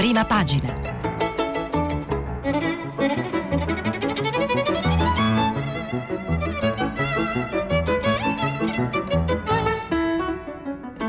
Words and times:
prima 0.00 0.24
pagina. 0.24 0.72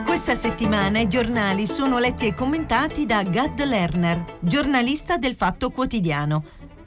Questa 0.04 0.36
settimana 0.36 1.00
i 1.00 1.08
giornali 1.08 1.66
sono 1.68 2.00
letti 2.00 2.28
e 2.28 2.34
commentati 2.34 3.06
da 3.06 3.23
Gad 3.23 3.64
Lerner, 3.64 4.25
giornalista 4.41 5.16
del 5.16 5.36
Fatto 5.36 5.70
Quotidiano. 5.70 6.44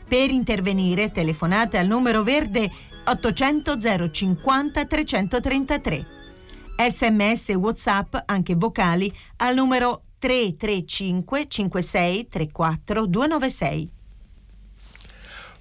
Per 0.07 0.29
intervenire 0.29 1.11
telefonate 1.11 1.79
al 1.79 1.87
numero 1.87 2.23
verde 2.23 2.71
800 3.07 4.11
050 4.11 4.85
333. 4.85 6.07
Sms 6.87 7.49
e 7.49 7.55
WhatsApp, 7.55 8.15
anche 8.27 8.55
vocali, 8.57 9.11
al 9.37 9.55
numero 9.55 10.03
335 10.25 11.49
56 11.49 12.29
34 12.29 13.07
296. 13.07 13.93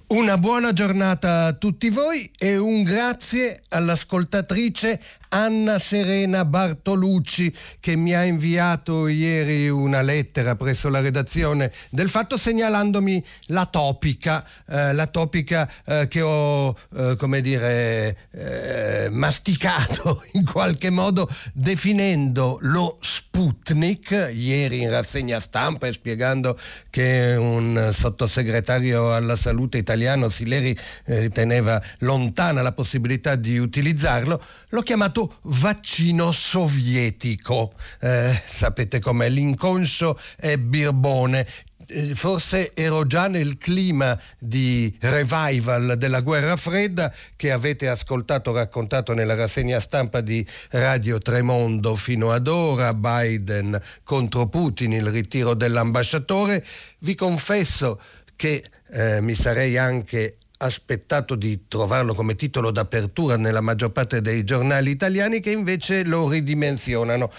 Una 0.06 0.38
buona 0.38 0.72
giornata 0.72 1.46
a 1.46 1.52
tutti 1.52 1.90
voi 1.90 2.30
e 2.38 2.56
un 2.56 2.82
grazie 2.82 3.60
all'ascoltatrice 3.68 4.98
Anna 5.34 5.80
Serena 5.80 6.44
Bartolucci 6.44 7.52
che 7.80 7.96
mi 7.96 8.14
ha 8.14 8.22
inviato 8.22 9.08
ieri 9.08 9.68
una 9.68 10.00
lettera 10.00 10.54
presso 10.54 10.88
la 10.88 11.00
redazione 11.00 11.72
del 11.90 12.08
fatto 12.08 12.36
segnalandomi 12.36 13.24
la 13.46 13.66
topica, 13.66 14.46
eh, 14.68 14.92
la 14.92 15.08
topica 15.08 15.68
eh, 15.86 16.06
che 16.06 16.20
ho, 16.20 16.76
eh, 16.96 17.16
come 17.18 17.40
dire, 17.40 18.16
eh, 18.30 19.08
masticato 19.10 20.22
in 20.34 20.44
qualche 20.44 20.90
modo 20.90 21.28
definendo 21.52 22.58
lo 22.60 22.96
Sputnik. 23.00 24.30
Ieri 24.32 24.82
in 24.82 24.90
rassegna 24.90 25.40
stampa 25.40 25.88
e 25.88 25.92
spiegando 25.92 26.56
che 26.90 27.34
un 27.36 27.90
sottosegretario 27.92 29.12
alla 29.12 29.34
salute 29.34 29.78
italiano 29.78 30.28
Sileri 30.28 30.78
eh, 31.06 31.28
teneva 31.30 31.82
lontana 31.98 32.62
la 32.62 32.70
possibilità 32.70 33.34
di 33.34 33.58
utilizzarlo, 33.58 34.40
l'ho 34.68 34.82
chiamato 34.82 35.23
vaccino 35.42 36.32
sovietico. 36.32 37.72
Eh, 38.00 38.42
sapete 38.44 39.00
com'è, 39.00 39.28
l'inconscio 39.28 40.18
è 40.36 40.56
birbone 40.56 41.46
eh, 41.86 42.14
forse 42.14 42.72
ero 42.74 43.06
già 43.06 43.28
nel 43.28 43.58
clima 43.58 44.18
di 44.38 44.94
revival 45.00 45.96
della 45.98 46.20
guerra 46.20 46.56
fredda 46.56 47.12
che 47.36 47.52
avete 47.52 47.88
ascoltato 47.88 48.52
raccontato 48.52 49.12
nella 49.12 49.34
rassegna 49.34 49.80
stampa 49.80 50.20
di 50.20 50.46
Radio 50.70 51.18
Tremondo 51.18 51.94
fino 51.96 52.30
ad 52.32 52.46
ora, 52.46 52.94
Biden 52.94 53.80
contro 54.02 54.46
Putin, 54.46 54.92
il 54.92 55.06
ritiro 55.06 55.54
dell'ambasciatore. 55.54 56.64
Vi 57.00 57.14
confesso 57.14 58.00
che 58.36 58.64
eh, 58.90 59.20
mi 59.20 59.34
sarei 59.34 59.76
anche 59.76 60.36
aspettato 60.58 61.34
di 61.34 61.66
trovarlo 61.68 62.14
come 62.14 62.34
titolo 62.34 62.70
d'apertura 62.70 63.36
nella 63.36 63.60
maggior 63.60 63.92
parte 63.92 64.20
dei 64.20 64.44
giornali 64.44 64.90
italiani 64.90 65.40
che 65.40 65.50
invece 65.50 66.04
lo 66.04 66.28
ridimensionano. 66.28 67.30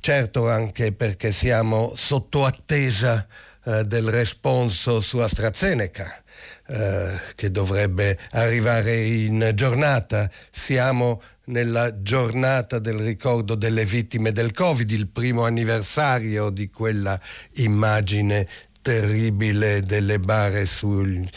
Certo 0.00 0.48
anche 0.48 0.92
perché 0.92 1.30
siamo 1.30 1.92
sotto 1.94 2.46
attesa 2.46 3.26
eh, 3.64 3.84
del 3.84 4.08
responso 4.08 5.00
su 5.00 5.18
AstraZeneca 5.18 6.22
eh, 6.66 7.20
che 7.34 7.50
dovrebbe 7.50 8.18
arrivare 8.30 8.98
in 8.98 9.52
giornata. 9.54 10.30
Siamo 10.50 11.20
nella 11.50 12.00
giornata 12.00 12.78
del 12.78 12.94
ricordo 12.94 13.54
delle 13.54 13.84
vittime 13.84 14.32
del 14.32 14.52
Covid, 14.52 14.90
il 14.90 15.08
primo 15.08 15.44
anniversario 15.44 16.48
di 16.48 16.70
quella 16.70 17.20
immagine 17.54 18.48
terribile 18.82 19.82
delle 19.82 20.18
bare 20.18 20.66
sugli 20.66 21.28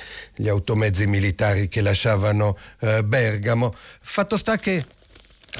automezzi 0.47 1.05
militari 1.07 1.67
che 1.67 1.81
lasciavano 1.81 2.57
eh, 2.79 3.03
Bergamo. 3.03 3.73
Fatto 3.75 4.37
sta 4.37 4.57
che 4.57 4.83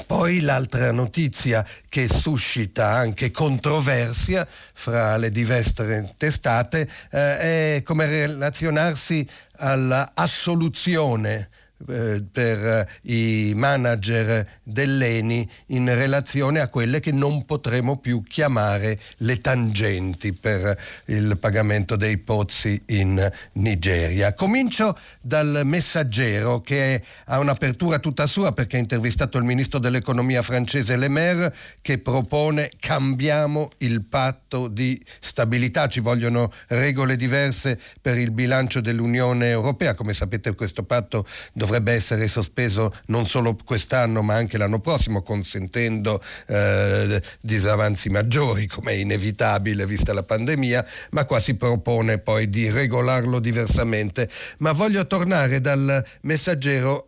poi 0.08 0.42
l'altra 0.42 0.92
notizia 0.92 1.64
che 1.88 2.08
suscita 2.08 2.88
anche 2.90 3.30
controversia 3.30 4.48
fra 4.48 5.18
le 5.18 5.30
diverse 5.30 6.16
testate 6.18 6.90
eh, 7.12 7.76
è 7.76 7.82
come 7.84 8.08
relazionarsi 8.08 9.28
all'assoluzione 9.58 11.50
per 11.86 12.66
eh, 12.66 12.88
i 13.12 13.54
manager 13.56 14.48
dell'ENI 14.64 15.50
in 15.68 15.94
relazione 15.94 16.60
a 16.60 16.68
quelle 16.70 17.00
che 17.00 17.12
non 17.12 17.46
potremo 17.46 17.98
più 17.98 18.24
chiamare 18.24 19.00
le 19.18 19.42
tangenti 19.42 20.34
per 20.34 20.78
il 21.06 21.38
pagamento 21.40 21.96
dei 21.96 22.18
pozzi 22.18 22.82
in 22.88 23.30
Nigeria. 23.54 24.34
Comincio 24.34 24.98
dal 25.22 25.62
messaggero 25.66 26.62
che 26.62 27.02
ha 27.26 27.40
un'apertura 27.40 28.00
tutta 28.00 28.28
sua 28.28 28.54
perché 28.54 28.78
ha 28.78 28.80
intervistato 28.80 29.38
il 29.38 29.44
ministro 29.44 29.80
dell'economia 29.80 30.42
francese 30.42 30.96
Le 30.96 31.10
Maire 31.10 31.54
che 31.82 31.98
propone 31.98 32.72
cambiamo 32.80 33.70
il 33.80 34.04
patto 34.04 34.68
di 34.68 35.02
stabilità, 35.20 35.88
ci 35.88 36.00
vogliono 36.00 36.52
regole 36.68 37.16
diverse 37.16 37.80
per 38.02 38.18
il 38.18 38.32
bilancio 38.32 38.80
dell'Unione 38.80 39.50
Europea, 39.50 39.96
come 39.96 40.14
sapete 40.14 40.54
questo 40.56 40.84
patto 40.84 41.26
dovrebbe 41.64 41.94
essere 41.94 42.28
sospeso 42.28 42.94
non 43.06 43.26
solo 43.26 43.56
quest'anno 43.64 44.22
ma 44.22 44.36
anche 44.36 44.58
l'anno 44.58 44.80
prossimo, 44.80 45.22
consentendo 45.22 46.22
eh, 46.48 47.22
disavanzi 47.40 48.10
maggiori, 48.10 48.68
come 48.68 48.92
è 48.92 48.96
inevitabile 48.96 49.86
vista 49.86 50.12
la 50.12 50.24
pandemia, 50.24 50.86
ma 51.12 51.24
qua 51.24 51.40
si 51.40 51.56
propone 51.56 52.18
poi 52.18 52.50
di 52.50 52.70
regolarlo 52.70 53.40
diversamente. 53.40 54.30
Ma 54.58 54.74
voglio 54.74 55.08
tornare 55.08 55.62
dal 55.62 56.04
messaggero 56.22 57.08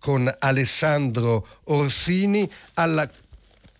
con 0.00 0.28
Alessandro 0.40 1.46
Orsini 1.66 2.50
alla 2.74 3.08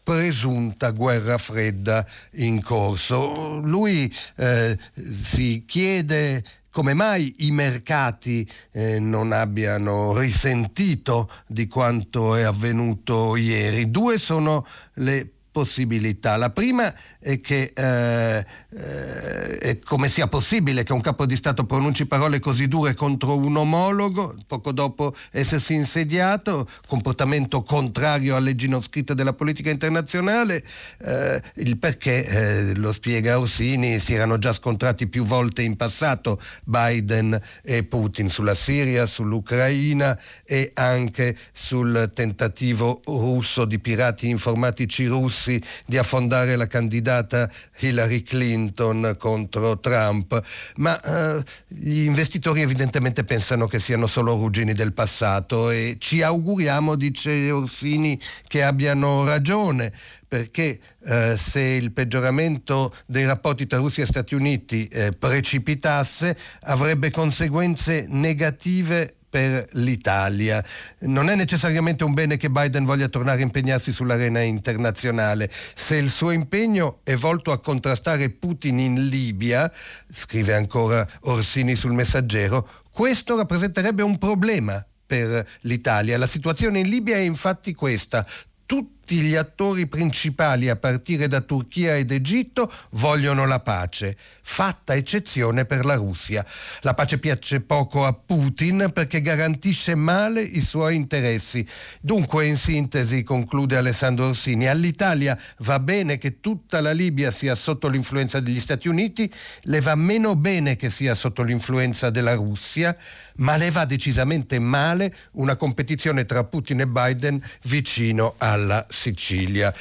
presunta 0.03 0.91
guerra 0.91 1.39
fredda 1.39 2.07
in 2.33 2.63
corso. 2.63 3.61
Lui 3.63 4.13
eh, 4.37 4.79
si 4.95 5.65
chiede 5.67 6.43
come 6.71 6.95
mai 6.95 7.35
i 7.41 7.51
mercati 7.51 8.49
eh, 8.73 8.99
non 8.99 9.33
abbiano 9.33 10.17
risentito 10.19 11.31
di 11.47 11.67
quanto 11.67 12.35
è 12.35 12.43
avvenuto 12.43 13.37
ieri. 13.37 13.91
Due 13.91 14.17
sono 14.17 14.67
le 14.95 15.29
possibilità. 15.53 16.37
La 16.37 16.51
prima 16.51 16.93
è 17.19 17.41
che 17.41 17.73
eh, 17.75 18.45
eh, 18.75 19.59
è 19.59 19.79
come 19.81 20.09
sia 20.09 20.27
possibile 20.27 20.83
che 20.83 20.95
un 20.95 21.03
capo 21.03 21.27
di 21.27 21.37
Stato 21.37 21.65
pronunci 21.65 22.07
parole 22.07 22.41
così 22.41 22.67
dure 22.67 22.95
contro 22.95 23.37
un 23.37 23.55
omologo, 23.57 24.35
poco 24.47 24.73
dopo 24.73 25.15
essersi 25.31 25.75
insediato, 25.75 26.67
comportamento 26.89 27.63
contrario 27.63 28.35
alle 28.35 28.47
leggi 28.47 28.67
non 28.67 28.81
scritte 28.81 29.15
della 29.15 29.35
politica 29.35 29.71
internazionale, 29.71 30.65
eh, 31.05 31.41
il 31.57 31.77
perché, 31.77 32.25
eh, 32.25 32.75
lo 32.77 32.91
spiega 32.91 33.39
Orsini, 33.39 33.99
si 33.99 34.15
erano 34.15 34.39
già 34.39 34.53
scontrati 34.53 35.07
più 35.07 35.25
volte 35.25 35.61
in 35.61 35.77
passato 35.77 36.41
Biden 36.65 37.39
e 37.63 37.83
Putin 37.83 38.31
sulla 38.31 38.55
Siria, 38.55 39.05
sull'Ucraina 39.05 40.19
e 40.45 40.71
anche 40.75 41.37
sul 41.53 42.11
tentativo 42.15 43.03
russo 43.05 43.67
di 43.67 43.79
pirati 43.79 44.29
informatici 44.29 45.05
russi 45.07 45.42
russi 45.43 45.61
di 45.85 45.99
affondare 45.99 46.55
la 46.55 46.67
candidata 46.67 47.51
Hillary 47.81 48.23
Clinton 48.23 49.17
contro 49.19 49.81
Trump, 49.81 50.41
ma 50.77 51.01
eh, 51.01 51.43
gli 51.67 52.03
investitori 52.03 52.63
evidentemente 52.63 53.25
pensano 53.25 53.67
che 53.67 53.81
siano 53.81 54.07
solo 54.07 54.37
ruggini 54.37 54.73
del 54.73 54.93
passato 54.93 55.71
e 55.71 55.97
ci 55.99 56.23
auguriamo, 56.23 56.95
dice 56.95 57.51
Orsini, 57.51 58.19
che 58.47 58.63
abbiano 58.63 59.25
ragione 59.25 59.93
perché 60.29 60.79
eh, 61.05 61.37
se 61.37 61.61
il 61.61 61.93
peggioramento 61.93 62.95
dei 63.05 63.27
rapporti 63.27 63.67
tra 63.67 63.79
Russia 63.79 64.03
e 64.03 64.07
Stati 64.07 64.35
Uniti 64.35 64.87
eh, 64.87 65.13
precipitasse 65.13 66.35
avrebbe 66.63 67.11
conseguenze 67.11 68.07
negative 68.09 69.17
per 69.33 69.65
l'Italia. 69.73 70.63
Non 70.99 71.31
è 71.31 71.35
necessariamente 71.35 72.05
un 72.05 72.13
bene 72.13 72.37
che 72.37 72.51
Biden 72.51 72.85
voglia 72.85 73.09
tornare 73.09 73.41
a 73.41 73.45
impegnarsi 73.45 73.91
sull'arena 73.91 74.43
internazionale. 74.43 75.51
Se 75.75 75.97
il 75.97 76.11
suo 76.11 76.33
impegno 76.33 77.01
è 77.03 77.15
volto 77.15 77.51
a 77.51 77.59
contrastare 77.59 78.29
Putin 78.29 78.79
in 78.79 79.09
Libia, 79.09 79.73
scrive 80.11 80.55
ancora 80.55 81.09
Orsini 81.23 81.77
sul 81.77 81.95
messaggero, 81.95 82.69
questo 82.91 83.35
rappresenterebbe 83.35 84.03
un 84.03 84.19
problema 84.19 84.85
per 85.07 85.49
l'Italia. 85.61 86.19
La 86.19 86.27
situazione 86.27 86.81
in 86.81 86.91
Libia 86.91 87.17
è 87.17 87.21
infatti 87.21 87.73
questa. 87.73 88.27
Tutti 88.67 89.02
tutti 89.03 89.21
gli 89.21 89.35
attori 89.35 89.89
principali 89.89 90.69
a 90.69 90.77
partire 90.77 91.27
da 91.27 91.41
Turchia 91.41 91.97
ed 91.97 92.13
Egitto 92.13 92.73
vogliono 92.93 93.47
la 93.47 93.59
pace, 93.59 94.17
fatta 94.43 94.95
eccezione 94.95 95.65
per 95.65 95.85
la 95.85 95.97
Russia. 95.97 96.47
La 96.83 96.95
pace 96.95 97.19
piace 97.19 97.61
poco 97.63 98.07
a 98.07 98.13
Putin 98.13 98.91
perché 98.95 99.21
garantisce 99.21 99.97
male 99.97 100.41
i 100.41 100.61
suoi 100.61 100.95
interessi. 100.95 101.67
Dunque, 102.01 102.47
in 102.47 102.57
sintesi, 102.57 103.25
conclude 103.25 103.77
Alessandro 103.77 104.29
Orsini, 104.29 104.69
all'Italia 104.69 105.37
va 105.59 105.81
bene 105.81 106.17
che 106.17 106.39
tutta 106.39 106.81
la 106.81 106.93
Libia 106.93 107.33
sia 107.33 107.57
sotto 107.57 107.89
l'influenza 107.89 108.39
degli 108.39 108.61
Stati 108.61 108.87
Uniti, 108.87 109.29
le 109.63 109.81
va 109.81 109.97
meno 109.97 110.37
bene 110.37 110.77
che 110.77 110.91
sia 110.91 111.15
sotto 111.15 111.43
l'influenza 111.43 112.09
della 112.11 112.35
Russia, 112.35 112.97
ma 113.37 113.57
le 113.57 113.73
va 113.73 113.85
decisamente 113.85 114.61
male 114.61 115.13
una 115.33 115.57
competizione 115.57 116.25
tra 116.25 116.45
Putin 116.45 116.81
e 116.81 116.87
Biden 116.87 117.43
vicino 117.65 118.35
alla 118.39 118.87
Sicilia. 118.93 119.75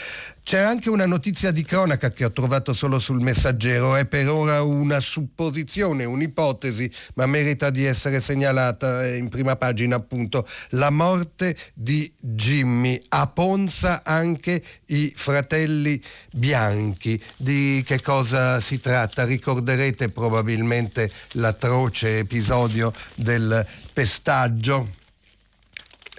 C'è 0.44 0.60
anche 0.60 0.90
una 0.90 1.06
notizia 1.06 1.52
di 1.52 1.64
cronaca 1.64 2.10
che 2.10 2.26
ho 2.26 2.32
trovato 2.32 2.74
solo 2.74 2.98
sul 2.98 3.22
messaggero, 3.22 3.96
è 3.96 4.06
per 4.06 4.28
ora 4.28 4.64
una 4.64 5.00
supposizione, 5.00 6.04
un'ipotesi, 6.04 6.92
ma 7.14 7.28
merita 7.28 7.70
di 7.70 7.86
essere 7.86 8.20
segnalata 8.20 9.06
in 9.08 9.30
prima 9.30 9.56
pagina 9.56 9.98
appunto, 9.98 10.48
la 10.70 10.90
morte 10.90 11.56
di 11.74 12.12
Jimmy. 12.20 13.00
A 13.10 13.28
Ponza 13.28 14.02
anche 14.04 14.64
i 14.88 15.14
fratelli 15.16 16.02
bianchi. 16.34 17.22
Di 17.38 17.84
che 17.86 18.02
cosa 18.02 18.60
si 18.60 18.80
tratta? 18.80 19.24
Ricorderete 19.24 20.10
probabilmente 20.10 21.10
l'atroce 21.34 22.18
episodio 22.18 22.92
del 23.16 23.66
pestaggio 23.94 25.00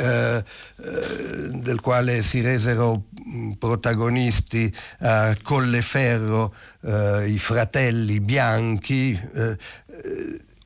eh, 0.02 0.44
eh, 0.84 1.48
del 1.52 1.80
quale 1.80 2.22
si 2.22 2.40
resero 2.40 3.04
mm, 3.24 3.52
protagonisti 3.52 4.72
a 5.00 5.36
Colleferro 5.42 6.52
eh, 6.82 7.28
i 7.28 7.38
fratelli 7.38 8.20
bianchi. 8.20 9.12
Eh, 9.12 9.50
eh, 9.50 9.56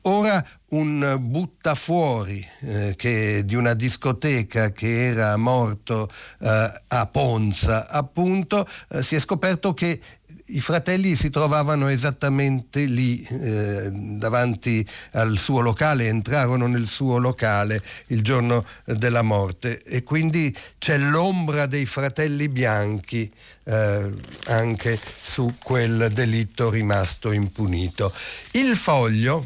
ora 0.01 0.43
un 0.69 1.17
buttafuori 1.19 2.45
eh, 2.61 2.93
che, 2.97 3.43
di 3.45 3.55
una 3.55 3.73
discoteca 3.73 4.71
che 4.71 5.07
era 5.07 5.37
morto 5.37 6.09
eh, 6.39 6.81
a 6.87 7.05
Ponza, 7.05 7.87
appunto, 7.87 8.67
eh, 8.89 9.03
si 9.03 9.15
è 9.15 9.19
scoperto 9.19 9.73
che 9.73 10.01
i 10.47 10.61
fratelli 10.61 11.15
si 11.15 11.29
trovavano 11.29 11.87
esattamente 11.89 12.85
lì 12.85 13.21
eh, 13.21 13.89
davanti 13.91 14.87
al 15.11 15.37
suo 15.37 15.59
locale, 15.59 16.07
entrarono 16.07 16.67
nel 16.67 16.87
suo 16.87 17.17
locale 17.17 17.81
il 18.07 18.21
giorno 18.21 18.65
della 18.85 19.21
morte 19.21 19.81
e 19.81 20.03
quindi 20.03 20.55
c'è 20.77 20.97
l'ombra 20.97 21.65
dei 21.65 21.85
fratelli 21.85 22.47
bianchi 22.47 23.29
eh, 23.65 24.13
anche 24.45 24.99
su 25.19 25.55
quel 25.61 26.11
delitto 26.13 26.69
rimasto 26.69 27.31
impunito. 27.31 28.13
Il 28.51 28.75
foglio 28.75 29.45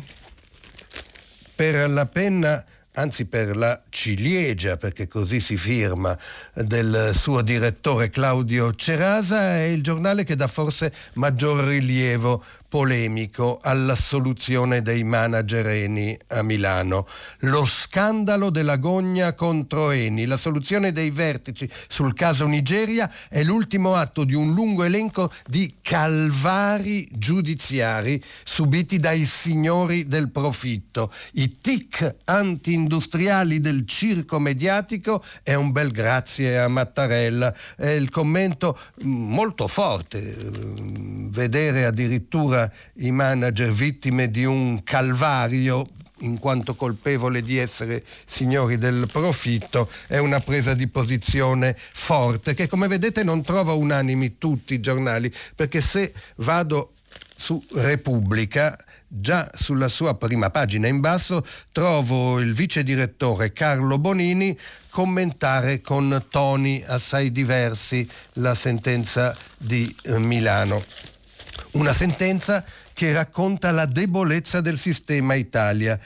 per 1.56 1.90
la 1.90 2.06
penna 2.06 2.64
anzi 2.94 3.26
per 3.26 3.56
la 3.56 3.82
ciliegia, 3.90 4.78
perché 4.78 5.08
così 5.08 5.40
si 5.40 5.58
firma, 5.58 6.18
del 6.54 7.12
suo 7.16 7.42
direttore 7.42 8.10
Claudio 8.10 8.74
Cerasa, 8.74 9.56
è 9.56 9.64
il 9.64 9.82
giornale 9.82 10.24
che 10.24 10.36
dà 10.36 10.48
forse 10.48 10.94
maggior 11.14 11.64
rilievo 11.64 12.44
polemico 12.72 13.60
alla 13.62 13.96
soluzione 13.96 14.82
dei 14.82 15.04
manager 15.04 15.68
Eni 15.68 16.18
a 16.28 16.42
Milano. 16.42 17.06
Lo 17.40 17.66
scandalo 17.66 18.50
della 18.50 18.78
gogna 18.78 19.34
contro 19.34 19.92
Eni, 19.92 20.26
la 20.26 20.38
soluzione 20.38 20.94
dei 20.94 21.10
vertici 21.10 21.70
sul 21.90 22.14
caso 22.14 22.46
Nigeria 22.46 23.12
è 23.28 23.44
l'ultimo 23.44 23.96
atto 23.96 24.24
di 24.24 24.36
un 24.36 24.54
lungo 24.54 24.86
elenco 24.86 25.30
di 25.48 25.80
calvari 25.82 27.10
giudiziari 27.12 28.24
subiti 28.46 29.00
dai 29.00 29.26
signori 29.26 30.08
del 30.08 30.32
profitto. 30.32 31.12
I 31.34 31.58
tic 31.60 32.20
anti-industriali 32.24 33.60
del 33.60 33.86
circo 33.86 34.40
mediatico 34.40 35.22
è 35.44 35.56
un 35.56 35.74
bel 35.74 35.92
grazie 35.92 36.58
a 36.58 36.70
Mattarella. 36.70 37.54
È 37.76 37.90
il 37.90 38.10
commento 38.10 38.80
mm, 39.04 39.10
molto 39.12 39.68
forte, 39.68 40.22
mm, 40.22 41.32
vedere 41.32 41.84
addirittura 41.84 42.60
i 42.96 43.12
manager 43.12 43.72
vittime 43.72 44.30
di 44.30 44.44
un 44.44 44.84
calvario 44.84 45.88
in 46.22 46.38
quanto 46.38 46.76
colpevole 46.76 47.42
di 47.42 47.58
essere 47.58 48.04
signori 48.26 48.78
del 48.78 49.08
profitto, 49.12 49.90
è 50.08 50.18
una 50.18 50.40
presa 50.40 50.74
di 50.74 50.88
posizione 50.88 51.76
forte 51.78 52.54
che 52.54 52.68
come 52.68 52.88
vedete 52.88 53.24
non 53.24 53.42
trova 53.42 53.74
unanimi 53.74 54.38
tutti 54.38 54.74
i 54.74 54.80
giornali, 54.82 55.32
perché 55.56 55.82
se 55.82 56.14
vado 56.38 56.94
su 57.36 57.64
Repubblica, 57.74 58.78
già 59.08 59.50
sulla 59.54 59.88
sua 59.88 60.16
prima 60.16 60.52
pagina 60.52 60.88
in 60.88 61.00
basso 61.00 61.46
trovo 61.72 62.40
il 62.40 62.54
vice 62.54 62.84
direttore 62.84 63.52
Carlo 63.52 63.98
Bonini 63.98 64.58
commentare 64.90 65.82
con 65.82 66.26
toni 66.30 66.84
assai 66.86 67.32
diversi 67.32 68.08
la 68.34 68.54
sentenza 68.54 69.36
di 69.58 69.94
eh, 70.04 70.20
Milano. 70.20 70.82
Una 71.72 71.94
sentenza 71.94 72.64
che 72.94 73.14
racconta 73.14 73.72
la 73.72 73.86
debolezza 73.86 74.60
del 74.60 74.78
sistema 74.78 75.36
Italia 75.36 75.98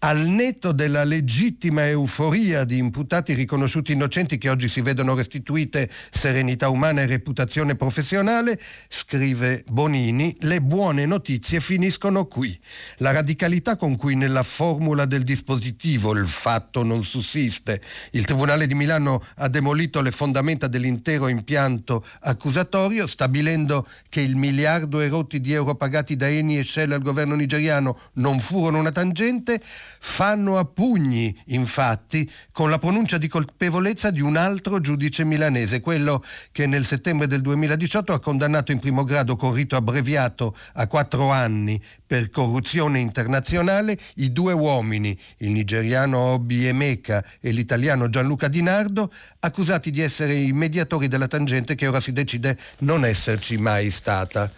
al 0.00 0.28
netto 0.28 0.72
della 0.72 1.02
legittima 1.02 1.86
euforia 1.88 2.64
di 2.64 2.76
imputati 2.76 3.34
riconosciuti 3.34 3.92
innocenti 3.92 4.38
che 4.38 4.48
oggi 4.48 4.68
si 4.68 4.80
vedono 4.80 5.14
restituite 5.14 5.90
serenità 6.10 6.68
umana 6.68 7.02
e 7.02 7.06
reputazione 7.06 7.74
professionale, 7.74 8.60
scrive 8.88 9.64
Bonini, 9.66 10.36
le 10.40 10.60
buone 10.60 11.04
notizie 11.04 11.58
finiscono 11.60 12.26
qui. 12.26 12.56
La 12.98 13.10
radicalità 13.10 13.76
con 13.76 13.96
cui 13.96 14.14
nella 14.14 14.44
formula 14.44 15.04
del 15.04 15.24
dispositivo 15.24 16.12
il 16.12 16.26
fatto 16.26 16.84
non 16.84 17.02
sussiste, 17.02 17.80
il 18.12 18.24
Tribunale 18.24 18.66
di 18.66 18.74
Milano 18.74 19.22
ha 19.36 19.48
demolito 19.48 20.00
le 20.00 20.12
fondamenta 20.12 20.68
dell'intero 20.68 21.26
impianto 21.26 22.04
accusatorio, 22.20 23.06
stabilendo 23.06 23.86
che 24.08 24.20
il 24.20 24.36
miliardo 24.36 25.00
e 25.00 25.08
rotti 25.08 25.40
di 25.40 25.52
euro 25.52 25.74
pagati 25.74 26.14
da 26.14 26.28
Eni 26.28 26.58
e 26.58 26.64
Shell 26.64 26.92
al 26.92 27.02
governo 27.02 27.34
nigeriano 27.34 27.98
non 28.14 28.38
furono 28.38 28.78
una 28.78 28.92
tangente, 28.92 29.60
fanno 29.98 30.58
a 30.58 30.64
pugni, 30.64 31.34
infatti, 31.46 32.30
con 32.52 32.70
la 32.70 32.78
pronuncia 32.78 33.18
di 33.18 33.28
colpevolezza 33.28 34.10
di 34.10 34.20
un 34.20 34.36
altro 34.36 34.80
giudice 34.80 35.24
milanese, 35.24 35.80
quello 35.80 36.22
che 36.52 36.66
nel 36.66 36.84
settembre 36.84 37.26
del 37.26 37.40
2018 37.40 38.12
ha 38.12 38.20
condannato 38.20 38.72
in 38.72 38.78
primo 38.78 39.04
grado 39.04 39.36
con 39.36 39.52
rito 39.52 39.76
abbreviato 39.76 40.56
a 40.74 40.86
quattro 40.86 41.30
anni 41.30 41.80
per 42.06 42.30
corruzione 42.30 42.98
internazionale 43.00 43.98
i 44.16 44.32
due 44.32 44.52
uomini, 44.52 45.18
il 45.38 45.50
nigeriano 45.50 46.18
Obi 46.18 46.66
Emeka 46.66 47.24
e 47.40 47.50
l'italiano 47.50 48.08
Gianluca 48.08 48.48
Di 48.48 48.62
Nardo, 48.62 49.12
accusati 49.40 49.90
di 49.90 50.00
essere 50.00 50.34
i 50.34 50.52
mediatori 50.52 51.08
della 51.08 51.28
tangente 51.28 51.74
che 51.74 51.86
ora 51.86 52.00
si 52.00 52.12
decide 52.12 52.58
non 52.78 53.04
esserci 53.04 53.56
mai 53.58 53.90
stata. 53.90 54.50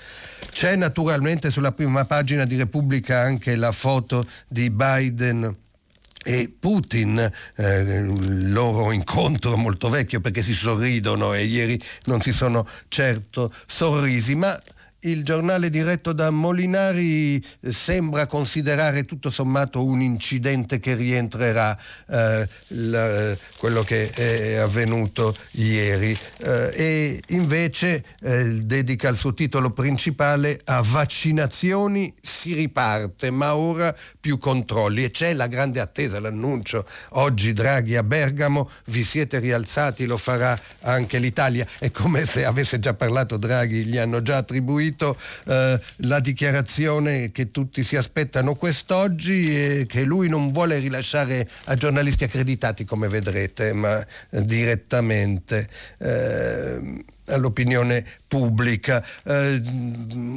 C'è 0.51 0.77
naturalmente 0.77 1.51
sulla 1.51 1.73
prima 1.73 2.05
pagina 2.05 2.45
di 2.45 2.57
Repubblica 2.57 3.21
anche 3.21 3.57
la 3.57 3.73
foto 3.73 4.25
di 4.49 4.71
Biden 4.71 5.57
e 6.23 6.53
Putin, 6.59 7.19
eh, 7.57 7.81
il 7.81 8.53
loro 8.53 8.93
incontro 8.93 9.57
molto 9.57 9.89
vecchio 9.89 10.21
perché 10.21 10.43
si 10.43 10.53
sorridono 10.53 11.33
e 11.33 11.45
ieri 11.45 11.81
non 12.05 12.21
si 12.21 12.33
sono 12.33 12.67
certo 12.89 13.53
sorrisi, 13.67 14.35
ma 14.35 14.59
il 15.01 15.25
giornale 15.25 15.71
diretto 15.71 16.13
da 16.13 16.31
Molinari 16.31 17.43
sembra 17.69 18.27
considerare 18.27 19.05
tutto 19.05 19.31
sommato 19.31 19.85
un 19.85 20.03
incidente 20.03 20.79
che 20.79 20.95
rientrerà 20.95 21.79
eh, 22.09 22.49
la, 22.69 23.37
quello 23.57 23.83
che 23.83 24.11
è 24.11 24.57
avvenuto 24.57 25.35
ieri. 25.53 26.17
Eh, 26.39 26.71
e 26.75 27.23
invece 27.29 28.05
eh, 28.21 28.45
dedica 28.63 29.09
il 29.09 29.17
suo 29.17 29.33
titolo 29.33 29.71
principale 29.71 30.59
a 30.65 30.83
vaccinazioni 30.83 32.13
si 32.21 32.53
riparte 32.55 33.31
ma 33.31 33.57
ora 33.57 33.95
più 34.21 34.39
controlli. 34.39 35.05
E 35.05 35.11
c'è 35.11 35.33
la 35.33 35.47
grande 35.47 35.81
attesa, 35.81 36.21
l'annuncio 36.21 36.87
oggi 37.11 37.53
Draghi 37.53 37.97
a 37.97 38.03
Bergamo 38.03 38.69
vi 38.87 39.03
siete 39.03 39.39
rialzati, 39.39 40.05
lo 40.05 40.17
farà 40.17 40.59
anche 40.83 41.19
l'Italia. 41.19 41.67
È 41.79 41.91
come 41.91 42.27
se 42.27 42.45
avesse 42.45 42.79
già 42.79 42.93
parlato 42.93 43.37
Draghi, 43.39 43.87
gli 43.87 43.97
hanno 43.97 44.21
già 44.21 44.37
attribuito 44.37 44.90
seguito 44.91 45.17
eh, 45.47 45.81
la 46.09 46.21
dichiarazione 46.21 47.31
che 47.31 47.51
tutti 47.51 47.83
si 47.83 47.97
aspettano 47.97 48.55
quest'oggi 48.55 49.55
e 49.55 49.87
che 49.87 50.03
lui 50.03 50.29
non 50.29 50.53
vuole 50.53 50.79
rilasciare 50.79 51.49
a 51.65 51.75
giornalisti 51.75 52.25
accreditati 52.25 52.85
come 52.85 53.09
vedrete, 53.09 53.73
ma 53.73 54.05
direttamente. 54.31 55.69
Eh, 55.99 57.05
all'opinione 57.31 58.05
pubblica, 58.27 59.05
eh, 59.23 59.61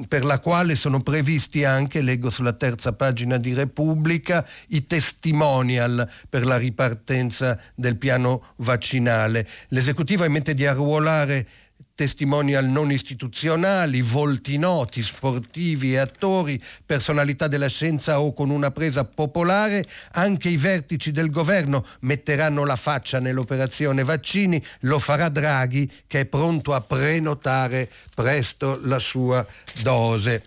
per 0.07 0.23
la 0.23 0.37
quale 0.37 0.75
sono 0.75 1.01
previsti 1.01 1.63
anche, 1.63 2.01
leggo 2.01 2.29
sulla 2.29 2.53
terza 2.53 2.93
pagina 2.93 3.37
di 3.37 3.55
Repubblica, 3.55 4.47
i 4.67 4.85
testimonial 4.85 6.07
per 6.29 6.45
la 6.45 6.57
ripartenza 6.57 7.59
del 7.73 7.97
piano 7.97 8.53
vaccinale. 8.57 9.47
L'esecutivo 9.69 10.23
mente 10.29 10.53
di 10.53 10.67
arruolare 10.67 11.47
testimonial 11.95 12.65
non 12.65 12.91
istituzionali, 12.91 14.01
volti 14.01 14.57
noti, 14.57 15.01
sportivi 15.01 15.93
e 15.93 15.97
attori, 15.97 16.61
personalità 16.85 17.47
della 17.47 17.67
scienza 17.67 18.19
o 18.19 18.33
con 18.33 18.49
una 18.49 18.71
presa 18.71 19.05
popolare, 19.05 19.85
anche 20.13 20.49
i 20.49 20.57
vertici 20.57 21.11
del 21.11 21.29
governo 21.29 21.85
metteranno 22.01 22.65
la 22.65 22.75
faccia 22.75 23.19
nell'operazione 23.19 24.03
vaccini, 24.03 24.63
lo 24.81 24.99
farà 24.99 25.29
Draghi 25.29 25.89
che 26.07 26.21
è 26.21 26.25
pronto 26.25 26.73
a 26.73 26.81
prenotare 26.81 27.89
presto 28.15 28.79
la 28.83 28.99
sua 28.99 29.45
dose. 29.81 30.43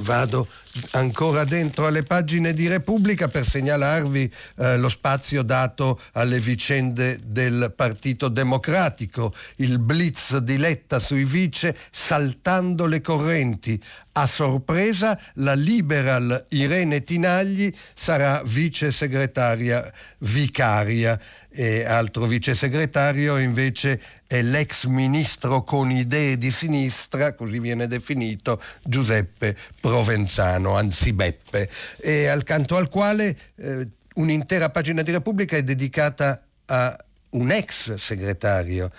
Vado 0.00 0.48
ancora 0.92 1.44
dentro 1.44 1.86
alle 1.86 2.02
pagine 2.02 2.52
di 2.52 2.68
Repubblica 2.68 3.28
per 3.28 3.46
segnalarvi 3.46 4.32
eh, 4.58 4.76
lo 4.76 4.88
spazio 4.88 5.42
dato 5.42 6.00
alle 6.12 6.40
vicende 6.40 7.18
del 7.24 7.72
Partito 7.74 8.28
Democratico, 8.28 9.32
il 9.56 9.78
blitz 9.78 10.36
di 10.38 10.56
Letta 10.56 10.98
sui 10.98 11.24
vice 11.24 11.76
saltando 11.90 12.86
le 12.86 13.00
correnti. 13.00 13.80
A 14.16 14.28
sorpresa 14.28 15.20
la 15.34 15.54
liberal 15.54 16.44
Irene 16.50 17.02
Tinagli 17.02 17.74
sarà 17.94 18.42
vice 18.44 18.92
segretaria 18.92 19.92
vicaria 20.18 21.18
e 21.48 21.84
altro 21.84 22.24
vice 22.26 22.54
segretario 22.54 23.38
invece 23.38 24.00
è 24.24 24.40
l'ex 24.40 24.84
ministro 24.84 25.64
con 25.64 25.90
idee 25.90 26.36
di 26.36 26.52
sinistra, 26.52 27.34
così 27.34 27.58
viene 27.58 27.88
definito, 27.88 28.62
Giuseppe 28.84 29.56
Provenzano. 29.80 30.76
Anzi 30.76 31.12
Beppe, 31.12 31.68
e 31.96 32.28
accanto 32.28 32.76
al 32.76 32.88
quale 32.88 33.36
eh, 33.56 33.88
un'intera 34.14 34.70
pagina 34.70 35.02
di 35.02 35.10
Repubblica 35.10 35.56
è 35.56 35.64
dedicata 35.64 36.40
a 36.66 36.96
un 37.30 37.50
ex 37.50 37.94
segretario 37.94 38.92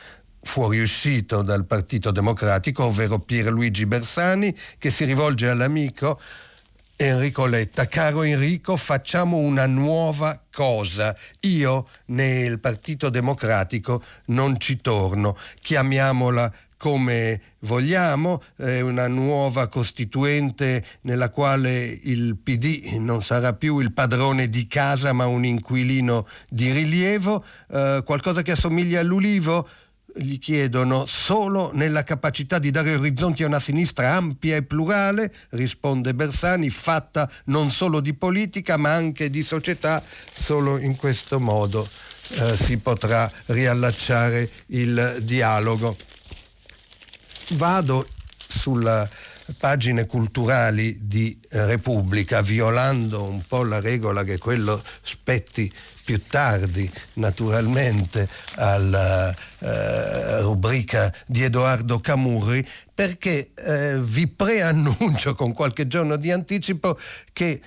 fuoriuscito 0.46 1.42
dal 1.42 1.66
Partito 1.66 2.12
Democratico, 2.12 2.86
ovvero 2.86 3.20
Pierluigi 3.20 3.86
Bersani, 3.86 4.56
che 4.78 4.90
si 4.90 5.04
rivolge 5.04 5.50
all'amico 5.50 6.20
Enrico 6.96 7.46
Letta. 7.46 7.88
Caro 7.88 8.22
Enrico, 8.22 8.78
facciamo 8.78 9.38
una 9.38 9.66
nuova 9.66 10.40
cosa. 10.54 11.14
Io 11.42 11.88
nel 12.06 12.60
Partito 12.60 13.10
Democratico 13.10 14.02
non 14.28 14.60
ci 14.60 14.80
torno. 14.80 15.36
Chiamiamola 15.60 16.54
come 16.78 17.42
vogliamo, 17.62 18.44
è 18.56 18.80
una 18.82 19.08
nuova 19.08 19.68
costituente 19.68 20.86
nella 21.02 21.30
quale 21.30 21.86
il 21.86 22.38
PD 22.38 22.98
non 23.00 23.22
sarà 23.22 23.54
più 23.54 23.80
il 23.80 23.92
padrone 23.92 24.50
di 24.50 24.68
casa 24.68 25.12
ma 25.12 25.26
un 25.26 25.46
inquilino 25.46 26.28
di 26.48 26.72
rilievo, 26.72 27.44
eh, 27.72 28.04
qualcosa 28.06 28.42
che 28.42 28.52
assomiglia 28.52 29.00
all'ulivo 29.00 29.68
gli 30.16 30.40
chiedono 30.40 31.06
solo 31.06 31.72
nella 31.74 32.04
capacità 32.04 32.58
di 32.58 32.72
dare 32.72 32.96
orizzonti 32.96 33.44
a 33.44 33.48
una 33.48 33.60
sinistra 33.60 34.14
ampia 34.14 34.56
e 34.56 34.64
plurale, 34.64 35.34
risponde 35.50 36.14
Bersani, 36.14 36.70
fatta 36.70 37.30
non 37.46 37.70
solo 37.70 38.00
di 38.00 38.14
politica 38.14 38.78
ma 38.78 38.94
anche 38.94 39.30
di 39.30 39.44
società, 39.44 40.02
solo 40.34 40.78
in 40.78 40.96
questo 40.96 41.40
modo 41.40 41.88
eh, 42.38 42.56
si 42.56 42.78
potrà 42.78 43.30
riallacciare 43.48 44.50
il 44.68 45.20
dialogo. 45.22 45.96
Vado 47.52 48.08
sulle 48.38 49.08
pagine 49.58 50.06
culturali 50.06 50.98
di 51.02 51.38
Repubblica, 51.50 52.42
violando 52.42 53.24
un 53.24 53.44
po' 53.48 53.64
la 53.64 53.80
regola 53.80 54.24
che 54.24 54.38
quello 54.38 54.82
spetti 55.02 55.72
più 56.06 56.22
tardi, 56.28 56.90
naturalmente, 57.14 58.30
alla 58.56 59.36
eh, 59.60 60.42
rubrica 60.42 61.12
di 61.26 61.44
Edoardo 61.44 62.00
Camurri, 62.00 62.66
perché 62.94 63.52
eh, 63.56 64.00
vi 64.00 64.28
preannuncio 64.28 65.34
con 65.34 65.52
qualche 65.52 65.88
giorno 65.88 66.16
di 66.16 66.32
anticipo 66.32 66.98
che 67.34 67.60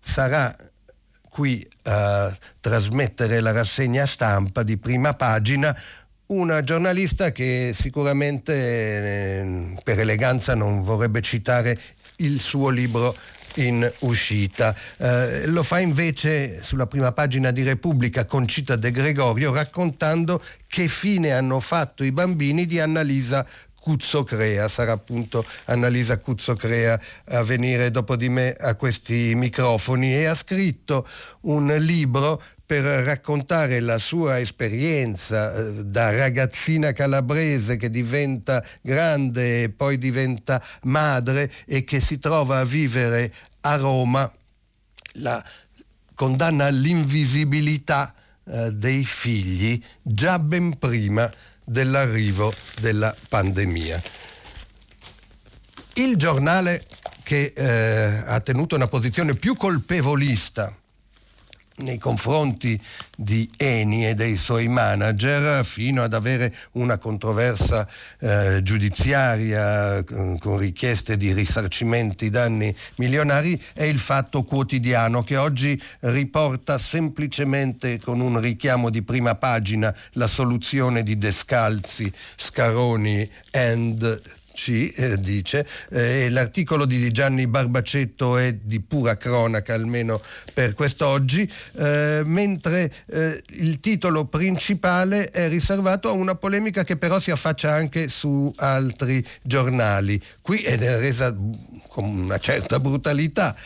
sarà 0.00 0.56
qui 1.28 1.64
a 1.84 2.34
trasmettere 2.58 3.40
la 3.40 3.52
rassegna 3.52 4.06
stampa 4.06 4.62
di 4.62 4.78
prima 4.78 5.14
pagina 5.14 5.76
una 6.30 6.62
giornalista 6.62 7.32
che 7.32 7.72
sicuramente 7.74 8.52
eh, 8.54 9.74
per 9.82 9.98
eleganza 9.98 10.54
non 10.54 10.80
vorrebbe 10.80 11.20
citare 11.22 11.78
il 12.16 12.38
suo 12.38 12.68
libro 12.68 13.16
in 13.56 13.90
uscita. 14.00 14.74
Eh, 14.98 15.46
lo 15.46 15.62
fa 15.62 15.80
invece 15.80 16.62
sulla 16.62 16.86
prima 16.86 17.12
pagina 17.12 17.50
di 17.50 17.62
Repubblica 17.62 18.24
con 18.24 18.46
Cita 18.46 18.76
De 18.76 18.90
Gregorio 18.90 19.52
raccontando 19.52 20.42
che 20.66 20.88
fine 20.88 21.32
hanno 21.32 21.60
fatto 21.60 22.04
i 22.04 22.12
bambini 22.12 22.66
di 22.66 22.78
Annalisa 22.78 23.46
Cuzzo 23.80 24.24
Crea, 24.24 24.68
sarà 24.68 24.92
appunto 24.92 25.44
Annalisa 25.64 26.18
Cuzzo 26.18 26.54
Crea 26.54 27.00
a 27.30 27.42
venire 27.42 27.90
dopo 27.90 28.14
di 28.14 28.28
me 28.28 28.52
a 28.52 28.74
questi 28.74 29.34
microfoni. 29.34 30.14
E 30.14 30.26
ha 30.26 30.34
scritto 30.34 31.08
un 31.42 31.74
libro 31.78 32.42
per 32.66 32.84
raccontare 32.84 33.80
la 33.80 33.98
sua 33.98 34.38
esperienza 34.38 35.52
eh, 35.52 35.84
da 35.86 36.16
ragazzina 36.16 36.92
calabrese 36.92 37.76
che 37.76 37.90
diventa 37.90 38.64
grande 38.80 39.64
e 39.64 39.68
poi 39.70 39.98
diventa 39.98 40.62
madre 40.82 41.50
e 41.66 41.82
che 41.82 41.98
si 41.98 42.20
trova 42.20 42.60
a 42.60 42.64
vivere 42.64 43.32
a 43.62 43.76
Roma. 43.76 44.30
La 45.14 45.42
condanna 46.14 46.66
all'invisibilità 46.66 48.14
eh, 48.44 48.70
dei 48.72 49.04
figli 49.04 49.82
già 50.02 50.38
ben 50.38 50.78
prima 50.78 51.30
dell'arrivo 51.64 52.52
della 52.80 53.14
pandemia. 53.28 54.02
Il 55.94 56.16
giornale 56.16 56.86
che 57.22 57.52
eh, 57.54 58.22
ha 58.26 58.40
tenuto 58.40 58.74
una 58.74 58.88
posizione 58.88 59.34
più 59.34 59.54
colpevolista 59.54 60.74
nei 61.80 61.98
confronti 61.98 62.80
di 63.16 63.48
Eni 63.56 64.08
e 64.08 64.14
dei 64.14 64.36
suoi 64.36 64.68
manager 64.68 65.64
fino 65.64 66.02
ad 66.02 66.14
avere 66.14 66.54
una 66.72 66.98
controversa 66.98 67.86
eh, 68.18 68.60
giudiziaria 68.62 69.98
eh, 69.98 70.04
con 70.38 70.58
richieste 70.58 71.16
di 71.16 71.32
risarcimenti 71.32 72.30
danni 72.30 72.74
milionari 72.96 73.60
è 73.74 73.84
il 73.84 73.98
fatto 73.98 74.42
quotidiano 74.42 75.22
che 75.22 75.36
oggi 75.36 75.80
riporta 76.00 76.78
semplicemente 76.78 77.98
con 78.00 78.20
un 78.20 78.40
richiamo 78.40 78.90
di 78.90 79.02
prima 79.02 79.34
pagina 79.34 79.94
la 80.12 80.26
soluzione 80.26 81.02
di 81.02 81.18
Descalzi, 81.18 82.10
Scaroni 82.36 83.28
and 83.52 84.38
C 84.60 84.92
eh, 84.94 85.18
dice, 85.18 85.66
eh, 85.90 86.28
l'articolo 86.28 86.84
di 86.84 87.10
Gianni 87.10 87.46
Barbacetto 87.46 88.36
è 88.36 88.52
di 88.52 88.80
pura 88.80 89.16
cronaca 89.16 89.72
almeno 89.72 90.20
per 90.52 90.74
quest'oggi, 90.74 91.50
eh, 91.78 92.20
mentre 92.26 92.92
eh, 93.06 93.42
il 93.52 93.80
titolo 93.80 94.26
principale 94.26 95.30
è 95.30 95.48
riservato 95.48 96.10
a 96.10 96.12
una 96.12 96.34
polemica 96.34 96.84
che 96.84 96.98
però 96.98 97.18
si 97.18 97.30
affaccia 97.30 97.72
anche 97.72 98.10
su 98.10 98.52
altri 98.56 99.26
giornali. 99.40 100.20
Qui 100.42 100.60
è 100.60 100.76
resa 100.76 101.34
con 101.88 102.04
una 102.04 102.38
certa 102.38 102.78
brutalità 102.78 103.56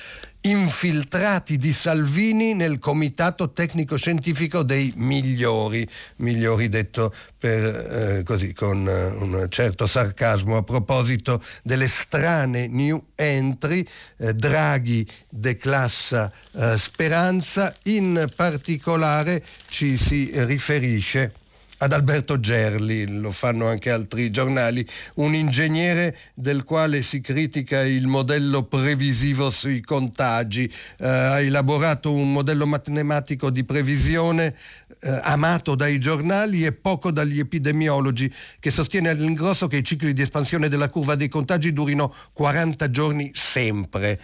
infiltrati 0.46 1.56
di 1.56 1.72
Salvini 1.72 2.52
nel 2.54 2.78
comitato 2.78 3.52
tecnico-scientifico 3.52 4.62
dei 4.62 4.92
migliori, 4.96 5.88
migliori 6.16 6.68
detto 6.68 7.14
per, 7.38 7.64
eh, 7.64 8.22
così, 8.24 8.52
con 8.52 8.86
eh, 8.86 9.06
un 9.06 9.46
certo 9.48 9.86
sarcasmo 9.86 10.56
a 10.56 10.62
proposito 10.62 11.42
delle 11.62 11.88
strane 11.88 12.66
new 12.66 13.02
entry, 13.14 13.86
eh, 14.18 14.34
Draghi 14.34 15.06
declassa 15.30 16.30
eh, 16.52 16.76
Speranza, 16.76 17.74
in 17.84 18.26
particolare 18.34 19.42
ci 19.68 19.96
si 19.96 20.30
riferisce 20.34 21.32
ad 21.78 21.92
Alberto 21.92 22.38
Gerli, 22.38 23.18
lo 23.18 23.30
fanno 23.30 23.66
anche 23.66 23.90
altri 23.90 24.30
giornali, 24.30 24.86
un 25.16 25.34
ingegnere 25.34 26.16
del 26.34 26.62
quale 26.64 27.02
si 27.02 27.20
critica 27.20 27.82
il 27.82 28.06
modello 28.06 28.62
previsivo 28.62 29.50
sui 29.50 29.80
contagi, 29.80 30.64
eh, 30.64 31.06
ha 31.06 31.40
elaborato 31.40 32.12
un 32.12 32.32
modello 32.32 32.66
matematico 32.66 33.50
di 33.50 33.64
previsione 33.64 34.54
eh, 35.00 35.20
amato 35.22 35.74
dai 35.74 35.98
giornali 35.98 36.64
e 36.64 36.72
poco 36.72 37.10
dagli 37.10 37.38
epidemiologi, 37.38 38.32
che 38.60 38.70
sostiene 38.70 39.08
all'ingrosso 39.08 39.66
che 39.66 39.78
i 39.78 39.84
cicli 39.84 40.12
di 40.12 40.22
espansione 40.22 40.68
della 40.68 40.88
curva 40.88 41.16
dei 41.16 41.28
contagi 41.28 41.72
durino 41.72 42.14
40 42.32 42.90
giorni 42.90 43.30
sempre. 43.34 44.18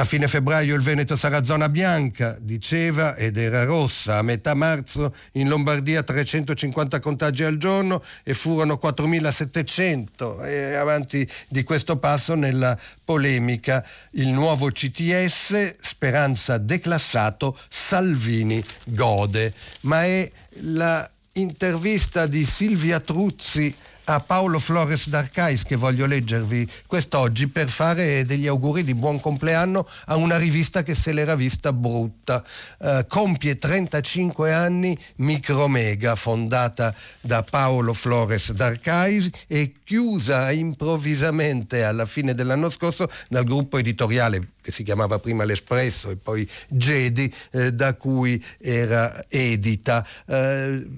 A 0.00 0.04
fine 0.04 0.28
febbraio 0.28 0.76
il 0.76 0.80
Veneto 0.80 1.16
sarà 1.16 1.42
zona 1.42 1.68
bianca, 1.68 2.38
diceva, 2.40 3.16
ed 3.16 3.36
era 3.36 3.64
rossa. 3.64 4.18
A 4.18 4.22
metà 4.22 4.54
marzo 4.54 5.12
in 5.32 5.48
Lombardia 5.48 6.04
350 6.04 7.00
contagi 7.00 7.42
al 7.42 7.56
giorno 7.56 8.00
e 8.22 8.32
furono 8.32 8.78
4.700. 8.80 10.46
E 10.46 10.74
avanti 10.74 11.28
di 11.48 11.64
questo 11.64 11.96
passo 11.96 12.36
nella 12.36 12.78
polemica 13.04 13.84
il 14.12 14.28
nuovo 14.28 14.70
CTS, 14.70 15.74
Speranza 15.80 16.58
declassato, 16.58 17.58
Salvini 17.68 18.62
gode. 18.84 19.52
Ma 19.80 20.04
è 20.04 20.30
la 20.60 21.10
intervista 21.32 22.26
di 22.26 22.44
Silvia 22.44 23.00
Truzzi 23.00 23.74
a 24.10 24.20
Paolo 24.20 24.58
Flores 24.58 25.08
d'Arcais 25.08 25.64
che 25.64 25.76
voglio 25.76 26.06
leggervi 26.06 26.66
quest'oggi 26.86 27.46
per 27.48 27.68
fare 27.68 28.24
degli 28.24 28.46
auguri 28.46 28.82
di 28.82 28.94
buon 28.94 29.20
compleanno 29.20 29.86
a 30.06 30.16
una 30.16 30.38
rivista 30.38 30.82
che 30.82 30.94
se 30.94 31.12
l'era 31.12 31.34
vista 31.34 31.74
brutta. 31.74 32.42
Uh, 32.78 33.06
compie 33.06 33.58
35 33.58 34.50
anni 34.50 34.96
Micromega, 35.16 36.14
fondata 36.14 36.94
da 37.20 37.42
Paolo 37.42 37.92
Flores 37.92 38.52
d'Arcais 38.52 39.28
e 39.46 39.74
chiusa 39.84 40.50
improvvisamente 40.52 41.84
alla 41.84 42.06
fine 42.06 42.34
dell'anno 42.34 42.70
scorso 42.70 43.10
dal 43.28 43.44
gruppo 43.44 43.76
editoriale 43.76 44.52
che 44.62 44.72
si 44.72 44.84
chiamava 44.84 45.18
prima 45.18 45.44
L'Espresso 45.44 46.08
e 46.08 46.16
poi 46.16 46.48
Gedi, 46.68 47.32
eh, 47.50 47.72
da 47.72 47.94
cui 47.94 48.42
era 48.58 49.22
edita. 49.28 50.06
Uh, 50.24 50.96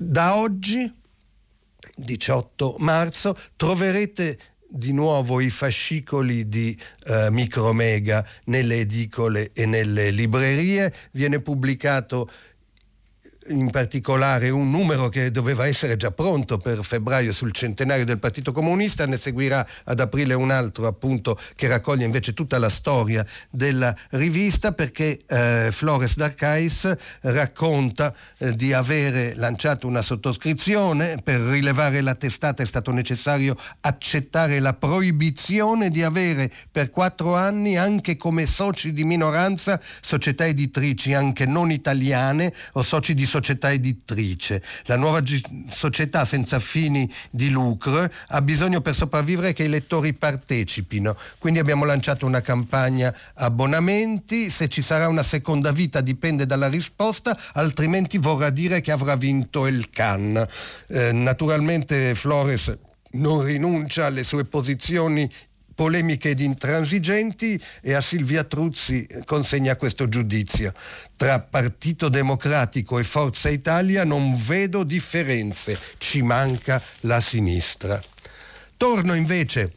da 0.00 0.36
oggi, 0.36 0.90
18 1.96 2.76
marzo, 2.78 3.36
troverete 3.56 4.38
di 4.70 4.92
nuovo 4.92 5.40
i 5.40 5.50
fascicoli 5.50 6.48
di 6.48 6.78
eh, 7.06 7.30
Micromega 7.32 8.24
nelle 8.44 8.80
edicole 8.80 9.50
e 9.52 9.66
nelle 9.66 10.10
librerie. 10.10 10.94
Viene 11.10 11.40
pubblicato 11.40 12.30
in 13.48 13.70
particolare 13.70 14.50
un 14.50 14.70
numero 14.70 15.08
che 15.08 15.30
doveva 15.30 15.66
essere 15.66 15.96
già 15.96 16.10
pronto 16.10 16.58
per 16.58 16.84
febbraio 16.84 17.32
sul 17.32 17.52
centenario 17.52 18.04
del 18.04 18.18
Partito 18.18 18.52
Comunista, 18.52 19.06
ne 19.06 19.16
seguirà 19.16 19.66
ad 19.84 20.00
aprile 20.00 20.34
un 20.34 20.50
altro 20.50 20.86
appunto 20.86 21.38
che 21.54 21.68
raccoglie 21.68 22.04
invece 22.04 22.34
tutta 22.34 22.58
la 22.58 22.68
storia 22.68 23.24
della 23.50 23.94
rivista 24.10 24.72
perché 24.72 25.18
eh, 25.26 25.68
Flores 25.70 26.16
d'Arcais 26.16 26.96
racconta 27.22 28.14
eh, 28.38 28.54
di 28.54 28.72
avere 28.72 29.34
lanciato 29.34 29.86
una 29.86 30.02
sottoscrizione, 30.02 31.20
per 31.22 31.40
rilevare 31.40 32.00
la 32.00 32.14
testata. 32.14 32.62
È 32.62 32.66
stato 32.66 32.92
necessario 32.92 33.56
accettare 33.80 34.60
la 34.60 34.74
proibizione 34.74 35.90
di 35.90 36.02
avere 36.02 36.50
per 36.70 36.90
quattro 36.90 37.34
anni 37.34 37.76
anche 37.76 38.16
come 38.16 38.46
soci 38.46 38.92
di 38.92 39.04
minoranza 39.04 39.80
società 40.00 40.46
editrici 40.46 41.14
anche 41.14 41.46
non 41.46 41.70
italiane 41.70 42.52
o 42.72 42.82
soci 42.82 43.14
di 43.14 43.24
società 43.24 43.37
società 43.38 43.72
editrice. 43.72 44.62
La 44.86 44.96
nuova 44.96 45.22
gi- 45.22 45.42
società 45.68 46.24
senza 46.24 46.58
fini 46.58 47.10
di 47.30 47.50
lucro 47.50 48.08
ha 48.28 48.42
bisogno 48.42 48.80
per 48.80 48.94
sopravvivere 48.94 49.52
che 49.52 49.64
i 49.64 49.68
lettori 49.68 50.12
partecipino. 50.12 51.16
Quindi 51.38 51.60
abbiamo 51.60 51.84
lanciato 51.84 52.26
una 52.26 52.40
campagna 52.40 53.14
abbonamenti, 53.34 54.50
se 54.50 54.68
ci 54.68 54.82
sarà 54.82 55.06
una 55.08 55.22
seconda 55.22 55.70
vita 55.70 56.00
dipende 56.00 56.46
dalla 56.46 56.68
risposta, 56.68 57.38
altrimenti 57.54 58.18
vorrà 58.18 58.50
dire 58.50 58.80
che 58.80 58.90
avrà 58.90 59.14
vinto 59.14 59.66
il 59.66 59.88
Cannes. 59.90 60.46
Eh, 60.88 61.12
naturalmente 61.12 62.14
Flores 62.14 62.76
non 63.10 63.42
rinuncia 63.42 64.06
alle 64.06 64.22
sue 64.22 64.44
posizioni 64.44 65.30
polemiche 65.78 66.30
ed 66.30 66.40
intransigenti 66.40 67.56
e 67.80 67.94
a 67.94 68.00
Silvia 68.00 68.42
Truzzi 68.42 69.06
consegna 69.24 69.76
questo 69.76 70.08
giudizio. 70.08 70.74
Tra 71.14 71.38
Partito 71.38 72.08
Democratico 72.08 72.98
e 72.98 73.04
Forza 73.04 73.48
Italia 73.48 74.02
non 74.02 74.34
vedo 74.36 74.82
differenze, 74.82 75.78
ci 75.98 76.20
manca 76.22 76.82
la 77.02 77.20
sinistra. 77.20 78.02
Torno 78.76 79.14
invece 79.14 79.72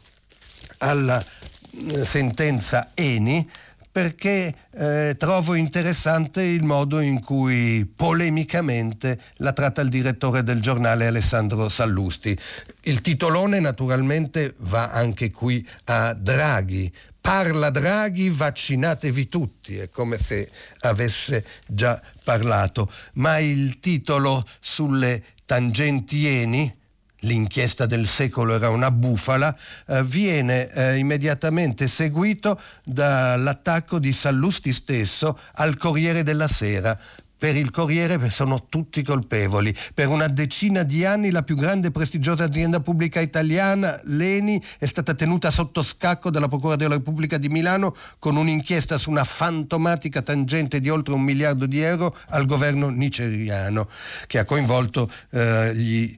alla 0.78 1.24
eh, 1.24 2.04
sentenza 2.04 2.90
Eni 2.94 3.48
perché 3.92 4.54
eh, 4.70 5.14
trovo 5.18 5.52
interessante 5.54 6.42
il 6.42 6.64
modo 6.64 7.00
in 7.00 7.20
cui 7.20 7.84
polemicamente 7.84 9.20
la 9.36 9.52
tratta 9.52 9.82
il 9.82 9.90
direttore 9.90 10.42
del 10.42 10.62
giornale 10.62 11.06
Alessandro 11.06 11.68
Sallusti. 11.68 12.36
Il 12.84 13.02
titolone 13.02 13.60
naturalmente 13.60 14.54
va 14.60 14.90
anche 14.90 15.30
qui 15.30 15.64
a 15.84 16.14
Draghi. 16.14 16.90
Parla 17.20 17.68
Draghi, 17.68 18.30
vaccinatevi 18.30 19.28
tutti, 19.28 19.76
è 19.76 19.90
come 19.90 20.16
se 20.16 20.50
avesse 20.80 21.44
già 21.68 22.00
parlato, 22.24 22.90
ma 23.14 23.38
il 23.38 23.78
titolo 23.78 24.44
sulle 24.58 25.22
tangenti 25.44 26.26
Eni, 26.26 26.80
l'inchiesta 27.22 27.86
del 27.86 28.06
secolo 28.06 28.54
era 28.54 28.70
una 28.70 28.90
bufala, 28.90 29.56
eh, 29.86 30.02
viene 30.04 30.70
eh, 30.70 30.96
immediatamente 30.96 31.88
seguito 31.88 32.60
dall'attacco 32.84 33.98
di 33.98 34.12
Sallusti 34.12 34.72
stesso 34.72 35.38
al 35.54 35.76
Corriere 35.76 36.22
della 36.22 36.48
Sera 36.48 36.98
per 37.42 37.56
il 37.56 37.72
Corriere 37.72 38.30
sono 38.30 38.66
tutti 38.68 39.02
colpevoli. 39.02 39.74
Per 39.94 40.06
una 40.06 40.28
decina 40.28 40.84
di 40.84 41.04
anni 41.04 41.32
la 41.32 41.42
più 41.42 41.56
grande 41.56 41.88
e 41.88 41.90
prestigiosa 41.90 42.44
azienda 42.44 42.78
pubblica 42.78 43.18
italiana, 43.18 44.00
l'ENI, 44.04 44.62
è 44.78 44.86
stata 44.86 45.12
tenuta 45.12 45.50
sotto 45.50 45.82
scacco 45.82 46.30
dalla 46.30 46.46
Procura 46.46 46.76
della 46.76 46.94
Repubblica 46.94 47.38
di 47.38 47.48
Milano 47.48 47.96
con 48.20 48.36
un'inchiesta 48.36 48.96
su 48.96 49.10
una 49.10 49.24
fantomatica 49.24 50.22
tangente 50.22 50.80
di 50.80 50.88
oltre 50.88 51.14
un 51.14 51.22
miliardo 51.22 51.66
di 51.66 51.80
euro 51.80 52.16
al 52.28 52.46
governo 52.46 52.90
nigeriano 52.90 53.88
che 54.28 54.38
ha 54.38 54.44
coinvolto 54.44 55.10
eh, 55.30 55.74
gli 55.74 56.14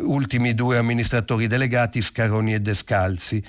ultimi 0.00 0.54
due 0.54 0.78
amministratori 0.78 1.46
delegati, 1.46 2.00
Scaroni 2.00 2.54
e 2.54 2.60
Descalzi. 2.60 3.42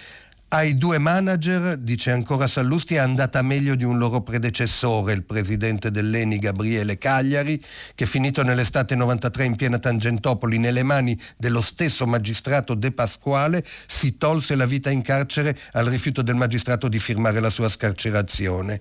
Ai 0.47 0.77
due 0.77 0.99
manager, 0.99 1.75
dice 1.75 2.11
ancora 2.11 2.47
Sallusti, 2.47 2.95
è 2.95 2.99
andata 2.99 3.41
meglio 3.41 3.75
di 3.75 3.83
un 3.83 3.97
loro 3.97 4.21
predecessore, 4.21 5.11
il 5.11 5.23
presidente 5.23 5.91
dell'Eni 5.91 6.37
Gabriele 6.37 6.97
Cagliari, 6.97 7.61
che 7.93 8.05
finito 8.05 8.41
nell'estate 8.43 8.95
93 8.95 9.43
in 9.43 9.55
piena 9.55 9.79
Tangentopoli 9.79 10.57
nelle 10.57 10.83
mani 10.83 11.19
dello 11.35 11.61
stesso 11.61 12.05
magistrato 12.05 12.73
De 12.73 12.91
Pasquale, 12.91 13.65
si 13.87 14.17
tolse 14.17 14.55
la 14.55 14.65
vita 14.65 14.89
in 14.89 15.01
carcere 15.01 15.57
al 15.73 15.87
rifiuto 15.87 16.21
del 16.21 16.35
magistrato 16.35 16.87
di 16.87 16.99
firmare 16.99 17.41
la 17.41 17.49
sua 17.49 17.67
scarcerazione. 17.67 18.79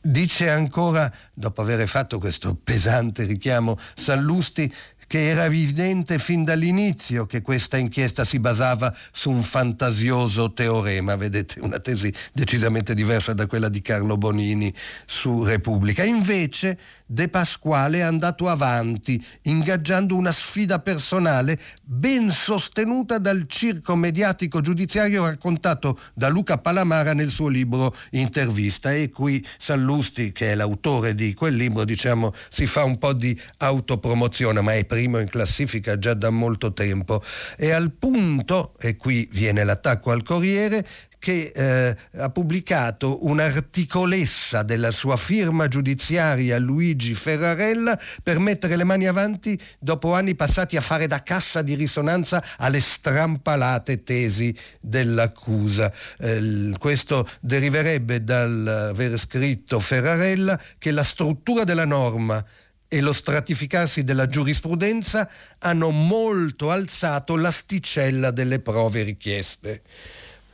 Dice 0.00 0.48
ancora, 0.48 1.12
dopo 1.34 1.60
aver 1.60 1.88
fatto 1.88 2.20
questo 2.20 2.54
pesante 2.54 3.24
richiamo, 3.24 3.76
Sallusti, 3.96 4.72
che 5.08 5.30
era 5.30 5.46
evidente 5.46 6.18
fin 6.18 6.44
dall'inizio 6.44 7.24
che 7.26 7.40
questa 7.40 7.78
inchiesta 7.78 8.24
si 8.24 8.38
basava 8.38 8.94
su 9.10 9.30
un 9.30 9.42
fantasioso 9.42 10.52
teorema, 10.52 11.16
vedete, 11.16 11.60
una 11.60 11.80
tesi 11.80 12.12
decisamente 12.32 12.94
diversa 12.94 13.32
da 13.32 13.46
quella 13.46 13.70
di 13.70 13.80
Carlo 13.80 14.18
Bonini 14.18 14.72
su 15.06 15.42
Repubblica. 15.42 16.04
Invece 16.04 16.78
De 17.10 17.28
Pasquale 17.28 18.00
è 18.00 18.02
andato 18.02 18.50
avanti, 18.50 19.24
ingaggiando 19.44 20.14
una 20.14 20.30
sfida 20.30 20.78
personale 20.80 21.58
ben 21.82 22.30
sostenuta 22.30 23.16
dal 23.16 23.46
circo 23.46 23.96
mediatico 23.96 24.60
giudiziario 24.60 25.24
raccontato 25.24 25.98
da 26.12 26.28
Luca 26.28 26.58
Palamara 26.58 27.14
nel 27.14 27.30
suo 27.30 27.48
libro 27.48 27.96
Intervista. 28.10 28.92
E 28.92 29.08
qui 29.08 29.42
Sallusti, 29.56 30.32
che 30.32 30.52
è 30.52 30.54
l'autore 30.54 31.14
di 31.14 31.32
quel 31.32 31.54
libro, 31.54 31.86
diciamo, 31.86 32.30
si 32.50 32.66
fa 32.66 32.84
un 32.84 32.98
po' 32.98 33.14
di 33.14 33.40
autopromozione, 33.56 34.60
ma 34.60 34.74
è 34.74 34.84
primo 34.84 35.18
in 35.18 35.28
classifica 35.28 35.98
già 35.98 36.12
da 36.12 36.28
molto 36.28 36.74
tempo. 36.74 37.22
E 37.56 37.70
al 37.70 37.90
punto, 37.92 38.74
e 38.78 38.96
qui 38.96 39.26
viene 39.32 39.64
l'attacco 39.64 40.10
al 40.10 40.22
Corriere, 40.22 40.86
che 41.18 41.52
eh, 41.54 41.96
ha 42.18 42.30
pubblicato 42.30 43.26
un'articolessa 43.26 44.62
della 44.62 44.90
sua 44.90 45.16
firma 45.16 45.68
giudiziaria 45.68 46.58
Luigi 46.58 47.14
Ferrarella 47.14 47.98
per 48.22 48.38
mettere 48.38 48.76
le 48.76 48.84
mani 48.84 49.06
avanti 49.06 49.60
dopo 49.78 50.14
anni 50.14 50.34
passati 50.34 50.76
a 50.76 50.80
fare 50.80 51.06
da 51.06 51.22
cassa 51.22 51.62
di 51.62 51.74
risonanza 51.74 52.42
alle 52.58 52.80
strampalate 52.80 54.02
tesi 54.04 54.54
dell'accusa. 54.80 55.92
Eh, 56.18 56.72
questo 56.78 57.28
deriverebbe 57.40 58.22
dall'aver 58.22 59.18
scritto 59.18 59.80
Ferrarella 59.80 60.58
che 60.78 60.90
la 60.90 61.04
struttura 61.04 61.64
della 61.64 61.84
norma 61.84 62.44
e 62.88 63.00
lo 63.00 63.12
stratificarsi 63.12 64.02
della 64.02 64.28
giurisprudenza 64.28 65.28
hanno 65.58 65.90
molto 65.90 66.70
alzato 66.70 67.36
l'asticella 67.36 68.30
delle 68.30 68.60
prove 68.60 69.02
richieste. 69.02 69.82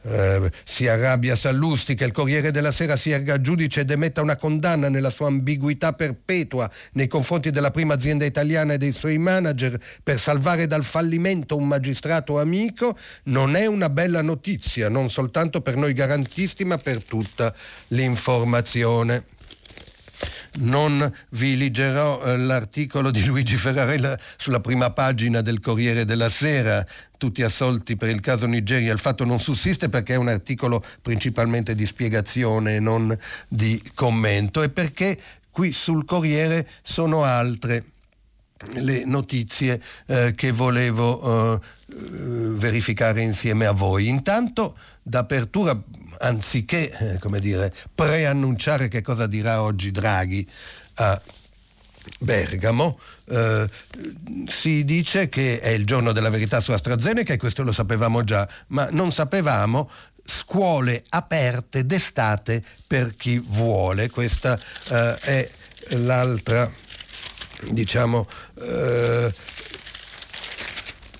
Eh, 0.04 0.50
si 0.64 0.86
arrabbia 0.86 1.36
Sallusti 1.36 1.94
che 1.94 2.04
il 2.04 2.12
Corriere 2.12 2.50
della 2.50 2.72
Sera 2.72 2.96
si 2.96 3.10
erga 3.10 3.40
giudice 3.40 3.80
ed 3.80 3.90
emetta 3.90 4.20
una 4.20 4.36
condanna 4.36 4.88
nella 4.88 5.10
sua 5.10 5.28
ambiguità 5.28 5.92
perpetua 5.92 6.70
nei 6.92 7.08
confronti 7.08 7.50
della 7.50 7.70
prima 7.70 7.94
azienda 7.94 8.24
italiana 8.24 8.74
e 8.74 8.78
dei 8.78 8.92
suoi 8.92 9.18
manager 9.18 9.78
per 10.02 10.18
salvare 10.18 10.66
dal 10.66 10.84
fallimento 10.84 11.56
un 11.56 11.66
magistrato 11.66 12.38
amico, 12.38 12.96
non 13.24 13.56
è 13.56 13.66
una 13.66 13.88
bella 13.88 14.22
notizia, 14.22 14.88
non 14.88 15.08
soltanto 15.08 15.60
per 15.60 15.76
noi 15.76 15.92
garantisti 15.92 16.64
ma 16.64 16.76
per 16.76 17.02
tutta 17.02 17.54
l'informazione 17.88 19.24
non 20.56 21.12
vi 21.30 21.56
leggerò 21.56 22.22
eh, 22.22 22.36
l'articolo 22.36 23.10
di 23.10 23.24
Luigi 23.24 23.56
Ferrarella 23.56 24.18
sulla 24.36 24.60
prima 24.60 24.90
pagina 24.90 25.40
del 25.40 25.60
Corriere 25.60 26.04
della 26.04 26.28
Sera, 26.28 26.84
tutti 27.18 27.42
assolti 27.42 27.96
per 27.96 28.10
il 28.10 28.20
caso 28.20 28.46
Nigeria. 28.46 28.92
Il 28.92 28.98
fatto 28.98 29.24
non 29.24 29.40
sussiste 29.40 29.88
perché 29.88 30.14
è 30.14 30.16
un 30.18 30.28
articolo 30.28 30.84
principalmente 31.00 31.74
di 31.74 31.86
spiegazione 31.86 32.78
non 32.78 33.16
di 33.48 33.80
commento 33.94 34.62
e 34.62 34.68
perché 34.68 35.18
qui 35.50 35.72
sul 35.72 36.04
Corriere 36.04 36.68
sono 36.82 37.24
altre 37.24 37.84
le 38.74 39.04
notizie 39.04 39.80
eh, 40.06 40.32
che 40.34 40.50
volevo 40.52 41.54
eh, 41.54 41.60
verificare 41.86 43.20
insieme 43.20 43.66
a 43.66 43.72
voi. 43.72 44.08
Intanto, 44.08 44.76
d'apertura, 45.02 45.80
anziché 46.24 46.90
eh, 46.90 47.18
come 47.18 47.38
dire, 47.38 47.72
preannunciare 47.94 48.88
che 48.88 49.02
cosa 49.02 49.26
dirà 49.26 49.62
oggi 49.62 49.90
Draghi 49.90 50.46
a 50.94 51.20
Bergamo, 52.18 52.98
eh, 53.28 53.68
si 54.46 54.84
dice 54.84 55.28
che 55.28 55.60
è 55.60 55.68
il 55.68 55.86
giorno 55.86 56.12
della 56.12 56.30
verità 56.30 56.60
su 56.60 56.72
AstraZeneca 56.72 57.32
e 57.32 57.38
questo 57.38 57.62
lo 57.62 57.72
sapevamo 57.72 58.24
già, 58.24 58.48
ma 58.68 58.88
non 58.90 59.10
sapevamo 59.12 59.90
scuole 60.26 61.02
aperte 61.10 61.84
d'estate 61.86 62.62
per 62.86 63.14
chi 63.14 63.38
vuole. 63.38 64.10
Questa 64.10 64.58
eh, 64.90 65.18
è 65.18 65.50
l'altra 65.96 66.70
diciamo, 67.70 68.26
eh, 68.60 69.32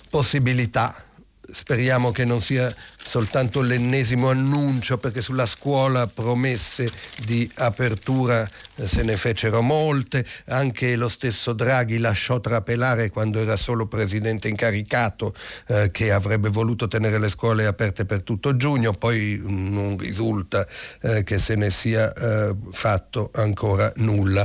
possibilità. 0.09 1.03
Speriamo 1.51 2.11
che 2.11 2.25
non 2.25 2.41
sia 2.41 2.75
soltanto 3.15 3.61
l'ennesimo 3.61 4.29
annuncio 4.29 4.99
perché 4.99 5.23
sulla 5.23 5.47
scuola 5.47 6.09
promesse 6.09 6.91
di 7.25 7.49
apertura 7.59 8.45
eh, 8.75 8.89
se 8.89 9.05
ne 9.05 9.17
fecero 9.17 9.63
molte, 9.63 10.27
anche 10.47 10.97
lo 10.97 11.09
stesso 11.09 11.53
Draghi 11.53 11.99
lasciò 11.99 12.41
trapelare 12.41 13.11
quando 13.11 13.39
era 13.39 13.55
solo 13.55 13.87
presidente 13.87 14.49
incaricato 14.49 15.33
eh, 15.69 15.93
che 15.93 16.11
avrebbe 16.11 16.49
voluto 16.49 16.89
tenere 16.89 17.21
le 17.21 17.29
scuole 17.29 17.67
aperte 17.67 18.05
per 18.05 18.23
tutto 18.23 18.57
giugno, 18.57 18.93
poi 18.95 19.41
non 19.45 19.97
risulta 19.97 20.67
eh, 21.03 21.23
che 21.23 21.39
se 21.39 21.55
ne 21.55 21.71
sia 21.71 22.13
eh, 22.13 22.53
fatto 22.73 23.31
ancora 23.35 23.93
nulla. 23.99 24.45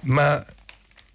Ma 0.00 0.44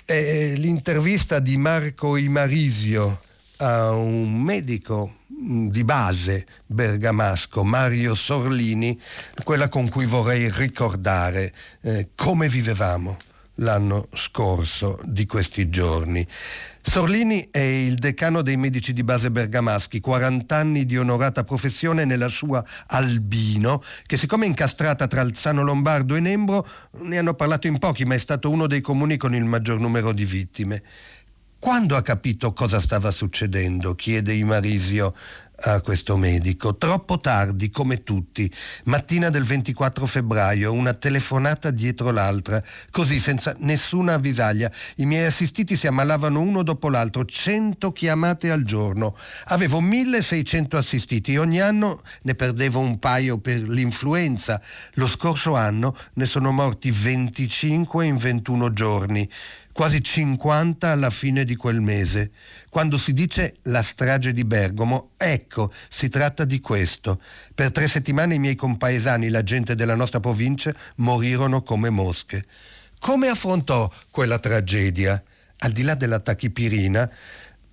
è 0.06 0.54
l'intervista 0.56 1.40
di 1.40 1.58
Marco 1.58 2.16
Imarisio 2.16 3.20
a 3.58 3.92
un 3.92 4.42
medico 4.42 5.16
mm, 5.16 5.19
di 5.42 5.86
base 5.86 6.46
bergamasco, 6.66 7.64
Mario 7.64 8.14
Sorlini, 8.14 9.00
quella 9.44 9.70
con 9.70 9.88
cui 9.88 10.06
vorrei 10.06 10.52
ricordare 10.52 11.54
eh, 11.82 12.10
come 12.14 12.50
vivevamo 12.50 13.16
l'anno 13.56 14.08
scorso 14.14 15.00
di 15.06 15.26
questi 15.26 15.70
giorni. 15.70 16.26
Sorlini 16.82 17.48
è 17.52 17.60
il 17.60 17.96
decano 17.96 18.42
dei 18.42 18.58
medici 18.58 18.94
di 18.94 19.04
base 19.04 19.32
bergamaschi, 19.32 20.00
40 20.00 20.56
anni 20.56 20.86
di 20.86 20.98
onorata 20.98 21.44
professione 21.44 22.04
nella 22.04 22.30
sua 22.30 22.64
Albino, 22.88 23.82
che 24.06 24.18
siccome 24.18 24.46
è 24.46 24.48
incastrata 24.48 25.08
tra 25.08 25.22
Alzano 25.22 25.64
Lombardo 25.64 26.16
e 26.16 26.20
Nembro, 26.20 26.68
ne 27.02 27.18
hanno 27.18 27.34
parlato 27.34 27.68
in 27.68 27.78
pochi, 27.80 28.06
ma 28.06 28.16
è 28.16 28.20
stato 28.20 28.50
uno 28.50 28.68
dei 28.68 28.82
comuni 28.82 29.18
con 29.18 29.36
il 29.36 29.46
maggior 29.46 29.80
numero 29.80 30.12
di 30.14 30.26
vittime. 30.26 30.84
Quando 31.60 31.98
ha 31.98 32.02
capito 32.02 32.54
cosa 32.54 32.80
stava 32.80 33.12
succedendo? 33.12 33.94
chiede 33.94 34.32
Imarisio 34.32 35.14
a 35.64 35.82
questo 35.82 36.16
medico. 36.16 36.78
Troppo 36.78 37.20
tardi, 37.20 37.70
come 37.70 38.04
tutti. 38.04 38.50
Mattina 38.86 39.30
del 39.30 39.44
24 39.44 40.06
febbraio, 40.06 40.72
una 40.72 40.94
telefonata 40.94 41.70
dietro 41.70 42.12
l'altra, 42.12 42.64
così 42.92 43.20
senza 43.20 43.54
nessuna 43.60 44.14
avvisaglia. 44.14 44.72
I 44.96 45.06
miei 45.06 45.26
assistiti 45.26 45.76
si 45.76 45.86
ammalavano 45.86 46.40
uno 46.40 46.64
dopo 46.64 46.88
l'altro, 46.88 47.26
100 47.26 47.92
chiamate 47.92 48.52
al 48.52 48.64
giorno. 48.64 49.18
Avevo 49.48 49.82
1600 49.82 50.78
assistiti 50.78 51.36
ogni 51.36 51.60
anno 51.60 52.02
ne 52.22 52.36
perdevo 52.36 52.80
un 52.80 53.00
paio 53.00 53.40
per 53.40 53.58
l'influenza. 53.58 54.62
Lo 54.94 55.08
scorso 55.08 55.56
anno 55.56 55.94
ne 56.14 56.26
sono 56.26 56.54
morti 56.54 56.90
25 56.90 58.06
in 58.06 58.16
21 58.16 58.72
giorni 58.72 59.30
quasi 59.80 60.04
50 60.04 60.90
alla 60.90 61.10
fine 61.10 61.46
di 61.46 61.56
quel 61.56 61.80
mese. 61.80 62.32
Quando 62.70 62.98
si 62.98 63.14
dice 63.14 63.56
la 63.64 63.82
strage 63.82 64.34
di 64.34 64.44
Bergamo, 64.44 65.12
ecco, 65.16 65.72
si 65.88 66.10
tratta 66.10 66.44
di 66.44 66.60
questo. 66.60 67.22
Per 67.56 67.72
tre 67.72 67.88
settimane 67.88 68.36
i 68.36 68.40
miei 68.40 68.56
compaesani, 68.56 69.30
la 69.30 69.42
gente 69.42 69.76
della 69.76 69.96
nostra 69.96 70.20
provincia, 70.20 70.76
morirono 70.98 71.64
come 71.64 71.90
mosche. 71.90 72.44
Come 73.00 73.30
affrontò 73.30 73.90
quella 74.12 74.38
tragedia? 74.38 75.24
Al 75.60 75.72
di 75.72 75.84
là 75.84 75.96
della 75.96 76.20
tachipirina, 76.20 77.10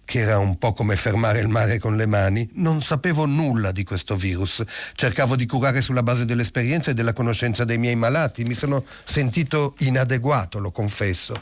che 0.07 0.21
era 0.21 0.39
un 0.39 0.57
po' 0.59 0.73
come 0.73 0.95
fermare 0.95 1.41
il 1.41 1.49
mare 1.49 1.81
con 1.81 1.97
le 1.97 2.07
mani, 2.07 2.49
non 2.55 2.81
sapevo 2.81 3.27
nulla 3.27 3.73
di 3.73 3.83
questo 3.83 4.15
virus. 4.15 4.63
Cercavo 4.95 5.35
di 5.35 5.45
curare 5.47 5.81
sulla 5.81 6.05
base 6.05 6.25
dell'esperienza 6.25 6.93
e 6.93 6.95
della 6.95 7.13
conoscenza 7.13 7.65
dei 7.65 7.77
miei 7.77 7.97
malati. 7.97 8.45
Mi 8.45 8.55
sono 8.55 8.85
sentito 9.05 9.75
inadeguato, 9.79 10.61
lo 10.61 10.71
confesso. 10.71 11.35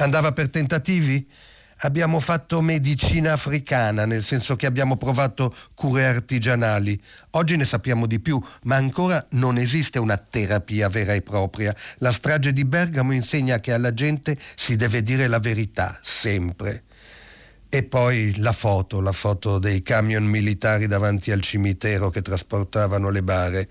Andava 0.00 0.32
per 0.32 0.48
tentativi? 0.48 1.28
Abbiamo 1.82 2.20
fatto 2.20 2.62
medicina 2.62 3.32
africana, 3.32 4.06
nel 4.06 4.22
senso 4.22 4.56
che 4.56 4.64
abbiamo 4.64 4.96
provato 4.96 5.54
cure 5.74 6.06
artigianali. 6.06 6.98
Oggi 7.32 7.56
ne 7.56 7.66
sappiamo 7.66 8.06
di 8.06 8.18
più, 8.18 8.42
ma 8.62 8.76
ancora 8.76 9.26
non 9.32 9.58
esiste 9.58 9.98
una 9.98 10.16
terapia 10.16 10.88
vera 10.88 11.12
e 11.12 11.20
propria. 11.20 11.74
La 11.98 12.12
strage 12.12 12.54
di 12.54 12.64
Bergamo 12.64 13.12
insegna 13.12 13.60
che 13.60 13.74
alla 13.74 13.92
gente 13.92 14.38
si 14.56 14.76
deve 14.76 15.02
dire 15.02 15.26
la 15.26 15.38
verità, 15.38 15.98
sempre. 16.02 16.84
E 17.72 17.84
poi 17.84 18.34
la 18.38 18.52
foto, 18.52 19.00
la 19.00 19.12
foto 19.12 19.60
dei 19.60 19.80
camion 19.82 20.24
militari 20.24 20.88
davanti 20.88 21.30
al 21.30 21.40
cimitero 21.40 22.10
che 22.10 22.20
trasportavano 22.20 23.10
le 23.10 23.22
bare. 23.22 23.68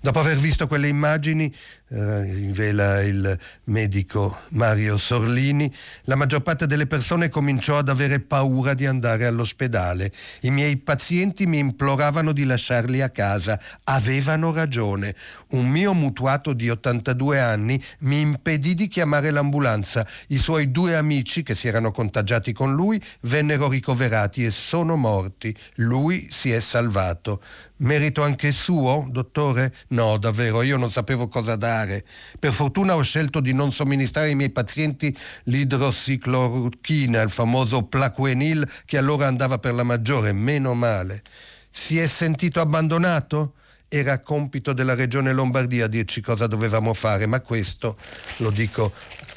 Dopo 0.00 0.20
aver 0.20 0.38
visto 0.38 0.66
quelle 0.66 0.88
immagini, 0.88 1.54
rivela 1.94 3.02
il 3.02 3.38
medico 3.64 4.38
Mario 4.50 4.96
Sorlini, 4.96 5.72
la 6.04 6.14
maggior 6.14 6.40
parte 6.40 6.66
delle 6.66 6.86
persone 6.86 7.28
cominciò 7.28 7.78
ad 7.78 7.90
avere 7.90 8.20
paura 8.20 8.72
di 8.72 8.86
andare 8.86 9.26
all'ospedale. 9.26 10.10
I 10.40 10.50
miei 10.50 10.78
pazienti 10.78 11.46
mi 11.46 11.58
imploravano 11.58 12.32
di 12.32 12.44
lasciarli 12.44 13.02
a 13.02 13.10
casa. 13.10 13.60
Avevano 13.84 14.52
ragione. 14.52 15.14
Un 15.50 15.68
mio 15.68 15.92
mutuato 15.92 16.54
di 16.54 16.70
82 16.70 17.40
anni 17.40 17.82
mi 18.00 18.20
impedì 18.20 18.74
di 18.74 18.88
chiamare 18.88 19.30
l'ambulanza. 19.30 20.06
I 20.28 20.38
suoi 20.38 20.70
due 20.70 20.96
amici 20.96 21.42
che 21.42 21.54
si 21.54 21.68
erano 21.68 21.90
contagiati 21.90 22.52
con 22.52 22.74
lui 22.74 23.02
vennero 23.22 23.68
ricoverati 23.68 24.44
e 24.44 24.50
sono 24.50 24.96
morti. 24.96 25.54
Lui 25.74 26.28
si 26.30 26.50
è 26.50 26.60
salvato. 26.60 27.42
Merito 27.82 28.22
anche 28.22 28.52
suo, 28.52 29.08
dottore? 29.10 29.74
No, 29.88 30.16
davvero, 30.16 30.62
io 30.62 30.76
non 30.76 30.88
sapevo 30.88 31.26
cosa 31.26 31.56
dare. 31.56 32.04
Per 32.38 32.52
fortuna 32.52 32.94
ho 32.94 33.02
scelto 33.02 33.40
di 33.40 33.52
non 33.52 33.72
somministrare 33.72 34.28
ai 34.28 34.36
miei 34.36 34.50
pazienti 34.50 35.16
l'idrossiclorochina, 35.44 37.20
il 37.20 37.30
famoso 37.30 37.82
Plaquenil 37.82 38.70
che 38.84 38.98
allora 38.98 39.26
andava 39.26 39.58
per 39.58 39.74
la 39.74 39.82
maggiore, 39.82 40.32
meno 40.32 40.74
male. 40.74 41.22
Si 41.70 41.98
è 41.98 42.06
sentito 42.06 42.60
abbandonato? 42.60 43.54
Era 43.88 44.20
compito 44.20 44.72
della 44.72 44.94
regione 44.94 45.32
Lombardia 45.32 45.88
dirci 45.88 46.20
cosa 46.20 46.46
dovevamo 46.46 46.94
fare, 46.94 47.26
ma 47.26 47.40
questo 47.40 47.96
lo 48.38 48.50
dico 48.50 48.92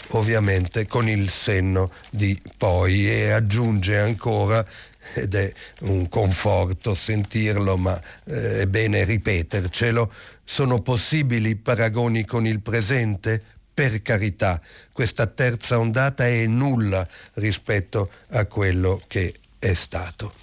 ovviamente 0.10 0.86
con 0.86 1.10
il 1.10 1.29
senno 1.29 1.91
di 2.12 2.39
poi 2.58 3.10
e 3.10 3.31
aggiunge 3.31 3.97
ancora 3.97 4.63
ed 5.13 5.36
è 5.36 5.52
un 5.82 6.10
conforto 6.10 6.94
sentirlo, 6.94 7.78
ma 7.78 8.00
eh, 8.26 8.62
è 8.62 8.65
bene 8.68 9.04
ripetercelo, 9.04 10.12
sono 10.44 10.82
possibili 10.82 11.56
paragoni 11.56 12.26
con 12.26 12.46
il 12.46 12.62
presente? 12.62 13.41
Per 13.74 14.02
carità, 14.02 14.62
questa 14.94 15.28
terza 15.28 15.78
ondata 15.78 16.26
è 16.26 16.46
nulla 16.46 17.06
rispetto 17.34 18.10
a 18.30 18.46
quello 18.46 19.02
che 19.08 19.34
è 19.60 19.74
stato. 19.74 20.34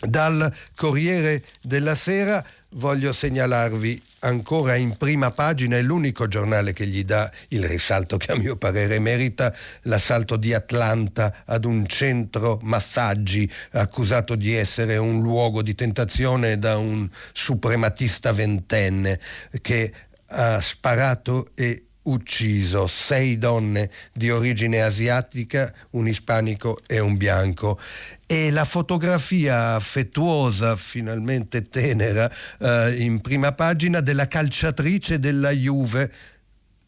Dal 0.00 0.52
Corriere 0.74 1.42
della 1.62 1.94
Sera 1.94 2.44
voglio 2.76 3.12
segnalarvi 3.12 4.02
ancora 4.20 4.74
in 4.76 4.96
prima 4.96 5.30
pagina, 5.30 5.76
è 5.76 5.82
l'unico 5.82 6.26
giornale 6.28 6.72
che 6.72 6.86
gli 6.86 7.04
dà 7.04 7.30
il 7.48 7.64
risalto 7.64 8.16
che 8.16 8.32
a 8.32 8.36
mio 8.36 8.56
parere 8.56 8.98
merita, 8.98 9.54
l'assalto 9.82 10.36
di 10.36 10.52
Atlanta 10.52 11.42
ad 11.44 11.64
un 11.64 11.86
centro 11.86 12.58
massaggi 12.62 13.50
accusato 13.72 14.34
di 14.34 14.54
essere 14.54 14.96
un 14.96 15.20
luogo 15.20 15.62
di 15.62 15.74
tentazione 15.74 16.58
da 16.58 16.76
un 16.76 17.08
suprematista 17.32 18.32
ventenne 18.32 19.20
che 19.60 19.92
ha 20.28 20.60
sparato 20.60 21.50
e 21.54 21.85
ucciso 22.06 22.86
sei 22.86 23.38
donne 23.38 23.90
di 24.12 24.30
origine 24.30 24.82
asiatica, 24.82 25.72
un 25.90 26.08
ispanico 26.08 26.78
e 26.86 26.98
un 26.98 27.16
bianco. 27.16 27.78
E 28.26 28.50
la 28.50 28.64
fotografia 28.64 29.74
affettuosa, 29.74 30.76
finalmente 30.76 31.68
tenera, 31.68 32.30
eh, 32.58 32.94
in 32.98 33.20
prima 33.20 33.52
pagina 33.52 34.00
della 34.00 34.26
calciatrice 34.26 35.18
della 35.20 35.50
Juve 35.50 36.12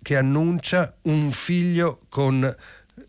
che 0.03 0.17
annuncia 0.17 0.95
un 1.03 1.31
figlio 1.31 2.01
con 2.09 2.57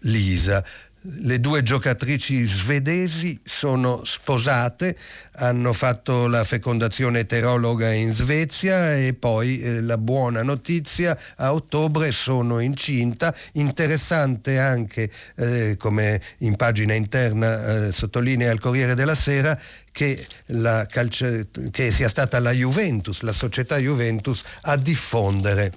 Lisa. 0.01 0.63
Le 1.01 1.39
due 1.39 1.63
giocatrici 1.63 2.45
svedesi 2.45 3.39
sono 3.45 4.03
sposate, 4.03 4.97
hanno 5.35 5.71
fatto 5.71 6.27
la 6.27 6.43
fecondazione 6.43 7.19
eterologa 7.19 7.93
in 7.93 8.11
Svezia 8.11 8.97
e 8.97 9.13
poi 9.13 9.61
eh, 9.61 9.79
la 9.79 9.97
buona 9.97 10.43
notizia 10.43 11.17
a 11.37 11.53
ottobre 11.53 12.11
sono 12.11 12.59
incinta. 12.59 13.33
Interessante 13.53 14.59
anche, 14.59 15.09
eh, 15.35 15.77
come 15.77 16.21
in 16.39 16.57
pagina 16.57 16.93
interna 16.95 17.85
eh, 17.85 17.91
sottolinea 17.93 18.51
il 18.51 18.59
Corriere 18.59 18.93
della 18.93 19.15
Sera, 19.15 19.57
che, 19.91 20.21
calcio, 20.89 21.47
che 21.71 21.91
sia 21.91 22.09
stata 22.09 22.39
la 22.39 22.51
Juventus, 22.51 23.21
la 23.21 23.31
società 23.31 23.77
Juventus, 23.77 24.43
a 24.63 24.75
diffondere 24.75 25.71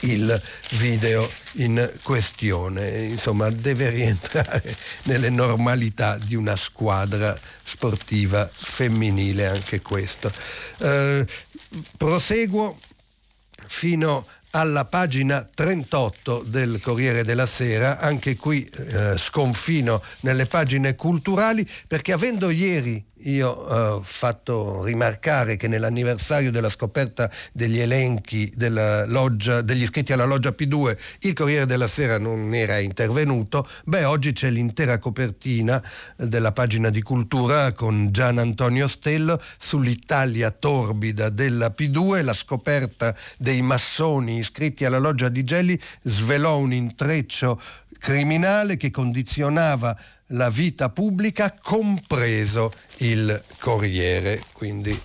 il 0.00 0.42
video 0.72 1.28
in 1.54 1.90
questione. 2.02 3.04
Insomma, 3.04 3.50
deve 3.50 3.90
rientrare 3.90 4.76
nelle 5.04 5.30
normalità 5.30 6.18
di 6.18 6.34
una 6.34 6.56
squadra 6.56 7.36
sportiva 7.62 8.48
femminile 8.50 9.46
anche 9.46 9.80
questo. 9.80 10.30
Eh, 10.78 11.26
proseguo 11.96 12.78
fino 13.66 14.26
alla 14.50 14.84
pagina 14.86 15.42
38 15.42 16.44
del 16.46 16.80
Corriere 16.80 17.24
della 17.24 17.46
Sera, 17.46 17.98
anche 17.98 18.36
qui 18.36 18.64
eh, 18.64 19.18
sconfino 19.18 20.02
nelle 20.20 20.46
pagine 20.46 20.94
culturali, 20.94 21.68
perché 21.86 22.12
avendo 22.12 22.48
ieri 22.48 23.04
io 23.24 23.48
ho 23.48 24.02
fatto 24.02 24.84
rimarcare 24.84 25.56
che 25.56 25.68
nell'anniversario 25.68 26.50
della 26.50 26.68
scoperta 26.68 27.30
degli 27.52 27.78
elenchi 27.78 28.52
loggia, 29.06 29.62
degli 29.62 29.82
iscritti 29.82 30.12
alla 30.12 30.24
loggia 30.24 30.50
P2 30.50 30.96
il 31.20 31.32
Corriere 31.32 31.66
della 31.66 31.86
Sera 31.86 32.18
non 32.18 32.54
era 32.54 32.78
intervenuto, 32.78 33.66
beh 33.84 34.04
oggi 34.04 34.32
c'è 34.32 34.50
l'intera 34.50 34.98
copertina 34.98 35.82
della 36.16 36.52
pagina 36.52 36.90
di 36.90 37.02
cultura 37.02 37.72
con 37.72 38.10
Gian 38.12 38.38
Antonio 38.38 38.86
Stello 38.86 39.40
sull'Italia 39.58 40.50
torbida 40.50 41.28
della 41.28 41.72
P2, 41.76 42.22
la 42.22 42.34
scoperta 42.34 43.14
dei 43.38 43.62
massoni 43.62 44.38
iscritti 44.38 44.84
alla 44.84 44.98
loggia 44.98 45.28
di 45.28 45.42
Gelli 45.42 45.78
svelò 46.02 46.58
un 46.58 46.72
intreccio 46.72 47.60
criminale 47.98 48.76
che 48.76 48.90
condizionava 48.90 49.96
la 50.30 50.50
vita 50.50 50.88
pubblica, 50.90 51.56
compreso 51.62 52.72
il 52.98 53.42
Corriere. 53.58 54.42
Quindi 54.52 54.98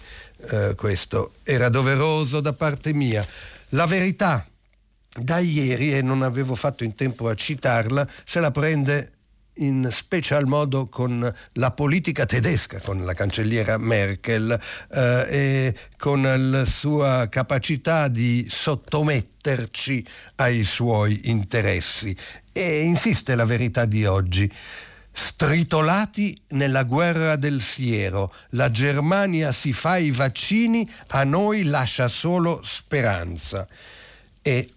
eh, 0.50 0.74
questo 0.76 1.34
era 1.44 1.70
doveroso 1.70 2.40
da 2.40 2.54
parte 2.54 2.94
mia. 2.94 3.26
La 3.70 3.86
verità 3.86 4.46
da 5.14 5.40
ieri, 5.40 5.94
e 5.94 6.02
non 6.02 6.22
avevo 6.22 6.56
fatto 6.56 6.84
in 6.84 6.96
tempo 6.96 7.28
a 7.28 7.36
citarla, 7.36 8.08
se 8.24 8.40
la 8.40 8.52
prende 8.52 9.12
in 9.56 9.88
special 9.92 10.46
modo 10.48 10.88
con 10.88 11.32
la 11.54 11.72
politica 11.72 12.26
tedesca, 12.26 12.80
con 12.80 13.04
la 13.04 13.14
cancelliera 13.14 13.78
Merkel 13.78 14.58
eh, 14.92 15.26
e 15.30 15.76
con 15.98 16.22
la 16.22 16.66
sua 16.66 17.28
capacità 17.30 18.08
di 18.08 18.48
sottometterci 18.50 20.06
ai 20.36 20.64
suoi 20.64 21.30
interessi. 21.30 22.16
E 22.52 22.82
insiste 22.82 23.36
la 23.36 23.46
verità 23.46 23.86
di 23.86 24.06
oggi. 24.06 24.52
Stritolati 25.14 26.40
nella 26.50 26.84
guerra 26.84 27.36
del 27.36 27.62
siero, 27.62 28.34
la 28.52 28.72
Germania 28.72 29.52
si 29.52 29.74
fa 29.74 29.98
i 29.98 30.12
vaccini, 30.12 30.90
a 31.08 31.24
noi 31.24 31.64
lascia 31.64 32.08
solo 32.08 32.62
speranza. 32.64 33.68
E 34.42 34.72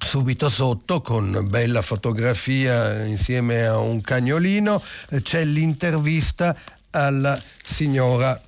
Subito 0.00 0.48
sotto, 0.48 1.02
con 1.02 1.46
bella 1.48 1.82
fotografia 1.82 3.04
insieme 3.04 3.66
a 3.66 3.78
un 3.78 4.00
cagnolino, 4.00 4.80
c'è 5.22 5.44
l'intervista 5.44 6.56
alla 6.90 7.38
signora 7.64 8.40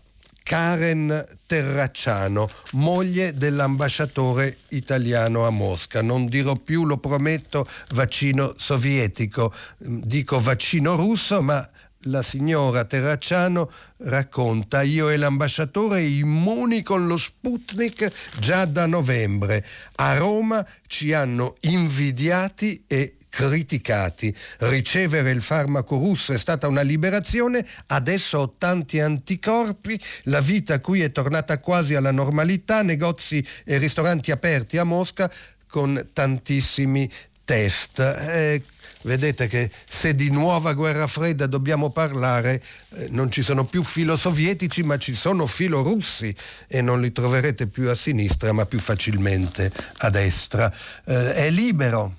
Karen 0.50 1.24
Terracciano, 1.46 2.48
moglie 2.72 3.34
dell'ambasciatore 3.34 4.56
italiano 4.70 5.46
a 5.46 5.50
Mosca. 5.50 6.02
Non 6.02 6.26
dirò 6.26 6.56
più, 6.56 6.84
lo 6.86 6.96
prometto, 6.96 7.68
vaccino 7.90 8.54
sovietico, 8.56 9.54
dico 9.78 10.40
vaccino 10.40 10.96
russo, 10.96 11.40
ma 11.40 11.64
la 12.04 12.22
signora 12.22 12.84
Terracciano 12.84 13.70
racconta 13.98 14.82
io 14.82 15.08
e 15.08 15.18
l'ambasciatore 15.18 16.02
immuni 16.02 16.82
con 16.82 17.06
lo 17.06 17.16
Sputnik 17.16 18.10
già 18.40 18.64
da 18.64 18.86
novembre. 18.86 19.64
A 19.96 20.16
Roma 20.16 20.66
ci 20.88 21.12
hanno 21.12 21.58
invidiati 21.60 22.82
e 22.88 23.18
criticati. 23.30 24.34
Ricevere 24.58 25.30
il 25.30 25.40
farmaco 25.40 25.96
russo 25.96 26.34
è 26.34 26.38
stata 26.38 26.66
una 26.66 26.82
liberazione, 26.82 27.64
adesso 27.86 28.38
ho 28.38 28.54
tanti 28.58 29.00
anticorpi, 29.00 29.98
la 30.24 30.40
vita 30.40 30.80
qui 30.80 31.00
è 31.00 31.12
tornata 31.12 31.58
quasi 31.58 31.94
alla 31.94 32.10
normalità, 32.10 32.82
negozi 32.82 33.42
e 33.64 33.78
ristoranti 33.78 34.32
aperti 34.32 34.76
a 34.76 34.84
Mosca 34.84 35.30
con 35.68 36.08
tantissimi 36.12 37.08
test. 37.44 38.00
Eh, 38.00 38.62
vedete 39.02 39.46
che 39.46 39.70
se 39.88 40.14
di 40.14 40.30
nuova 40.30 40.72
guerra 40.72 41.06
fredda 41.06 41.46
dobbiamo 41.46 41.90
parlare, 41.90 42.62
eh, 42.96 43.06
non 43.10 43.30
ci 43.30 43.42
sono 43.42 43.64
più 43.64 43.82
filo 43.82 44.16
sovietici, 44.16 44.82
ma 44.82 44.98
ci 44.98 45.14
sono 45.14 45.46
filo 45.46 45.82
russi 45.82 46.34
e 46.66 46.82
non 46.82 47.00
li 47.00 47.12
troverete 47.12 47.66
più 47.66 47.88
a 47.88 47.94
sinistra, 47.94 48.52
ma 48.52 48.66
più 48.66 48.78
facilmente 48.78 49.72
a 49.98 50.10
destra. 50.10 50.72
Eh, 51.04 51.34
è 51.34 51.50
libero 51.50 52.14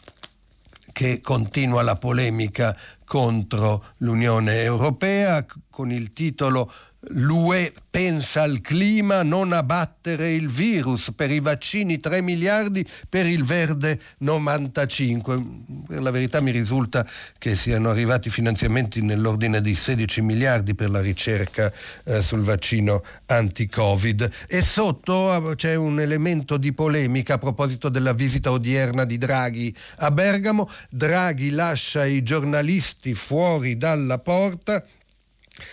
che 0.92 1.22
continua 1.22 1.82
la 1.82 1.96
polemica 1.96 2.76
contro 3.06 3.84
l'Unione 3.98 4.62
Europea 4.62 5.46
con 5.70 5.92
il 5.92 6.10
titolo 6.10 6.72
L'UE 7.10 7.74
pensa 7.90 8.44
al 8.44 8.62
clima, 8.62 9.24
non 9.24 9.54
abbattere 9.54 10.34
il 10.34 10.48
virus, 10.48 11.12
per 11.16 11.32
i 11.32 11.40
vaccini 11.40 12.00
3 12.00 12.22
miliardi, 12.22 12.88
per 13.10 13.26
il 13.26 13.44
verde 13.44 14.00
95. 14.20 15.44
Per 15.88 16.00
la 16.00 16.12
verità 16.12 16.42
mi 16.42 16.52
risulta 16.52 17.04
che 17.40 17.56
siano 17.56 17.90
arrivati 17.90 18.30
finanziamenti 18.30 19.02
nell'ordine 19.02 19.62
di 19.62 19.74
16 19.74 20.22
miliardi 20.22 20.76
per 20.76 20.92
la 20.92 21.02
ricerca 21.02 21.74
eh, 22.04 22.22
sul 22.22 22.42
vaccino 22.42 23.04
anti-Covid. 23.26 24.32
E 24.48 24.62
sotto 24.62 25.32
ah, 25.32 25.56
c'è 25.56 25.74
un 25.74 26.00
elemento 26.00 26.58
di 26.58 26.72
polemica 26.72 27.34
a 27.34 27.40
proposito 27.40 27.90
della 27.90 28.14
visita 28.14 28.52
odierna 28.52 29.06
di 29.06 29.18
Draghi 29.18 29.76
a 29.98 30.12
Bergamo. 30.12 30.70
Draghi 30.92 31.50
lascia 31.50 32.06
i 32.06 32.22
giornalisti 32.22 33.16
fuori 33.16 33.76
dalla 33.76 34.20
porta 34.20 34.86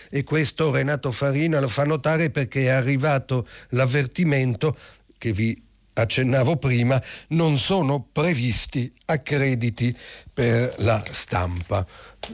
e 0.09 0.23
questo 0.23 0.71
Renato 0.71 1.11
Farina 1.11 1.59
lo 1.59 1.67
fa 1.67 1.83
notare 1.83 2.29
perché 2.29 2.63
è 2.63 2.69
arrivato 2.69 3.47
l'avvertimento 3.69 4.75
che 5.17 5.33
vi 5.33 5.61
accennavo 5.93 6.57
prima, 6.57 7.01
non 7.29 7.57
sono 7.57 8.07
previsti 8.11 8.91
accrediti 9.05 9.95
per 10.33 10.73
la 10.77 11.03
stampa. 11.11 11.85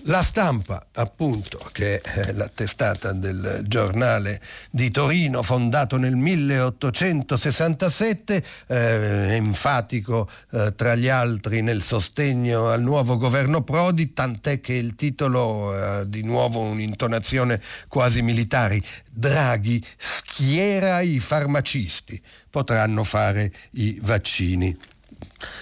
La 0.04 0.21
stampa, 0.21 0.86
appunto, 0.93 1.58
che 1.71 2.00
è 2.02 2.34
la 2.34 2.50
testata 2.54 3.13
del 3.13 3.62
giornale 3.65 4.41
di 4.69 4.91
Torino, 4.91 5.41
fondato 5.41 5.95
nel 5.98 6.17
1867, 6.17 8.43
eh, 8.67 9.36
enfatico 9.36 10.30
eh, 10.52 10.76
tra 10.76 10.95
gli 10.95 11.08
altri 11.08 11.62
nel 11.62 11.82
sostegno 11.82 12.67
al 12.69 12.82
nuovo 12.82 13.15
governo 13.15 13.63
Prodi, 13.63 14.12
tant'è 14.12 14.60
che 14.60 14.74
il 14.74 14.95
titolo 14.95 15.71
ha 15.71 16.04
di 16.04 16.24
nuovo 16.24 16.60
un'intonazione 16.60 17.62
quasi 17.88 18.21
militare. 18.21 18.82
Draghi 19.12 19.82
schiera 19.98 21.00
i 21.00 21.19
farmacisti, 21.19 22.21
potranno 22.50 23.06
fare 23.06 23.50
i 23.71 23.98
vaccini. 24.02 24.78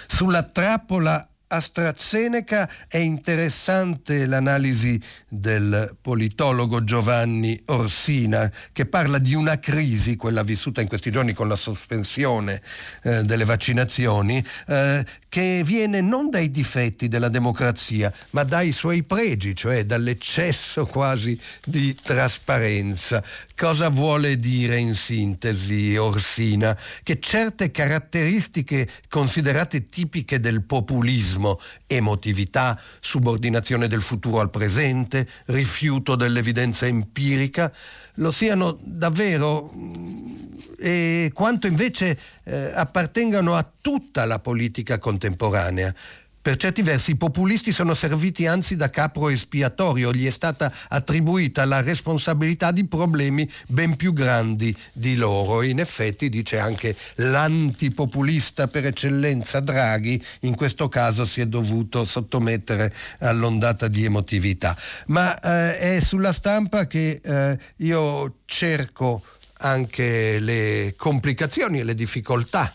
Sulla 0.06 0.42
trappola 0.42 1.26
AstraZeneca 1.46 2.68
è 2.88 2.96
interessante 2.96 4.26
l'analisi 4.26 5.00
del 5.28 5.96
politologo 6.00 6.82
Giovanni 6.84 7.60
Orsina 7.66 8.50
che 8.72 8.86
parla 8.86 9.18
di 9.18 9.34
una 9.34 9.58
crisi, 9.58 10.16
quella 10.16 10.42
vissuta 10.42 10.80
in 10.80 10.88
questi 10.88 11.10
giorni 11.10 11.32
con 11.32 11.48
la 11.48 11.56
sospensione 11.56 12.62
eh, 13.02 13.22
delle 13.22 13.44
vaccinazioni, 13.44 14.44
eh, 14.68 15.04
che 15.28 15.62
viene 15.64 16.00
non 16.00 16.30
dai 16.30 16.50
difetti 16.50 17.08
della 17.08 17.28
democrazia, 17.28 18.12
ma 18.30 18.42
dai 18.42 18.72
suoi 18.72 19.02
pregi, 19.02 19.54
cioè 19.54 19.84
dall'eccesso 19.84 20.86
quasi 20.86 21.38
di 21.64 21.94
trasparenza. 21.94 23.22
Cosa 23.54 23.88
vuole 23.90 24.38
dire 24.38 24.78
in 24.78 24.94
sintesi 24.94 25.96
Orsina? 25.96 26.76
Che 27.02 27.20
certe 27.20 27.70
caratteristiche 27.70 28.88
considerate 29.08 29.86
tipiche 29.86 30.40
del 30.40 30.62
populismo 30.62 31.33
populismo, 31.34 31.58
emotività, 31.86 32.80
subordinazione 33.00 33.88
del 33.88 34.00
futuro 34.00 34.40
al 34.40 34.50
presente, 34.50 35.28
rifiuto 35.46 36.14
dell'evidenza 36.14 36.86
empirica, 36.86 37.72
lo 38.16 38.30
siano 38.30 38.78
davvero 38.80 39.72
e 40.78 41.30
quanto 41.34 41.66
invece 41.66 42.18
eh, 42.44 42.72
appartengano 42.74 43.54
a 43.54 43.68
tutta 43.80 44.24
la 44.24 44.38
politica 44.38 44.98
contemporanea. 44.98 45.94
Per 46.44 46.56
certi 46.56 46.82
versi 46.82 47.12
i 47.12 47.16
populisti 47.16 47.72
sono 47.72 47.94
serviti 47.94 48.46
anzi 48.46 48.76
da 48.76 48.90
capro 48.90 49.30
espiatorio, 49.30 50.12
gli 50.12 50.26
è 50.26 50.30
stata 50.30 50.70
attribuita 50.90 51.64
la 51.64 51.80
responsabilità 51.80 52.70
di 52.70 52.84
problemi 52.84 53.50
ben 53.68 53.96
più 53.96 54.12
grandi 54.12 54.76
di 54.92 55.16
loro. 55.16 55.62
In 55.62 55.80
effetti, 55.80 56.28
dice 56.28 56.58
anche 56.58 56.94
l'antipopulista 57.14 58.68
per 58.68 58.84
eccellenza 58.84 59.60
Draghi, 59.60 60.22
in 60.40 60.54
questo 60.54 60.90
caso 60.90 61.24
si 61.24 61.40
è 61.40 61.46
dovuto 61.46 62.04
sottomettere 62.04 62.94
all'ondata 63.20 63.88
di 63.88 64.04
emotività. 64.04 64.76
Ma 65.06 65.40
eh, 65.40 65.96
è 65.96 66.00
sulla 66.00 66.32
stampa 66.32 66.86
che 66.86 67.22
eh, 67.24 67.58
io 67.76 68.40
cerco 68.44 69.22
anche 69.60 70.38
le 70.40 70.92
complicazioni 70.98 71.80
e 71.80 71.84
le 71.84 71.94
difficoltà 71.94 72.70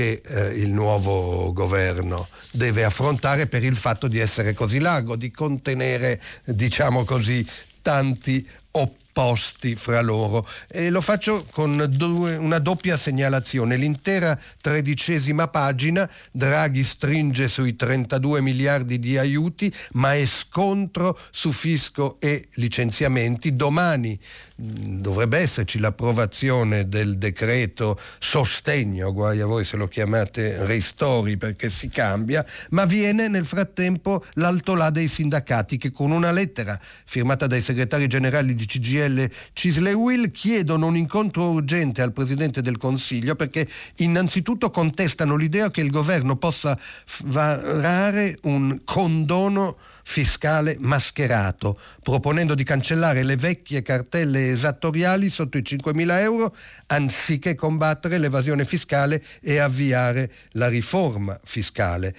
che 0.00 0.22
eh, 0.24 0.46
il 0.54 0.72
nuovo 0.72 1.52
governo 1.52 2.26
deve 2.52 2.84
affrontare 2.84 3.46
per 3.46 3.62
il 3.62 3.76
fatto 3.76 4.08
di 4.08 4.18
essere 4.18 4.54
così 4.54 4.78
largo, 4.78 5.14
di 5.14 5.30
contenere, 5.30 6.18
diciamo 6.46 7.04
così, 7.04 7.46
tanti 7.82 8.48
opposti 8.72 9.74
fra 9.74 10.00
loro 10.00 10.48
e 10.68 10.88
lo 10.88 11.02
faccio 11.02 11.44
con 11.50 11.86
due, 11.90 12.36
una 12.36 12.58
doppia 12.58 12.96
segnalazione. 12.96 13.76
L'intera 13.76 14.38
tredicesima 14.62 15.48
pagina, 15.48 16.08
Draghi 16.32 16.82
stringe 16.82 17.46
sui 17.46 17.76
32 17.76 18.40
miliardi 18.40 18.98
di 18.98 19.18
aiuti, 19.18 19.70
ma 19.92 20.14
è 20.14 20.24
scontro 20.24 21.18
su 21.30 21.52
fisco 21.52 22.16
e 22.20 22.46
licenziamenti. 22.54 23.54
Domani 23.54 24.18
dovrebbe 24.60 25.38
esserci 25.38 25.78
l'approvazione 25.78 26.86
del 26.86 27.16
decreto 27.16 27.98
sostegno, 28.18 29.12
guai 29.12 29.40
a 29.40 29.46
voi 29.46 29.64
se 29.64 29.78
lo 29.78 29.86
chiamate 29.86 30.66
ristori 30.66 31.38
perché 31.38 31.70
si 31.70 31.88
cambia, 31.88 32.44
ma 32.70 32.84
viene 32.84 33.28
nel 33.28 33.46
frattempo 33.46 34.22
l'altolà 34.34 34.90
dei 34.90 35.08
sindacati 35.08 35.78
che 35.78 35.90
con 35.90 36.10
una 36.10 36.30
lettera 36.30 36.78
firmata 36.80 37.46
dai 37.46 37.62
segretari 37.62 38.06
generali 38.06 38.54
di 38.54 38.66
CGL 38.66 39.30
Cisle 39.54 39.94
Will 39.94 40.30
chiedono 40.30 40.86
un 40.86 40.96
incontro 40.96 41.50
urgente 41.50 42.02
al 42.02 42.12
Presidente 42.12 42.60
del 42.60 42.76
Consiglio 42.76 43.34
perché 43.36 43.66
innanzitutto 43.96 44.70
contestano 44.70 45.36
l'idea 45.36 45.70
che 45.70 45.80
il 45.80 45.90
governo 45.90 46.36
possa 46.36 46.78
varare 47.24 48.36
un 48.42 48.80
condono 48.84 49.76
fiscale 50.02 50.76
mascherato, 50.80 51.78
proponendo 52.02 52.54
di 52.54 52.64
cancellare 52.64 53.22
le 53.22 53.36
vecchie 53.36 53.82
cartelle 53.82 54.49
esattoriali 54.50 55.28
sotto 55.28 55.58
i 55.58 55.62
5.000 55.62 56.20
euro 56.20 56.54
anziché 56.86 57.54
combattere 57.54 58.18
l'evasione 58.18 58.64
fiscale 58.64 59.22
e 59.40 59.58
avviare 59.58 60.30
la 60.52 60.68
riforma 60.68 61.38
fiscale. 61.42 62.14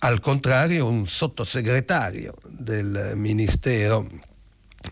Al 0.00 0.20
contrario, 0.20 0.86
un 0.86 1.06
sottosegretario 1.06 2.34
del 2.46 3.12
Ministero 3.16 4.08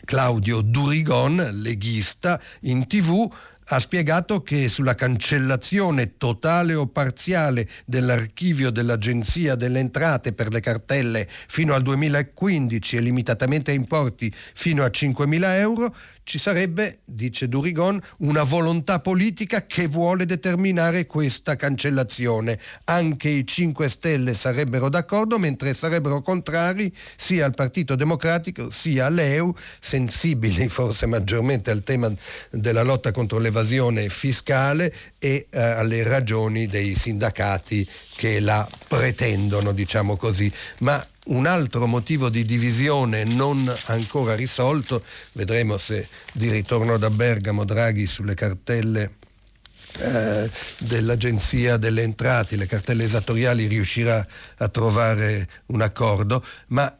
Claudio 0.05 0.63
Durigon, 0.63 1.37
leghista, 1.53 2.41
in 2.63 2.87
tv 2.89 3.33
ha 3.69 3.81
spiegato 3.81 4.43
che 4.43 4.69
sulla 4.69 4.95
cancellazione 4.95 6.17
totale 6.17 6.75
o 6.75 6.87
parziale 6.87 7.69
dell'archivio 7.85 8.71
dell'Agenzia 8.71 9.57
delle 9.57 9.81
Entrate 9.81 10.33
per 10.33 10.53
le 10.53 10.61
cartelle 10.61 11.29
fino 11.29 11.75
al 11.75 11.83
2015 11.83 12.97
e 12.97 13.01
limitatamente 13.01 13.73
a 13.73 13.75
importi 13.75 14.33
fino 14.33 14.85
a 14.85 14.89
5.000 14.89 15.43
euro 15.59 15.95
ci 16.27 16.41
sarebbe, 16.41 16.99
dice 17.05 17.49
Durigon, 17.49 18.03
una 18.19 18.43
volontà 18.43 18.99
politica 18.99 19.65
che 19.65 19.87
vuole 19.87 20.27
determinare 20.27 21.07
questa 21.07 21.55
cancellazione. 21.55 22.59
Anche 22.87 23.29
i 23.29 23.47
5 23.47 23.89
Stelle 23.89 24.35
sarebbero 24.35 24.89
d'accordo, 24.89 25.39
mentre 25.39 25.73
sarebbero 25.73 26.21
contrari 26.23 26.93
sia 27.17 27.45
al 27.45 27.55
Partito 27.55 27.95
Democratico 27.95 28.71
sia 28.71 29.07
all'EU, 29.07 29.55
sensibili 29.81 30.67
forse 30.67 31.07
maggiormente 31.07 31.71
al 31.71 31.85
tema 31.85 32.13
della 32.51 32.83
lotta 32.83 33.13
contro 33.13 33.39
l'evasione 33.39 34.09
fiscale 34.09 34.93
e 35.21 35.47
eh, 35.49 35.61
alle 35.61 36.03
ragioni 36.03 36.67
dei 36.67 36.97
sindacati 36.97 37.89
che 38.17 38.41
la 38.41 38.67
pretendono, 38.89 39.71
diciamo 39.71 40.17
così. 40.17 40.53
Ma 40.79 41.07
un 41.27 41.47
altro 41.47 41.87
motivo 41.87 42.29
di 42.29 42.45
divisione 42.45 43.25
non 43.25 43.73
ancora 43.87 44.35
risolto, 44.35 45.03
vedremo 45.33 45.77
se 45.77 46.07
di 46.33 46.51
ritorno 46.51 46.97
da 46.99 47.11
Bergamo 47.11 47.65
Draghi 47.65 48.07
sulle 48.07 48.35
cartelle 48.35 49.15
eh, 49.99 50.51
dell'Agenzia 50.79 51.77
delle 51.77 52.03
Entrate, 52.03 52.57
le 52.57 52.67
cartelle 52.67 53.05
esattoriali 53.05 53.67
riuscirà 53.67 54.25
a 54.59 54.69
trovare 54.69 55.49
un 55.67 55.81
accordo, 55.81 56.45
ma 56.69 56.95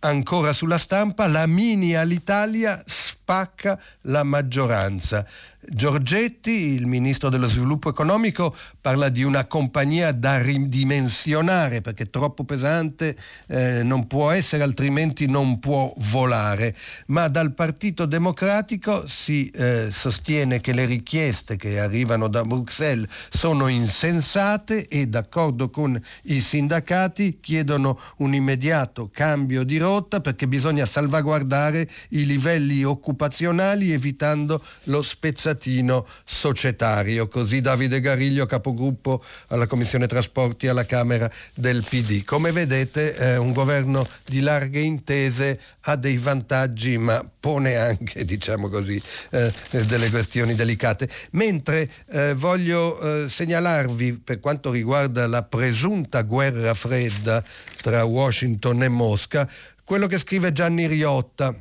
ancora 0.00 0.52
sulla 0.52 0.78
stampa 0.78 1.26
la 1.26 1.46
mini 1.46 1.94
all'Italia 1.94 2.82
spacca 3.24 3.80
la 4.02 4.22
maggioranza. 4.22 5.26
Giorgetti, 5.66 6.50
il 6.50 6.86
ministro 6.86 7.30
dello 7.30 7.46
sviluppo 7.46 7.88
economico, 7.88 8.54
parla 8.82 9.08
di 9.08 9.22
una 9.22 9.46
compagnia 9.46 10.12
da 10.12 10.40
ridimensionare 10.42 11.80
perché 11.80 12.10
troppo 12.10 12.44
pesante 12.44 13.16
eh, 13.46 13.82
non 13.82 14.06
può 14.06 14.30
essere, 14.30 14.62
altrimenti 14.62 15.26
non 15.26 15.58
può 15.58 15.90
volare. 16.10 16.76
Ma 17.06 17.28
dal 17.28 17.54
Partito 17.54 18.04
Democratico 18.04 19.06
si 19.06 19.48
eh, 19.48 19.88
sostiene 19.90 20.60
che 20.60 20.74
le 20.74 20.84
richieste 20.84 21.56
che 21.56 21.80
arrivano 21.80 22.28
da 22.28 22.44
Bruxelles 22.44 23.08
sono 23.30 23.68
insensate 23.68 24.86
e 24.86 25.06
d'accordo 25.06 25.70
con 25.70 25.98
i 26.24 26.40
sindacati 26.42 27.38
chiedono 27.40 27.98
un 28.18 28.34
immediato 28.34 29.08
cambio 29.10 29.64
di 29.64 29.78
rotta 29.78 30.20
perché 30.20 30.46
bisogna 30.46 30.84
salvaguardare 30.84 31.88
i 32.10 32.26
livelli 32.26 32.84
occupazionali 33.14 33.92
evitando 33.92 34.62
lo 34.84 35.00
spezzamento 35.00 35.52
latino 35.54 36.06
societario. 36.24 37.28
Così 37.28 37.60
Davide 37.60 38.00
Gariglio, 38.00 38.46
capogruppo 38.46 39.22
alla 39.48 39.66
Commissione 39.66 40.06
Trasporti 40.06 40.68
alla 40.68 40.84
Camera 40.84 41.30
del 41.54 41.84
PD. 41.88 42.24
Come 42.24 42.52
vedete 42.52 43.14
eh, 43.14 43.36
un 43.36 43.52
governo 43.52 44.06
di 44.26 44.40
larghe 44.40 44.80
intese 44.80 45.58
ha 45.82 45.96
dei 45.96 46.16
vantaggi 46.16 46.98
ma 46.98 47.24
pone 47.40 47.76
anche 47.76 48.24
diciamo 48.26 48.68
così, 48.68 49.00
eh, 49.30 49.52
delle 49.86 50.10
questioni 50.10 50.54
delicate. 50.54 51.08
Mentre 51.30 51.88
eh, 52.10 52.34
voglio 52.34 53.24
eh, 53.24 53.28
segnalarvi 53.28 54.20
per 54.24 54.40
quanto 54.40 54.70
riguarda 54.70 55.26
la 55.26 55.42
presunta 55.42 56.22
guerra 56.22 56.74
fredda 56.74 57.42
tra 57.80 58.04
Washington 58.04 58.82
e 58.82 58.88
Mosca, 58.88 59.48
quello 59.84 60.06
che 60.06 60.18
scrive 60.18 60.52
Gianni 60.52 60.86
Riotta 60.86 61.54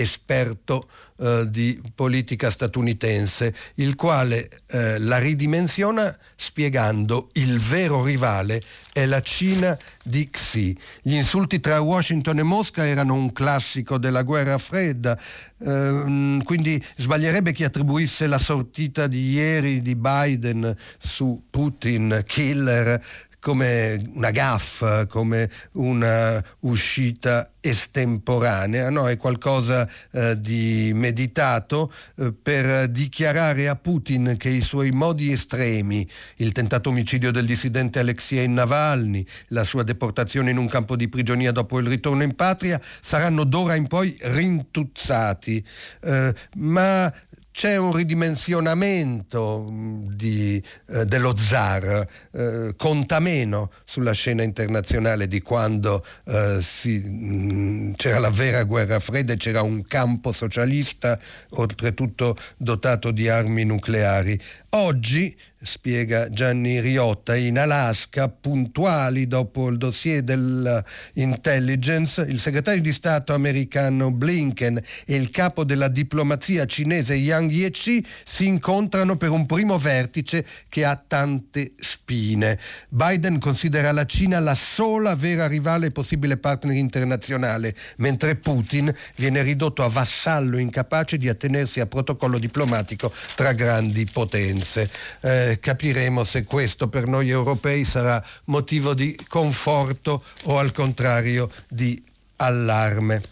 esperto 0.00 0.88
eh, 1.20 1.46
di 1.48 1.80
politica 1.94 2.50
statunitense, 2.50 3.54
il 3.74 3.96
quale 3.96 4.48
eh, 4.68 4.98
la 4.98 5.18
ridimensiona 5.18 6.16
spiegando 6.36 7.30
il 7.32 7.58
vero 7.58 8.04
rivale 8.04 8.62
è 8.92 9.04
la 9.06 9.20
Cina 9.20 9.76
di 10.04 10.30
Xi. 10.30 10.76
Gli 11.02 11.14
insulti 11.14 11.60
tra 11.60 11.80
Washington 11.80 12.38
e 12.38 12.42
Mosca 12.42 12.86
erano 12.86 13.14
un 13.14 13.32
classico 13.32 13.98
della 13.98 14.22
guerra 14.22 14.58
fredda, 14.58 15.18
eh, 15.58 16.40
quindi 16.44 16.84
sbaglierebbe 16.96 17.52
chi 17.52 17.64
attribuisse 17.64 18.26
la 18.26 18.38
sortita 18.38 19.06
di 19.06 19.30
ieri 19.30 19.82
di 19.82 19.96
Biden 19.96 20.74
su 20.98 21.44
Putin, 21.50 22.22
killer, 22.26 23.04
come 23.40 24.00
una 24.14 24.30
gaffa, 24.30 25.06
come 25.06 25.50
una 25.72 26.42
uscita 26.60 27.50
estemporanea, 27.60 28.90
no? 28.90 29.08
è 29.08 29.16
qualcosa 29.16 29.88
eh, 30.12 30.40
di 30.40 30.92
meditato 30.94 31.92
eh, 32.16 32.32
per 32.32 32.88
dichiarare 32.88 33.68
a 33.68 33.76
Putin 33.76 34.36
che 34.38 34.48
i 34.48 34.60
suoi 34.60 34.90
modi 34.90 35.32
estremi, 35.32 36.06
il 36.36 36.52
tentato 36.52 36.90
omicidio 36.90 37.30
del 37.30 37.46
dissidente 37.46 37.98
Alexei 37.98 38.48
Navalny, 38.48 39.24
la 39.48 39.64
sua 39.64 39.82
deportazione 39.82 40.50
in 40.50 40.56
un 40.56 40.68
campo 40.68 40.96
di 40.96 41.08
prigionia 41.08 41.52
dopo 41.52 41.78
il 41.78 41.86
ritorno 41.86 42.22
in 42.22 42.34
patria, 42.34 42.80
saranno 43.00 43.44
d'ora 43.44 43.74
in 43.74 43.86
poi 43.86 44.16
rintuzzati. 44.20 45.64
Eh, 46.02 46.34
ma 46.56 47.12
c'è 47.58 47.76
un 47.76 47.90
ridimensionamento 47.90 49.66
mm, 49.68 50.10
di, 50.12 50.62
eh, 50.90 51.04
dello 51.06 51.34
zar, 51.34 52.06
eh, 52.30 52.72
conta 52.76 53.18
meno 53.18 53.72
sulla 53.84 54.12
scena 54.12 54.44
internazionale 54.44 55.26
di 55.26 55.42
quando 55.42 56.06
eh, 56.26 56.60
si, 56.62 56.98
mh, 56.98 57.54
mm, 57.54 57.92
c'era 57.94 58.20
la 58.20 58.30
vera 58.30 58.62
guerra 58.62 59.00
fredda 59.00 59.32
e 59.32 59.38
c'era 59.38 59.62
un 59.62 59.84
campo 59.88 60.30
socialista, 60.32 61.18
oltretutto 61.54 62.36
dotato 62.56 63.10
di 63.10 63.28
armi 63.28 63.64
nucleari. 63.64 64.40
Oggi 64.70 65.36
spiega 65.60 66.30
Gianni 66.30 66.80
Riotta, 66.80 67.34
in 67.34 67.58
Alaska, 67.58 68.28
puntuali 68.28 69.26
dopo 69.26 69.68
il 69.68 69.76
dossier 69.76 70.22
dell'intelligence, 70.22 72.22
il 72.22 72.38
segretario 72.38 72.80
di 72.80 72.92
Stato 72.92 73.34
americano 73.34 74.12
Blinken 74.12 74.80
e 75.06 75.16
il 75.16 75.30
capo 75.30 75.64
della 75.64 75.88
diplomazia 75.88 76.66
cinese 76.66 77.14
Yang 77.14 77.50
Jiechi 77.50 78.06
si 78.24 78.46
incontrano 78.46 79.16
per 79.16 79.30
un 79.30 79.46
primo 79.46 79.78
vertice 79.78 80.44
che 80.68 80.84
ha 80.84 80.96
tante 80.96 81.72
spine. 81.78 82.58
Biden 82.88 83.38
considera 83.38 83.92
la 83.92 84.04
Cina 84.04 84.38
la 84.38 84.54
sola 84.54 85.14
vera 85.14 85.46
rivale 85.46 85.86
e 85.86 85.90
possibile 85.90 86.36
partner 86.36 86.76
internazionale, 86.76 87.74
mentre 87.96 88.36
Putin 88.36 88.94
viene 89.16 89.42
ridotto 89.42 89.82
a 89.82 89.88
vassallo 89.88 90.58
incapace 90.58 91.18
di 91.18 91.28
attenersi 91.28 91.80
a 91.80 91.86
protocollo 91.86 92.38
diplomatico 92.38 93.12
tra 93.34 93.52
grandi 93.52 94.06
potenze. 94.10 94.88
Eh, 95.20 95.47
capiremo 95.56 96.22
se 96.24 96.44
questo 96.44 96.88
per 96.88 97.06
noi 97.06 97.30
europei 97.30 97.84
sarà 97.84 98.22
motivo 98.44 98.92
di 98.92 99.18
conforto 99.28 100.22
o 100.44 100.58
al 100.58 100.72
contrario 100.72 101.50
di 101.68 102.02
allarme. 102.36 103.22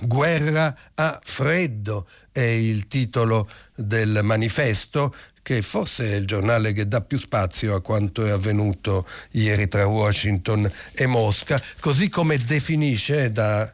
Guerra 0.00 0.74
a 0.94 1.20
freddo 1.22 2.06
è 2.32 2.40
il 2.40 2.88
titolo 2.88 3.48
del 3.74 4.20
manifesto 4.22 5.14
che 5.42 5.60
forse 5.60 6.12
è 6.12 6.14
il 6.14 6.24
giornale 6.24 6.72
che 6.72 6.86
dà 6.86 7.00
più 7.00 7.18
spazio 7.18 7.74
a 7.74 7.82
quanto 7.82 8.24
è 8.24 8.30
avvenuto 8.30 9.06
ieri 9.32 9.66
tra 9.66 9.86
Washington 9.86 10.70
e 10.94 11.06
Mosca, 11.06 11.60
così 11.80 12.08
come 12.08 12.38
definisce, 12.38 13.32
da, 13.32 13.72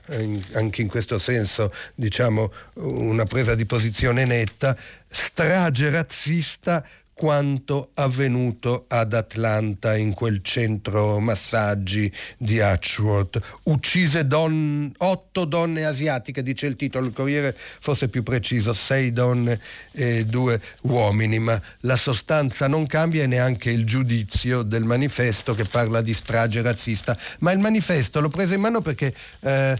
anche 0.55 0.81
in 0.81 0.89
questo 0.89 1.19
senso 1.19 1.73
diciamo, 1.95 2.51
una 2.75 3.25
presa 3.25 3.55
di 3.55 3.67
posizione 3.67 4.25
netta, 4.25 4.75
strage 5.07 5.91
razzista 5.91 6.85
quanto 7.19 7.91
avvenuto 7.95 8.85
ad 8.87 9.13
Atlanta 9.13 9.97
in 9.97 10.15
quel 10.15 10.41
centro 10.41 11.19
massaggi 11.19 12.11
di 12.37 12.61
Ashworth. 12.61 13.41
Uccise 13.65 14.25
don, 14.25 14.93
otto 14.99 15.45
donne 15.45 15.85
asiatiche, 15.85 16.45
dice 16.45 16.67
il 16.67 16.77
titolo, 16.77 17.07
il 17.07 17.13
Corriere 17.13 17.57
fosse 17.57 18.07
più 18.09 18.23
preciso, 18.23 18.73
sei 18.73 19.13
donne 19.13 19.59
e 19.91 20.27
due 20.27 20.61
uomini, 20.83 21.41
ma 21.41 21.61
la 21.81 21.97
sostanza 21.97 22.69
non 22.69 22.87
cambia 22.87 23.25
e 23.25 23.27
neanche 23.27 23.73
il 23.73 23.85
giudizio 23.85 24.63
del 24.63 24.85
manifesto 24.85 25.57
che 25.57 25.65
parla 25.65 26.01
di 26.01 26.15
strage 26.15 26.63
razzista. 26.63 27.19
Ma 27.41 27.51
il 27.51 27.59
manifesto 27.59 28.21
l'ho 28.21 28.29
preso 28.29 28.55
in 28.55 28.61
mano 28.61 28.81
perché 28.81 29.13
eh, 29.41 29.77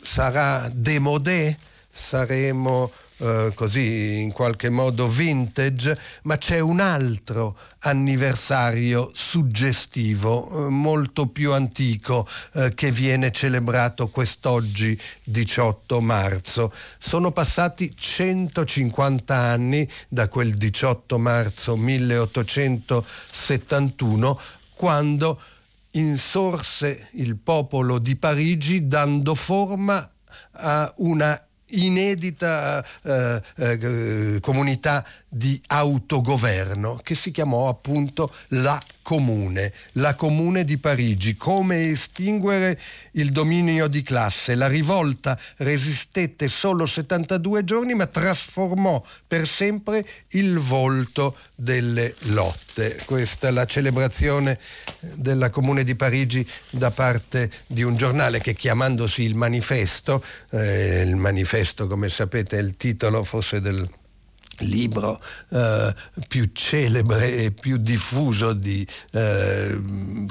sarà 0.00 0.70
demodé, 0.72 1.58
saremo 1.92 2.92
eh, 3.20 3.52
così 3.54 4.20
in 4.20 4.32
qualche 4.32 4.70
modo 4.70 5.06
vintage, 5.06 5.98
ma 6.22 6.38
c'è 6.38 6.58
un 6.58 6.80
altro 6.80 7.58
anniversario 7.80 9.10
suggestivo, 9.12 10.66
eh, 10.66 10.70
molto 10.70 11.26
più 11.26 11.52
antico, 11.52 12.26
eh, 12.54 12.72
che 12.74 12.90
viene 12.90 13.30
celebrato 13.30 14.08
quest'oggi 14.08 14.98
18 15.24 16.00
marzo. 16.00 16.72
Sono 16.98 17.30
passati 17.30 17.94
150 17.94 19.34
anni 19.34 19.86
da 20.08 20.28
quel 20.28 20.54
18 20.54 21.18
marzo 21.18 21.76
1871, 21.76 24.40
quando 24.74 25.38
insorse 25.92 27.08
il 27.14 27.36
popolo 27.36 27.98
di 27.98 28.14
Parigi 28.16 28.86
dando 28.86 29.34
forma 29.34 30.08
a 30.52 30.92
una 30.98 31.42
inedita 31.70 32.84
eh, 33.02 33.40
eh, 33.56 34.38
comunità 34.40 35.04
di 35.32 35.60
autogoverno 35.68 36.98
che 37.04 37.14
si 37.14 37.30
chiamò 37.30 37.68
appunto 37.68 38.32
la 38.48 38.82
Comune, 39.02 39.72
la 39.92 40.14
Comune 40.14 40.64
di 40.64 40.76
Parigi. 40.76 41.36
Come 41.36 41.90
estinguere 41.90 42.78
il 43.12 43.30
dominio 43.30 43.88
di 43.88 44.02
classe? 44.02 44.54
La 44.54 44.66
rivolta 44.66 45.38
resistette 45.58 46.48
solo 46.48 46.84
72 46.84 47.64
giorni 47.64 47.94
ma 47.94 48.06
trasformò 48.06 49.02
per 49.26 49.48
sempre 49.48 50.06
il 50.30 50.58
volto 50.58 51.36
delle 51.54 52.14
lotte. 52.26 52.98
Questa 53.04 53.48
è 53.48 53.50
la 53.50 53.66
celebrazione 53.66 54.58
della 55.00 55.50
Comune 55.50 55.84
di 55.84 55.94
Parigi 55.94 56.46
da 56.70 56.90
parte 56.90 57.50
di 57.66 57.82
un 57.82 57.96
giornale 57.96 58.40
che 58.40 58.54
chiamandosi 58.54 59.22
il 59.22 59.34
Manifesto, 59.34 60.24
eh, 60.50 61.02
il 61.02 61.16
Manifesto 61.16 61.86
come 61.86 62.08
sapete 62.08 62.58
è 62.58 62.60
il 62.60 62.76
titolo 62.76 63.22
forse 63.24 63.60
del 63.60 63.88
libro 64.60 65.22
eh, 65.50 65.94
più 66.28 66.50
celebre 66.52 67.36
e 67.36 67.50
più 67.50 67.76
diffuso 67.76 68.52
di 68.52 68.86
eh, 69.12 69.80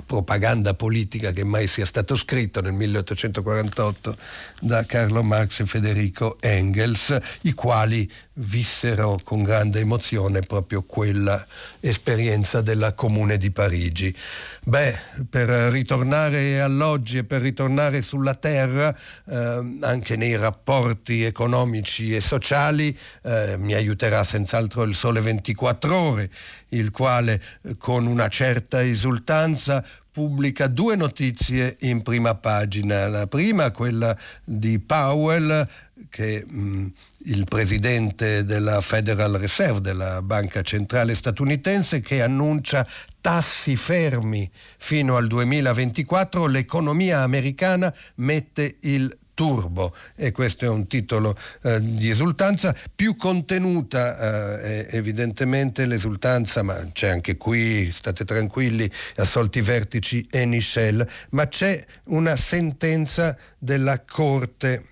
propaganda 0.05 0.73
politica 0.73 1.31
che 1.31 1.43
mai 1.43 1.67
sia 1.67 1.85
stato 1.85 2.15
scritto 2.15 2.61
nel 2.61 2.73
1848 2.73 4.17
da 4.61 4.85
Carlo 4.85 5.23
Marx 5.23 5.59
e 5.61 5.65
Federico 5.65 6.37
Engels, 6.41 7.17
i 7.41 7.53
quali 7.53 8.09
vissero 8.39 9.19
con 9.23 9.43
grande 9.43 9.79
emozione 9.79 10.41
proprio 10.41 10.83
quella 10.83 11.45
esperienza 11.79 12.61
della 12.61 12.93
Comune 12.93 13.37
di 13.37 13.51
Parigi. 13.51 14.15
Beh, 14.63 14.97
per 15.29 15.49
ritornare 15.71 16.61
all'oggi 16.61 17.17
e 17.17 17.23
per 17.23 17.41
ritornare 17.41 18.01
sulla 18.01 18.35
terra, 18.35 18.95
eh, 19.25 19.77
anche 19.81 20.15
nei 20.15 20.35
rapporti 20.35 21.23
economici 21.23 22.15
e 22.15 22.21
sociali, 22.21 22.97
eh, 23.23 23.57
mi 23.57 23.73
aiuterà 23.73 24.23
senz'altro 24.23 24.83
il 24.83 24.95
Sole 24.95 25.21
24 25.21 25.95
ore, 25.95 26.29
il 26.69 26.91
quale 26.91 27.41
eh, 27.63 27.77
con 27.77 28.05
una 28.05 28.27
certa 28.27 28.83
esultanza 28.83 29.83
pubblica 30.11 30.67
due 30.67 30.95
notizie 30.95 31.77
in 31.81 32.01
prima 32.01 32.35
pagina. 32.35 33.07
La 33.07 33.27
prima, 33.27 33.71
quella 33.71 34.17
di 34.43 34.77
Powell, 34.79 35.67
che 36.09 36.45
mh, 36.47 36.59
mm, 36.59 36.87
il 37.25 37.43
presidente 37.45 38.43
della 38.43 38.81
Federal 38.81 39.33
Reserve, 39.33 39.81
della 39.81 40.21
banca 40.21 40.61
centrale 40.61 41.15
statunitense, 41.15 41.99
che 41.99 42.21
annuncia 42.21 42.87
tassi 43.21 43.75
fermi 43.75 44.49
fino 44.77 45.17
al 45.17 45.27
2024, 45.27 46.47
l'economia 46.47 47.21
americana 47.21 47.93
mette 48.15 48.77
il 48.81 49.17
turbo. 49.39 49.95
E 50.15 50.33
questo 50.33 50.65
è 50.65 50.67
un 50.67 50.85
titolo 50.85 51.33
eh, 51.61 51.79
di 51.81 52.09
esultanza. 52.09 52.75
Più 52.93 53.15
contenuta 53.15 54.59
eh, 54.59 54.87
evidentemente 54.91 55.85
l'esultanza 55.85 56.61
ma 56.61 56.75
c'è 56.91 57.07
anche 57.07 57.37
qui 57.37 57.89
state 57.89 58.25
tranquilli 58.25 58.91
assolti 59.15 59.61
vertici 59.61 60.27
Eni 60.29 60.59
Shell 60.59 61.07
ma 61.29 61.47
c'è 61.47 61.81
una 62.07 62.35
sentenza 62.35 63.37
della 63.57 64.01
Corte 64.03 64.83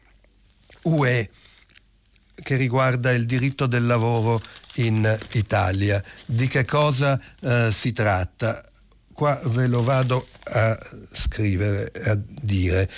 UE 0.88 1.30
che 2.44 2.56
riguarda 2.56 3.12
il 3.12 3.26
diritto 3.26 3.66
del 3.66 3.86
lavoro 3.86 4.42
in 4.76 5.18
Italia. 5.34 6.02
Di 6.26 6.48
che 6.48 6.66
cosa 6.66 7.20
eh, 7.42 7.70
si 7.72 7.92
tratta? 7.92 8.64
Qua 9.12 9.40
ve 9.46 9.68
lo 9.68 9.84
vado 9.84 10.28
a 10.44 10.78
scrivere, 11.12 11.92
a 12.06 12.18
dire. 12.18 12.90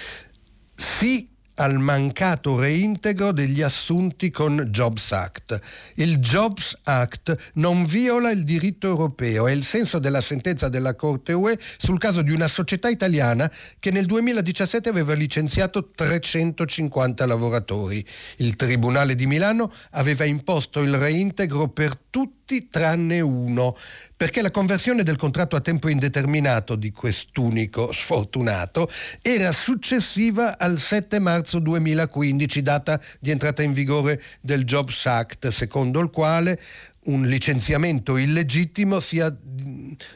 Sì 0.75 1.27
al 1.60 1.78
mancato 1.78 2.57
reintegro 2.57 3.32
degli 3.32 3.62
assunti 3.62 4.32
con 4.32 4.68
Jobs 4.70 5.12
Act. 5.12 5.60
Il 5.95 6.20
Jobs 6.20 6.78
Act 6.84 7.51
non 7.55 7.86
viola 7.86 8.32
il 8.32 8.43
diritto 8.43 8.88
europeo, 8.88 9.47
è 9.47 9.51
il 9.51 9.64
senso 9.64 9.99
della 9.99 10.22
sentenza 10.22 10.70
della 10.70 10.95
Corte 10.95 11.34
UE 11.34 11.60
sul 11.78 11.99
caso 11.99 12.22
di 12.22 12.32
una 12.32 12.47
società 12.47 12.89
italiana 12.89 13.51
che 13.78 13.91
nel 13.91 14.05
2017 14.05 14.88
aveva 14.88 15.14
licenziato 15.14 15.89
350 15.93 17.26
lavoratori. 17.26 18.05
Il 18.38 18.55
Tribunale 18.55 19.16
di 19.16 19.28
Milano 19.28 19.72
aveva 19.91 20.24
imposto 20.24 20.82
il 20.82 20.95
reintegro 20.95 21.68
per 21.68 21.97
tutti 22.10 22.38
tutti 22.49 22.67
tranne 22.67 23.21
uno, 23.21 23.77
perché 24.17 24.41
la 24.41 24.49
conversione 24.49 25.03
del 25.03 25.17
contratto 25.17 25.55
a 25.55 25.61
tempo 25.61 25.87
indeterminato 25.87 26.75
di 26.75 26.91
quest'unico 26.91 27.91
sfortunato 27.91 28.89
era 29.21 29.51
successiva 29.51 30.57
al 30.57 30.79
7 30.79 31.19
marzo 31.19 31.59
2015, 31.59 32.61
data 32.63 32.99
di 33.19 33.29
entrata 33.29 33.61
in 33.61 33.71
vigore 33.71 34.19
del 34.41 34.63
Jobs 34.63 35.05
Act, 35.05 35.49
secondo 35.49 35.99
il 35.99 36.09
quale 36.09 36.59
un 37.05 37.21
licenziamento 37.23 38.17
illegittimo 38.17 38.99
sia, 38.99 39.35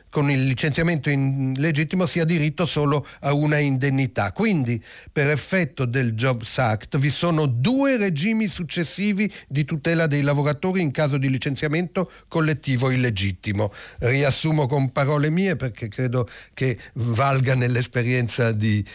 con 0.09 0.29
il 0.29 0.45
licenziamento 0.45 1.09
illegittimo 1.09 2.05
sia 2.05 2.25
diritto 2.25 2.65
solo 2.65 3.05
a 3.21 3.34
una 3.34 3.57
indennità. 3.57 4.31
Quindi, 4.34 4.84
per 5.11 5.29
effetto 5.29 5.86
del 5.86 6.13
Jobs 6.13 6.57
Act, 6.57 6.97
vi 6.97 7.09
sono 7.09 7.45
due 7.45 7.97
regimi 7.97 8.47
successivi 8.47 9.31
di 9.47 9.63
tutela 9.65 10.07
dei 10.07 10.21
lavoratori 10.21 10.81
in 10.81 10.91
caso 10.91 11.17
di 11.17 11.29
licenziamento 11.29 12.11
collettivo 12.27 12.91
illegittimo. 12.91 13.71
Riassumo 13.99 14.67
con 14.67 14.91
parole 14.91 15.29
mie 15.29 15.55
perché 15.55 15.88
credo 15.88 16.27
che 16.53 16.77
valga 16.95 17.55
nell'esperienza 17.55 18.51
di 18.51 18.86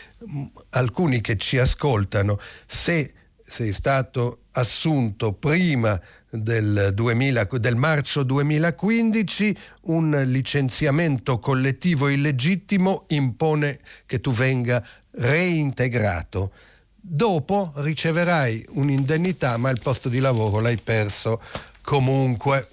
alcuni 0.70 1.20
che 1.20 1.36
ci 1.36 1.58
ascoltano. 1.58 2.38
Se 2.66 3.14
sei 3.48 3.72
stato 3.72 4.42
assunto 4.52 5.32
prima 5.32 5.98
del, 6.30 6.90
2000, 6.94 7.48
del 7.52 7.76
marzo 7.76 8.22
2015 8.22 9.56
un 9.82 10.22
licenziamento 10.26 11.38
collettivo 11.38 12.08
illegittimo 12.08 13.04
impone 13.08 13.78
che 14.06 14.20
tu 14.20 14.32
venga 14.32 14.84
reintegrato. 15.12 16.52
Dopo 17.00 17.72
riceverai 17.76 18.66
un'indennità, 18.70 19.56
ma 19.56 19.70
il 19.70 19.80
posto 19.80 20.08
di 20.08 20.18
lavoro 20.18 20.60
l'hai 20.60 20.76
perso 20.76 21.40
comunque. 21.82 22.68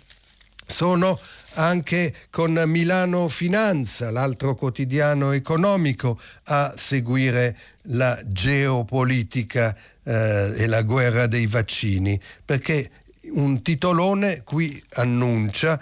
Sono 0.67 1.17
anche 1.53 2.13
con 2.31 2.61
Milano 2.65 3.29
Finanza, 3.29 4.11
l'altro 4.11 4.55
quotidiano 4.55 5.31
economico, 5.31 6.19
a 6.45 6.73
seguire 6.75 7.57
la 7.83 8.19
geopolitica 8.25 9.75
eh, 10.03 10.53
e 10.57 10.65
la 10.67 10.81
guerra 10.81 11.27
dei 11.27 11.45
vaccini, 11.45 12.19
perché 12.43 12.89
un 13.33 13.61
titolone 13.61 14.43
qui 14.43 14.81
annuncia 14.93 15.79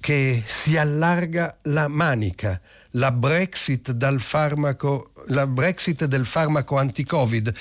che 0.00 0.42
si 0.46 0.76
allarga 0.76 1.58
la 1.62 1.88
manica, 1.88 2.60
la 2.92 3.10
Brexit, 3.10 3.94
farmaco, 4.18 5.10
la 5.26 5.46
Brexit 5.46 6.04
del 6.04 6.24
farmaco 6.24 6.78
anti-Covid, 6.78 7.54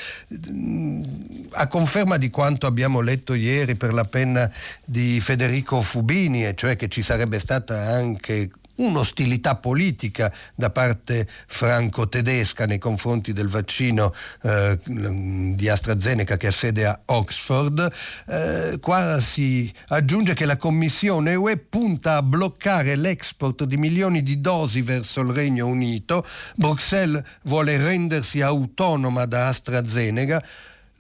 a 1.52 1.68
conferma 1.68 2.18
di 2.18 2.30
quanto 2.30 2.68
abbiamo 2.68 3.02
letto 3.02 3.34
ieri 3.34 3.76
per 3.76 3.94
la 3.94 4.06
penna 4.06 4.50
di 4.86 5.20
Federico 5.20 5.82
Fubini, 5.82 6.46
e 6.46 6.54
cioè 6.56 6.76
che 6.76 6.88
ci 6.88 7.02
sarebbe 7.02 7.40
stata 7.40 7.90
anche 7.90 8.52
un'ostilità 8.78 9.56
politica 9.56 10.34
da 10.56 10.70
parte 10.70 11.28
franco-tedesca 11.46 12.66
nei 12.66 12.80
confronti 12.80 13.34
del 13.34 13.48
vaccino 13.48 14.14
eh, 14.44 14.80
di 14.84 15.70
AstraZeneca 15.70 16.38
che 16.38 16.48
ha 16.48 16.52
sede 16.52 16.86
a 16.86 17.00
Oxford. 17.06 17.92
Eh, 18.28 18.78
qua 18.80 19.20
si 19.20 19.72
aggiunge 19.88 20.34
che 20.34 20.46
la 20.46 20.58
Commissione 20.58 21.36
UE 21.36 21.58
punta 21.58 22.18
a 22.18 22.22
bloccare 22.24 22.96
l'export 22.96 23.64
di 23.64 23.78
milioni 23.78 24.22
di 24.24 24.42
dosi 24.42 24.82
verso 24.82 25.22
il 25.22 25.32
Regno 25.32 25.68
Unito. 25.68 26.26
Bruxelles 26.56 27.24
vuole 27.44 27.78
rendersi 27.78 28.42
autonoma 28.42 29.26
da 29.26 29.48
AstraZeneca. 29.48 30.44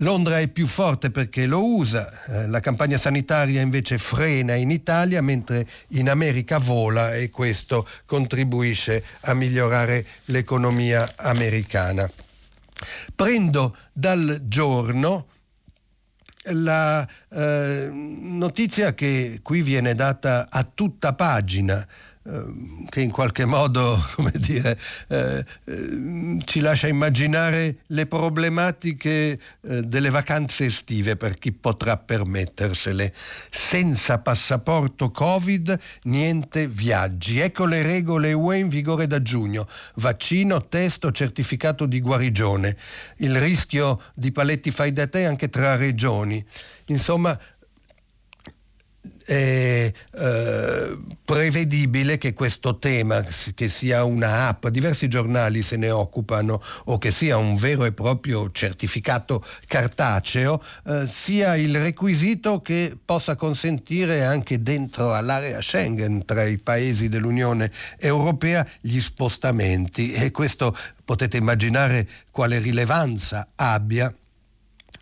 Londra 0.01 0.39
è 0.39 0.47
più 0.47 0.67
forte 0.67 1.09
perché 1.09 1.47
lo 1.47 1.65
usa, 1.65 2.07
eh, 2.27 2.47
la 2.47 2.59
campagna 2.59 2.97
sanitaria 2.97 3.61
invece 3.61 3.97
frena 3.97 4.53
in 4.53 4.69
Italia 4.69 5.23
mentre 5.23 5.67
in 5.89 6.09
America 6.09 6.59
vola 6.59 7.15
e 7.15 7.31
questo 7.31 7.87
contribuisce 8.05 9.03
a 9.21 9.33
migliorare 9.33 10.05
l'economia 10.25 11.13
americana. 11.15 12.07
Prendo 13.15 13.75
dal 13.91 14.41
giorno 14.43 15.25
la 16.51 17.05
eh, 17.29 17.89
notizia 17.91 18.93
che 18.93 19.39
qui 19.41 19.61
viene 19.63 19.95
data 19.95 20.45
a 20.49 20.63
tutta 20.63 21.13
pagina 21.13 21.85
che 22.89 23.01
in 23.01 23.11
qualche 23.11 23.45
modo 23.45 23.97
come 24.15 24.31
dire, 24.35 24.77
eh, 25.07 25.45
eh, 25.65 26.37
ci 26.45 26.59
lascia 26.59 26.87
immaginare 26.87 27.77
le 27.87 28.05
problematiche 28.05 29.39
eh, 29.61 29.83
delle 29.83 30.09
vacanze 30.09 30.65
estive 30.65 31.15
per 31.15 31.37
chi 31.37 31.51
potrà 31.51 31.97
permettersele. 31.97 33.13
Senza 33.49 34.19
passaporto 34.19 35.09
Covid 35.11 35.79
niente 36.03 36.67
viaggi. 36.67 37.39
Ecco 37.39 37.65
le 37.65 37.81
regole 37.81 38.33
UE 38.33 38.57
in 38.57 38.67
vigore 38.67 39.07
da 39.07 39.21
giugno. 39.21 39.67
Vaccino, 39.95 40.67
testo, 40.67 41.11
certificato 41.11 41.85
di 41.85 42.01
guarigione. 42.01 42.75
Il 43.17 43.39
rischio 43.39 44.01
di 44.13 44.31
paletti 44.31 44.71
fai 44.71 44.91
da 44.91 45.07
te 45.07 45.25
anche 45.25 45.49
tra 45.49 45.75
regioni. 45.75 46.45
Insomma, 46.87 47.37
è 49.27 49.91
eh, 50.13 50.97
prevedibile 51.25 52.17
che 52.17 52.33
questo 52.33 52.77
tema, 52.77 53.21
che 53.53 53.67
sia 53.67 54.05
una 54.05 54.47
app, 54.47 54.67
diversi 54.67 55.09
giornali 55.09 55.61
se 55.61 55.75
ne 55.75 55.89
occupano, 55.91 56.61
o 56.85 56.97
che 56.97 57.11
sia 57.11 57.35
un 57.35 57.55
vero 57.55 57.83
e 57.83 57.91
proprio 57.91 58.49
certificato 58.51 59.43
cartaceo, 59.67 60.63
eh, 60.85 61.07
sia 61.07 61.57
il 61.57 61.77
requisito 61.77 62.61
che 62.61 62.97
possa 63.03 63.35
consentire 63.35 64.23
anche 64.23 64.61
dentro 64.61 65.13
all'area 65.13 65.59
Schengen, 65.59 66.23
tra 66.23 66.45
i 66.45 66.57
paesi 66.57 67.09
dell'Unione 67.09 67.69
Europea, 67.97 68.65
gli 68.79 69.01
spostamenti. 69.01 70.13
E 70.13 70.31
questo 70.31 70.73
potete 71.03 71.35
immaginare 71.35 72.07
quale 72.31 72.59
rilevanza 72.59 73.49
abbia 73.55 74.13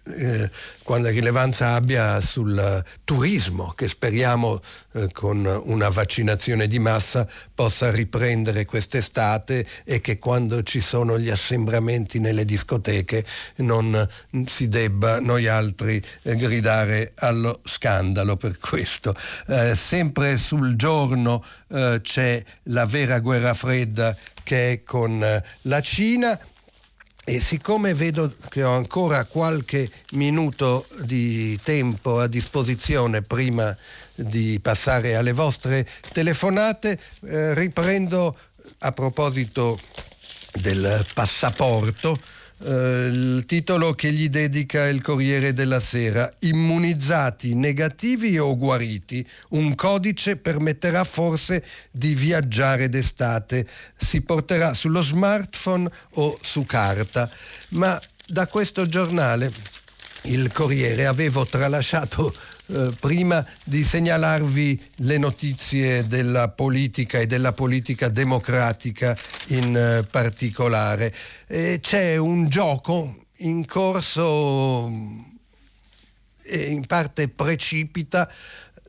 eh, 0.08 0.50
quale 0.84 1.10
rilevanza 1.10 1.74
abbia 1.74 2.22
sul 2.22 2.84
turismo 3.04 3.74
che 3.76 3.88
speriamo 3.88 4.62
eh, 4.94 5.10
con 5.12 5.46
una 5.66 5.90
vaccinazione 5.90 6.68
di 6.68 6.80
massa 6.80 7.28
possa 7.54 7.90
riprendere 7.92 8.66
quest'estate 8.66 9.66
e 9.84 10.02
che 10.02 10.20
quando 10.20 10.62
ci 10.64 10.82
sono 10.82 11.18
gli 11.18 11.30
assembramenti 11.30 12.20
nelle 12.20 12.46
discoteche 12.46 13.26
non 13.58 14.08
si 14.46 14.68
debba 14.68 15.20
noi 15.20 15.48
altri 15.48 16.02
eh, 16.22 16.36
gridare 16.36 17.14
allo 17.16 17.62
scandalo 17.64 18.36
per 18.36 18.60
questo. 18.60 19.16
Eh, 19.48 19.74
sempre 19.76 20.38
sul 20.38 20.76
giorno 20.76 21.44
eh, 21.70 22.00
c'è 22.04 22.44
la 22.64 22.86
vera 22.86 23.20
guerra 23.20 23.54
fredda 23.54 24.16
che 24.44 24.72
è 24.72 24.84
con 24.84 25.42
la 25.62 25.82
Cina 25.82 26.40
e 27.28 27.40
siccome 27.40 27.96
vedo 27.96 28.36
che 28.50 28.64
ho 28.64 28.76
ancora 28.76 29.26
qualche 29.26 29.90
minuto 30.12 30.86
di 31.02 31.60
tempo 31.64 32.20
a 32.20 32.28
disposizione 32.28 33.24
prima 33.24 33.76
di 34.14 34.60
passare 34.62 35.16
alle 35.16 35.34
vostre 35.34 35.88
telefonate, 36.14 37.00
eh, 37.24 37.56
riprendo 37.56 38.38
a 38.80 38.92
proposito 38.92 39.80
del 40.54 41.04
passaporto 41.16 42.20
eh, 42.64 43.08
il 43.12 43.44
titolo 43.46 43.94
che 43.94 44.12
gli 44.12 44.30
dedica 44.30 44.88
il 44.88 45.02
Corriere 45.02 45.54
della 45.54 45.80
Sera, 45.80 46.32
Immunizzati 46.40 47.54
negativi 47.54 48.38
o 48.38 48.56
guariti, 48.56 49.28
un 49.50 49.76
codice 49.76 50.38
permetterà 50.38 51.04
forse 51.04 51.64
di 51.92 52.14
viaggiare 52.16 52.88
d'estate, 52.90 53.68
si 53.98 54.22
porterà 54.22 54.74
sullo 54.74 55.02
smartphone 55.02 55.90
o 56.14 56.38
su 56.42 56.66
carta, 56.66 57.30
ma 57.70 58.00
da 58.28 58.48
questo 58.48 58.88
giornale 58.88 59.52
il 60.24 60.52
Corriere 60.52 61.06
avevo 61.06 61.46
tralasciato 61.46 62.34
eh, 62.68 62.92
prima 63.00 63.46
di 63.64 63.84
segnalarvi 63.84 64.82
le 64.98 65.18
notizie 65.18 66.08
della 66.08 66.50
politica 66.50 67.20
e 67.20 67.28
della 67.28 67.52
politica 67.52 68.10
democratica 68.10 69.16
in 69.48 69.76
eh, 69.76 70.04
particolare. 70.10 71.14
E 71.48 71.80
c'è 71.82 72.18
un 72.18 72.50
gioco 72.50 73.26
in 73.40 73.66
corso 73.66 74.88
e 76.48 76.58
in 76.72 76.86
parte 76.86 77.28
precipita 77.28 78.30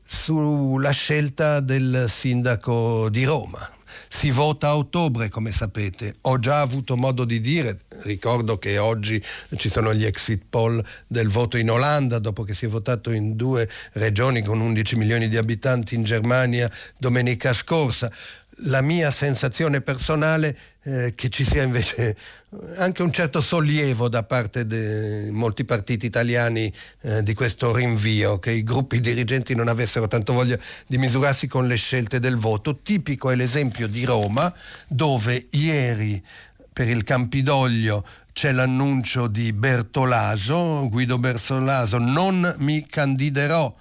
sulla 0.05 0.91
scelta 0.91 1.59
del 1.59 2.05
sindaco 2.07 3.09
di 3.09 3.25
Roma. 3.25 3.76
Si 4.07 4.31
vota 4.31 4.69
a 4.69 4.77
ottobre, 4.77 5.29
come 5.29 5.51
sapete. 5.51 6.15
Ho 6.21 6.39
già 6.39 6.61
avuto 6.61 6.95
modo 6.95 7.25
di 7.25 7.39
dire, 7.41 7.79
Ricordo 8.03 8.57
che 8.57 8.77
oggi 8.77 9.21
ci 9.55 9.69
sono 9.69 9.93
gli 9.93 10.05
exit 10.05 10.43
poll 10.49 10.83
del 11.07 11.29
voto 11.29 11.57
in 11.57 11.71
Olanda, 11.71 12.19
dopo 12.19 12.43
che 12.43 12.53
si 12.53 12.65
è 12.65 12.67
votato 12.67 13.11
in 13.11 13.35
due 13.35 13.67
regioni 13.93 14.41
con 14.41 14.59
11 14.59 14.95
milioni 14.95 15.27
di 15.27 15.37
abitanti 15.37 15.95
in 15.95 16.03
Germania 16.03 16.69
domenica 16.97 17.53
scorsa 17.53 18.11
la 18.61 18.81
mia 18.81 19.11
sensazione 19.11 19.81
personale 19.81 20.57
eh, 20.83 21.13
che 21.15 21.29
ci 21.29 21.45
sia 21.45 21.63
invece 21.63 22.15
anche 22.77 23.03
un 23.03 23.11
certo 23.11 23.41
sollievo 23.41 24.07
da 24.07 24.23
parte 24.23 24.65
di 24.65 25.29
molti 25.31 25.63
partiti 25.63 26.05
italiani 26.05 26.71
eh, 27.01 27.21
di 27.21 27.33
questo 27.33 27.75
rinvio, 27.75 28.39
che 28.39 28.51
i 28.51 28.63
gruppi 28.63 28.99
dirigenti 28.99 29.53
non 29.53 29.67
avessero 29.67 30.07
tanto 30.07 30.33
voglia 30.33 30.57
di 30.87 30.97
misurarsi 30.97 31.47
con 31.47 31.67
le 31.67 31.75
scelte 31.75 32.19
del 32.19 32.37
voto. 32.37 32.77
Tipico 32.77 33.29
è 33.29 33.35
l'esempio 33.35 33.87
di 33.87 34.05
Roma, 34.05 34.51
dove 34.87 35.47
ieri 35.51 36.23
per 36.71 36.89
il 36.89 37.03
Campidoglio 37.03 38.05
c'è 38.31 38.51
l'annuncio 38.51 39.27
di 39.27 39.51
Bertolaso, 39.51 40.87
Guido 40.89 41.17
Bertolaso, 41.17 41.97
non 41.97 42.55
mi 42.59 42.85
candiderò 42.85 43.75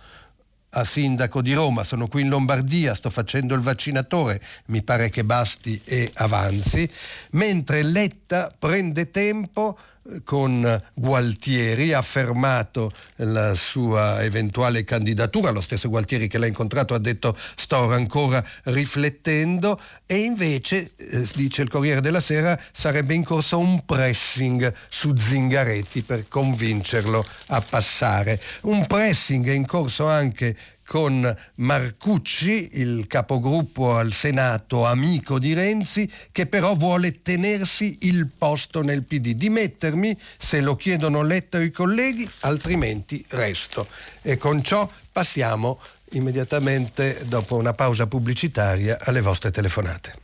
a 0.79 0.85
sindaco 0.85 1.41
di 1.41 1.55
Roma, 1.55 1.83
sono 1.83 2.07
qui 2.07 2.23
in 2.23 2.29
Lombardia, 2.29 2.95
sto 2.95 3.09
facendo 3.09 3.55
il 3.55 3.61
vaccinatore, 3.61 4.41
mi 4.67 4.83
pare 4.83 5.09
che 5.09 5.25
basti 5.25 5.81
e 5.85 6.11
avanzi, 6.15 6.89
mentre 7.31 7.83
Letta 7.83 8.55
prende 8.57 9.11
tempo 9.11 9.79
con 10.25 10.83
Gualtieri, 10.95 11.93
ha 11.93 12.03
fermato 12.03 12.91
la 13.17 13.55
sua 13.55 14.23
eventuale 14.23 14.85
candidatura, 14.85 15.51
lo 15.51 15.61
stesso 15.61 15.89
Gualtieri 15.89 16.29
che 16.29 16.39
l'ha 16.39 16.47
incontrato 16.47 16.95
ha 16.95 16.99
detto 16.99 17.37
sto 17.57 17.93
ancora 17.93 18.45
riflettendo 18.65 19.81
e 20.07 20.19
invece, 20.19 20.93
eh, 20.97 21.27
dice 21.35 21.63
il 21.63 21.69
Corriere 21.69 22.01
della 22.01 22.21
Sera, 22.21 22.59
sarebbe 22.73 23.15
in 23.15 23.25
corso 23.25 23.59
un 23.59 23.85
pressing 23.85 24.73
su 24.89 25.15
Zingaretti 25.17 26.03
per 26.03 26.29
convincerlo 26.29 27.25
a 27.49 27.61
passare. 27.61 28.41
Un 28.63 28.87
pressing 28.87 29.47
è 29.49 29.53
in 29.53 29.67
corso 29.67 30.07
anche 30.07 30.57
con 30.87 31.37
Marcucci, 31.57 32.81
il 32.81 33.07
capogruppo 33.07 33.97
al 33.97 34.13
Senato, 34.13 34.87
amico 34.87 35.39
di 35.39 35.53
Renzi, 35.53 36.09
che 36.31 36.47
però 36.47 36.75
vuole 36.75 37.23
tenersi 37.23 37.99
il 38.03 38.29
posto 38.29 38.83
nel 38.83 39.03
PD. 39.03 39.35
Dimettermi 39.35 40.17
se 40.39 40.61
lo 40.61 40.77
chiedono 40.77 41.23
Letta 41.23 41.61
i 41.61 41.71
colleghi, 41.71 42.29
altrimenti 42.41 43.25
resto. 43.31 43.87
E 44.23 44.39
con 44.39 44.63
ciò 44.63 44.89
passiamo 45.11 45.81
immediatamente, 46.13 47.25
dopo 47.27 47.57
una 47.57 47.73
pausa 47.73 48.07
pubblicitaria, 48.07 48.99
alle 49.03 49.21
vostre 49.21 49.51
telefonate. 49.51 50.15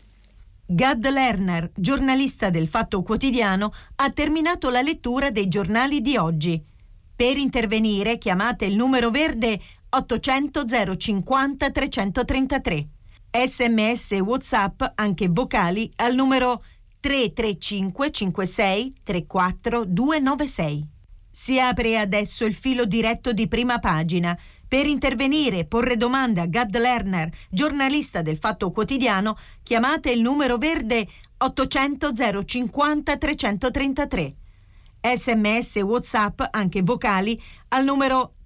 Gad 0.65 1.07
Lerner, 1.07 1.71
giornalista 1.75 2.49
del 2.49 2.69
Fatto 2.69 3.03
Quotidiano, 3.03 3.73
ha 3.97 4.11
terminato 4.11 4.71
la 4.71 4.81
lettura 4.81 5.31
dei 5.31 5.49
giornali 5.49 6.01
di 6.01 6.17
oggi. 6.17 6.63
Per 7.15 7.37
intervenire 7.37 8.17
chiamate 8.17 8.65
il 8.65 8.77
numero 8.77 9.11
verde 9.11 9.61
800 9.95 10.64
050 10.97 11.70
333. 11.70 12.88
Sms 13.30 14.12
e 14.12 14.20
WhatsApp, 14.20 14.82
anche 14.95 15.28
vocali, 15.28 15.90
al 15.97 16.14
numero 16.14 16.64
335 17.01 18.11
56 18.11 18.95
34 19.03 19.84
296. 19.84 20.88
Si 21.30 21.61
apre 21.61 21.99
adesso 21.99 22.47
il 22.47 22.55
filo 22.55 22.86
diretto 22.86 23.32
di 23.32 23.49
prima 23.49 23.78
pagina. 23.78 24.38
Per 24.66 24.86
intervenire 24.86 25.59
e 25.59 25.64
porre 25.66 25.99
domande 25.99 26.40
a 26.40 26.47
Gad 26.47 26.74
Lerner, 26.74 27.30
giornalista 27.51 28.22
del 28.22 28.38
Fatto 28.38 28.70
Quotidiano, 28.70 29.36
chiamate 29.62 30.11
il 30.11 30.22
numero 30.22 30.57
verde 30.57 31.07
800 31.36 32.12
050 32.47 33.16
333. 33.18 34.34
Sms 35.03 35.76
e 35.76 35.82
WhatsApp, 35.82 36.40
anche 36.51 36.80
vocali, 36.80 37.38
al 37.68 37.84
numero 37.84 38.36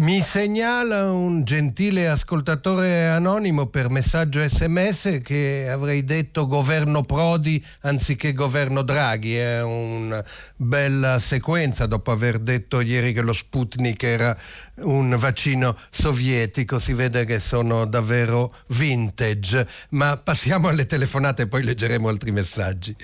Mi 0.00 0.22
segnala 0.22 1.12
un 1.12 1.44
gentile 1.44 2.08
ascoltatore 2.08 3.06
anonimo 3.08 3.66
per 3.66 3.90
messaggio 3.90 4.40
sms 4.40 5.20
che 5.22 5.68
avrei 5.70 6.04
detto 6.04 6.46
governo 6.46 7.02
Prodi 7.02 7.62
anziché 7.82 8.32
governo 8.32 8.80
Draghi. 8.80 9.36
È 9.36 9.62
una 9.62 10.24
bella 10.56 11.18
sequenza 11.18 11.84
dopo 11.84 12.12
aver 12.12 12.38
detto 12.38 12.80
ieri 12.80 13.12
che 13.12 13.20
lo 13.20 13.34
Sputnik 13.34 14.02
era 14.02 14.34
un 14.76 15.14
vaccino 15.18 15.76
sovietico. 15.90 16.78
Si 16.78 16.94
vede 16.94 17.26
che 17.26 17.38
sono 17.38 17.84
davvero 17.84 18.54
vintage. 18.68 19.68
Ma 19.90 20.16
passiamo 20.16 20.68
alle 20.68 20.86
telefonate 20.86 21.42
e 21.42 21.46
poi 21.46 21.62
leggeremo 21.62 22.08
altri 22.08 22.30
messaggi. 22.30 22.96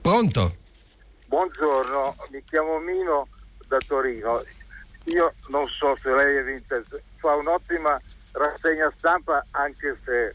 Pronto? 0.00 0.56
Buongiorno, 1.28 2.16
mi 2.32 2.42
chiamo 2.44 2.80
Mino 2.80 3.28
da 3.68 3.78
Torino 3.86 4.42
io 5.06 5.34
non 5.48 5.66
so 5.68 5.96
se 5.96 6.14
lei 6.14 6.36
è 6.36 6.42
vintage, 6.42 7.02
fa 7.16 7.34
un'ottima 7.34 8.00
rassegna 8.32 8.90
stampa 8.90 9.44
anche 9.52 9.96
se 10.04 10.34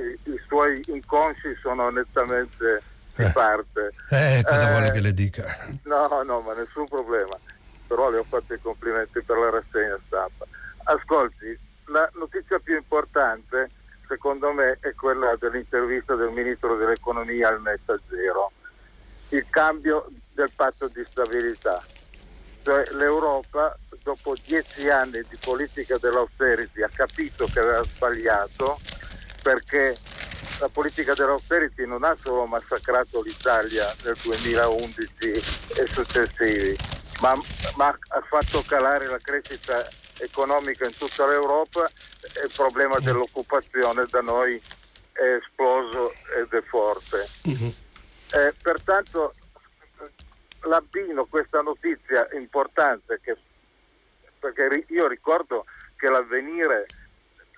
i, 0.00 0.18
i 0.30 0.40
suoi 0.46 0.80
inconsci 0.86 1.54
sono 1.60 1.90
nettamente 1.90 2.82
di 3.14 3.24
eh. 3.24 3.32
parte. 3.32 3.92
Eh, 4.10 4.42
cosa 4.44 4.68
eh, 4.68 4.70
vuole 4.72 4.92
che 4.92 5.00
le 5.00 5.14
dica? 5.14 5.44
No, 5.84 6.22
no, 6.22 6.40
ma 6.40 6.54
nessun 6.54 6.86
problema. 6.88 7.38
Però 7.86 8.10
le 8.10 8.18
ho 8.18 8.24
fatto 8.24 8.54
i 8.54 8.60
complimenti 8.60 9.20
per 9.22 9.36
la 9.36 9.50
rassegna 9.50 9.98
stampa. 10.06 10.46
Ascolti, 10.84 11.58
la 11.86 12.08
notizia 12.14 12.58
più 12.58 12.76
importante 12.76 13.70
secondo 14.06 14.52
me 14.52 14.78
è 14.80 14.92
quella 14.94 15.36
dell'intervista 15.38 16.14
del 16.16 16.30
ministro 16.30 16.76
dell'economia 16.76 17.48
al 17.48 17.60
Messaggero. 17.60 18.52
Il 19.28 19.46
cambio 19.50 20.08
del 20.32 20.50
patto 20.54 20.88
di 20.88 21.04
stabilità. 21.08 21.80
Cioè 22.62 22.90
l'Europa 22.92 23.76
dopo 24.02 24.34
dieci 24.44 24.88
anni 24.88 25.22
di 25.28 25.36
politica 25.40 25.98
dell'austerity 25.98 26.82
ha 26.82 26.90
capito 26.92 27.46
che 27.46 27.58
aveva 27.58 27.82
sbagliato 27.84 28.78
perché 29.42 29.96
la 30.60 30.68
politica 30.68 31.14
dell'austerity 31.14 31.86
non 31.86 32.04
ha 32.04 32.14
solo 32.20 32.44
massacrato 32.44 33.22
l'Italia 33.22 33.86
nel 34.04 34.16
2011 34.22 35.08
e 35.30 35.86
successivi, 35.86 36.76
ma, 37.20 37.34
ma 37.76 37.88
ha 37.88 38.22
fatto 38.28 38.62
calare 38.66 39.06
la 39.06 39.18
crescita 39.18 39.82
economica 40.18 40.84
in 40.84 40.96
tutta 40.96 41.26
l'Europa 41.26 41.86
e 41.86 42.44
il 42.44 42.52
problema 42.54 42.98
dell'occupazione 42.98 44.04
da 44.10 44.20
noi 44.20 44.60
è 45.12 45.38
esploso 45.40 46.12
ed 46.38 46.52
è 46.52 46.62
forte. 46.68 47.26
Uh-huh. 47.44 47.74
Eh, 48.32 48.54
pertanto 48.62 49.34
l'abbino 50.62 51.26
questa 51.26 51.60
notizia 51.60 52.26
importante 52.32 53.20
che 53.22 53.36
perché 54.40 54.84
io 54.88 55.06
ricordo 55.06 55.66
che 55.96 56.08
l'avvenire 56.08 56.86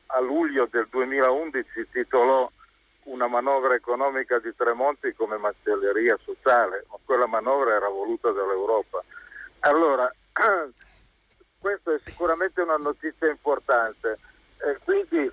a 0.07 0.21
luglio 0.21 0.67
del 0.71 0.89
2011 0.91 1.89
titolò 1.91 2.51
una 3.05 3.27
manovra 3.29 3.75
economica 3.75 4.39
di 4.39 4.55
Tremonti 4.55 5.13
come 5.15 5.37
macelleria 5.37 6.19
sociale, 6.23 6.85
ma 6.91 6.97
quella 7.05 7.27
manovra 7.27 7.75
era 7.75 7.89
voluta 7.89 8.31
dall'Europa. 8.31 9.03
Allora, 9.61 10.13
questa 11.59 11.95
è 11.95 12.01
sicuramente 12.05 12.61
una 12.61 12.77
notizia 12.77 13.29
importante, 13.29 14.19
e 14.59 14.79
quindi 14.85 15.31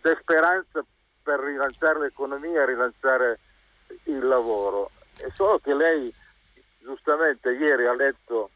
c'è 0.00 0.16
speranza 0.20 0.84
per 1.22 1.40
rilanciare 1.40 2.00
l'economia, 2.00 2.64
rilanciare 2.64 3.38
il 4.04 4.24
lavoro. 4.24 4.90
È 5.16 5.28
solo 5.34 5.58
che 5.58 5.74
lei 5.74 6.12
giustamente 6.80 7.52
ieri 7.52 7.86
ha 7.86 7.94
letto 7.94 8.50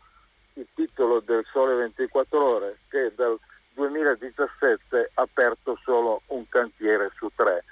il 0.55 0.67
titolo 0.75 1.21
del 1.21 1.45
Sole 1.51 1.75
24 1.75 2.45
Ore 2.45 2.79
che 2.89 3.13
dal 3.15 3.39
2017 3.75 5.11
ha 5.15 5.23
aperto 5.23 5.79
solo 5.83 6.23
un 6.27 6.49
cantiere 6.49 7.11
su 7.17 7.29
tre. 7.35 7.65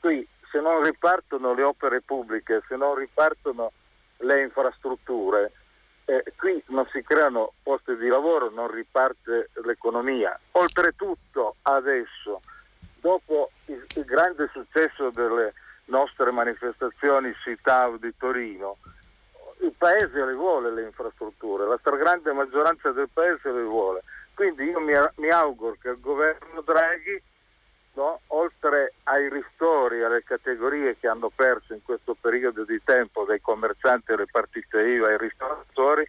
Qui 0.00 0.26
se 0.50 0.60
non 0.60 0.82
ripartono 0.82 1.54
le 1.54 1.62
opere 1.62 2.00
pubbliche, 2.00 2.62
se 2.68 2.76
non 2.76 2.94
ripartono 2.94 3.72
le 4.18 4.42
infrastrutture, 4.42 5.52
eh, 6.06 6.24
qui 6.36 6.62
non 6.68 6.86
si 6.92 7.02
creano 7.02 7.52
posti 7.62 7.96
di 7.96 8.08
lavoro, 8.08 8.50
non 8.50 8.70
riparte 8.70 9.50
l'economia. 9.64 10.38
Oltretutto 10.52 11.56
adesso, 11.62 12.40
dopo 13.00 13.50
il, 13.66 13.84
il 13.96 14.04
grande 14.04 14.48
successo 14.52 15.10
delle 15.10 15.52
nostre 15.86 16.30
manifestazioni 16.30 17.34
CITAV 17.42 17.98
di 17.98 18.14
Torino, 18.16 18.78
il 19.60 19.72
paese 19.76 20.24
le 20.24 20.34
vuole 20.34 20.72
le 20.72 20.82
infrastrutture, 20.82 21.66
la 21.66 21.78
stragrande 21.78 22.32
maggioranza 22.32 22.90
del 22.92 23.08
paese 23.12 23.50
le 23.50 23.62
vuole. 23.62 24.02
Quindi 24.34 24.64
io 24.64 24.80
mi, 24.80 24.92
mi 25.16 25.30
auguro 25.30 25.76
che 25.80 25.90
il 25.90 26.00
governo 26.00 26.60
Draghi, 26.60 27.22
no, 27.94 28.20
oltre 28.28 28.92
ai 29.04 29.30
ristori 29.30 30.02
alle 30.02 30.22
categorie 30.22 30.98
che 30.98 31.08
hanno 31.08 31.30
perso 31.34 31.72
in 31.72 31.82
questo 31.82 32.14
periodo 32.20 32.64
di 32.64 32.80
tempo, 32.84 33.24
dai 33.24 33.40
commercianti 33.40 34.12
alle 34.12 34.26
partite 34.26 34.78
IVA 34.80 35.08
ai 35.08 35.18
ristoratori, 35.18 36.06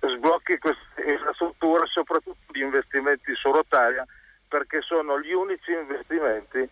sblocchi 0.00 0.58
queste 0.58 1.02
infrastrutture, 1.06 1.86
soprattutto 1.86 2.52
gli 2.52 2.62
investimenti 2.62 3.34
su 3.34 3.50
rotaia, 3.50 4.04
perché 4.48 4.80
sono 4.82 5.20
gli 5.20 5.32
unici 5.32 5.72
investimenti 5.72 6.68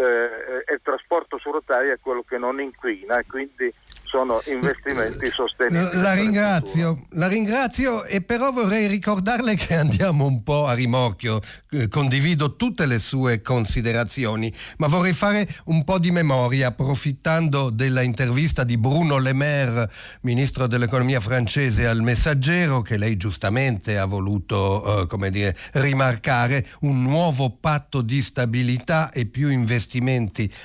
eh, 0.00 0.64
e 0.66 0.74
il 0.74 0.80
trasporto 0.82 1.38
su 1.38 1.50
rotaia 1.50 1.92
è 1.92 1.98
quello 2.00 2.22
che 2.26 2.38
non 2.38 2.60
inquina 2.60 3.22
quindi 3.28 3.72
sono 4.10 4.40
investimenti 4.46 5.30
sostenibili. 5.30 6.00
La 6.00 6.14
ringrazio, 6.14 7.06
la 7.10 7.28
ringrazio 7.28 8.04
e 8.04 8.20
però 8.20 8.50
vorrei 8.50 8.88
ricordarle 8.88 9.54
che 9.54 9.76
andiamo 9.76 10.26
un 10.26 10.42
po' 10.42 10.66
a 10.66 10.72
rimorchio, 10.72 11.40
eh, 11.70 11.86
condivido 11.86 12.56
tutte 12.56 12.86
le 12.86 12.98
sue 12.98 13.40
considerazioni, 13.40 14.52
ma 14.78 14.88
vorrei 14.88 15.12
fare 15.12 15.46
un 15.66 15.84
po' 15.84 16.00
di 16.00 16.10
memoria 16.10 16.68
approfittando 16.68 17.70
della 17.70 18.00
intervista 18.00 18.64
di 18.64 18.76
Bruno 18.76 19.18
Le 19.18 19.32
Maire, 19.32 19.88
ministro 20.22 20.66
dell'economia 20.66 21.20
francese 21.20 21.86
al 21.86 22.02
Messaggero, 22.02 22.82
che 22.82 22.96
lei 22.96 23.16
giustamente 23.16 23.96
ha 23.96 24.06
voluto, 24.06 25.02
eh, 25.02 25.06
come 25.06 25.30
dire, 25.30 25.56
rimarcare 25.74 26.66
un 26.80 27.00
nuovo 27.00 27.56
patto 27.60 28.02
di 28.02 28.20
stabilità 28.22 29.12
e 29.12 29.26
più 29.26 29.50
investimenti 29.50 29.89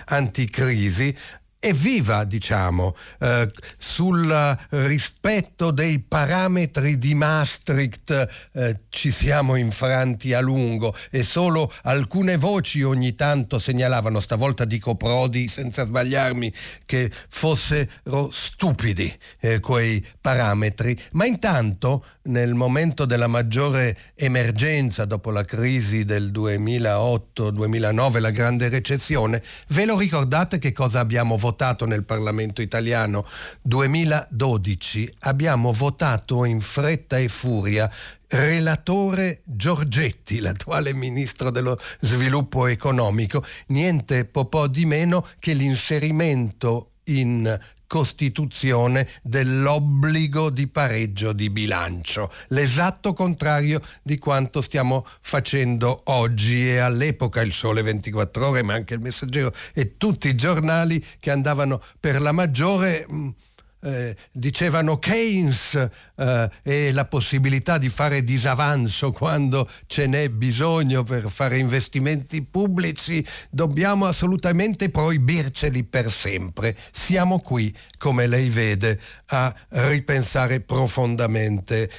anticrisi 0.06 1.16
evviva, 1.66 2.26
diciamo, 2.26 2.96
eh, 3.20 3.52
sul 3.80 4.58
rispetto 4.70 5.72
dei 5.72 5.98
parametri 5.98 7.00
di 7.00 7.16
Maastricht 7.16 8.28
eh, 8.54 8.82
ci 8.90 9.10
siamo 9.10 9.56
infranti 9.56 10.34
a 10.34 10.42
lungo 10.42 10.94
e 11.10 11.24
solo 11.24 11.74
alcune 11.84 12.38
voci 12.38 12.84
ogni 12.84 13.16
tanto 13.16 13.58
segnalavano, 13.58 14.20
stavolta 14.20 14.64
dico 14.64 14.94
Prodi 14.94 15.48
senza 15.48 15.86
sbagliarmi, 15.86 16.54
che 16.86 17.12
fossero 17.30 18.30
stupidi 18.32 19.12
eh, 19.40 19.60
quei 19.60 20.06
parametri, 20.22 20.96
ma 21.14 21.26
intanto 21.26 22.06
nel 22.24 22.54
momento 22.54 23.06
della 23.06 23.28
maggiore 23.28 23.98
emergenza 24.14 25.06
dopo 25.06 25.32
la 25.32 25.44
crisi 25.44 26.06
del 26.06 26.32
2008-2009, 26.32 28.20
la 28.20 28.30
grande 28.30 28.70
recessione, 28.70 29.42
ve 29.70 29.86
lo 29.86 29.98
ricordate 29.98 30.60
che 30.60 30.72
cosa 30.72 31.00
abbiamo 31.00 31.36
votato? 31.38 31.54
Votato 31.56 31.86
nel 31.86 32.04
Parlamento 32.04 32.62
italiano. 32.62 33.26
2012 33.62 35.10
abbiamo 35.20 35.72
votato 35.72 36.44
in 36.44 36.60
fretta 36.60 37.18
e 37.18 37.30
furia 37.30 37.90
relatore 38.28 39.40
Giorgetti, 39.46 40.40
l'attuale 40.40 40.94
ministro 40.94 41.52
dello 41.52 41.80
sviluppo 42.02 42.68
economico, 42.68 43.44
niente 43.68 44.26
po' 44.26 44.68
di 44.68 44.86
meno 44.86 45.26
che 45.40 45.54
l'inserimento 45.54 46.90
in 47.06 47.58
Costituzione 47.88 49.08
dell'obbligo 49.22 50.50
di 50.50 50.68
pareggio 50.68 51.34
di 51.34 51.50
bilancio, 51.50 52.32
l'esatto 52.50 53.14
contrario 53.14 53.82
di 54.02 54.18
quanto 54.18 54.62
stiamo 54.62 55.06
facendo 55.22 56.02
oggi. 56.06 56.70
E 56.70 56.78
all'epoca 56.78 57.42
il 57.42 57.52
Sole 57.52 57.82
24 57.82 58.48
ore, 58.48 58.64
ma 58.64 58.74
anche 58.74 58.96
il 58.96 59.02
Messaggero 59.02 59.54
e 59.74 59.98
tutti 59.98 60.28
i 60.28 60.36
giornali 60.36 61.04
che 61.20 61.32
andavano 61.32 61.82
per 62.00 62.22
la 62.22 62.32
maggiore 62.32 63.06
mm, 63.10 63.30
eh, 63.82 64.16
dicevano 64.32 64.98
Keynes 64.98 65.90
eh, 66.16 66.50
e 66.64 66.92
la 66.92 67.06
possibilità 67.06 67.78
di 67.78 67.90
fare 67.90 68.24
disavanzo 68.24 69.12
quando 69.12 69.70
ce 69.88 70.08
n'è 70.08 70.30
bisogno 70.30 71.04
per 71.04 71.30
fare 71.30 71.58
investimenti 71.58 72.44
pubblici, 72.44 73.26
dobbiamo 73.50 74.06
assolutamente 74.06 74.90
proibirceli 74.90 75.84
per 75.84 76.12
sempre. 76.12 76.76
Siamo 76.92 77.40
qui, 77.40 77.76
come 77.98 78.28
lei 78.28 78.50
vede, 78.50 79.00
a 79.28 79.54
ripensare 79.70 80.62
profondamente 80.62 81.90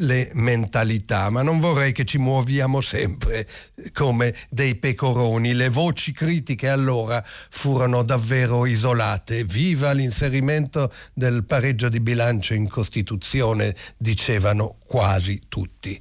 le 0.00 0.30
mentalità, 0.34 1.30
ma 1.30 1.42
non 1.42 1.58
vorrei 1.58 1.92
che 1.92 2.04
ci 2.04 2.18
muoviamo 2.18 2.80
sempre 2.80 3.46
come 3.92 4.34
dei 4.48 4.76
pecoroni. 4.76 5.54
Le 5.54 5.68
voci 5.68 6.12
critiche 6.12 6.68
allora 6.68 7.22
furono 7.24 8.02
davvero 8.02 8.66
isolate. 8.66 9.44
Viva 9.44 9.92
l'inserimento 9.92 10.92
del 11.12 11.44
pareggio 11.44 11.88
di 11.88 12.00
bilancio 12.00 12.54
in 12.54 12.68
Costituzione, 12.68 13.74
dicevano 13.96 14.76
quasi 14.86 15.40
tutti. 15.48 16.00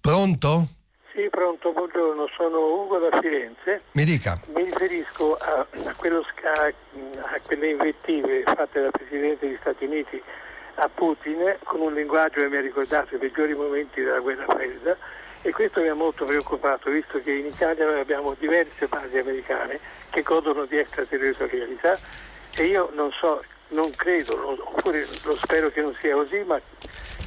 Pronto? 0.00 0.68
Sì, 1.12 1.28
pronto, 1.30 1.72
buongiorno, 1.72 2.28
sono 2.36 2.58
Ugo 2.84 2.98
da 2.98 3.20
Firenze. 3.20 3.82
Mi 3.92 4.04
dica. 4.04 4.40
Mi 4.54 4.62
riferisco 4.62 5.34
a, 5.34 5.66
a, 5.86 5.94
quello, 5.96 6.20
a, 6.20 6.66
a 6.66 7.40
quelle 7.44 7.70
invettive 7.70 8.42
fatte 8.44 8.82
dal 8.82 8.90
Presidente 8.92 9.46
degli 9.46 9.56
Stati 9.60 9.84
Uniti 9.84 10.22
a 10.78 10.88
Putin 10.88 11.56
con 11.64 11.80
un 11.80 11.92
linguaggio 11.92 12.40
che 12.40 12.48
mi 12.48 12.56
ha 12.56 12.60
ricordato 12.60 13.14
i 13.14 13.18
peggiori 13.18 13.54
momenti 13.54 14.00
della 14.00 14.20
guerra 14.20 14.46
fredda 14.46 14.96
e 15.42 15.50
questo 15.52 15.80
mi 15.80 15.88
ha 15.88 15.94
molto 15.94 16.24
preoccupato 16.24 16.90
visto 16.90 17.20
che 17.22 17.32
in 17.32 17.46
Italia 17.46 17.84
noi 17.84 18.00
abbiamo 18.00 18.34
diverse 18.38 18.86
basi 18.86 19.18
americane 19.18 19.80
che 20.10 20.22
godono 20.22 20.64
di 20.66 20.78
extraterritorialità 20.78 21.98
e 22.56 22.64
io 22.64 22.90
non 22.94 23.10
so, 23.12 23.42
non 23.68 23.90
credo, 23.94 24.58
oppure 24.74 25.06
lo 25.24 25.36
spero 25.36 25.70
che 25.70 25.80
non 25.80 25.94
sia 26.00 26.14
così, 26.14 26.42
ma 26.46 26.60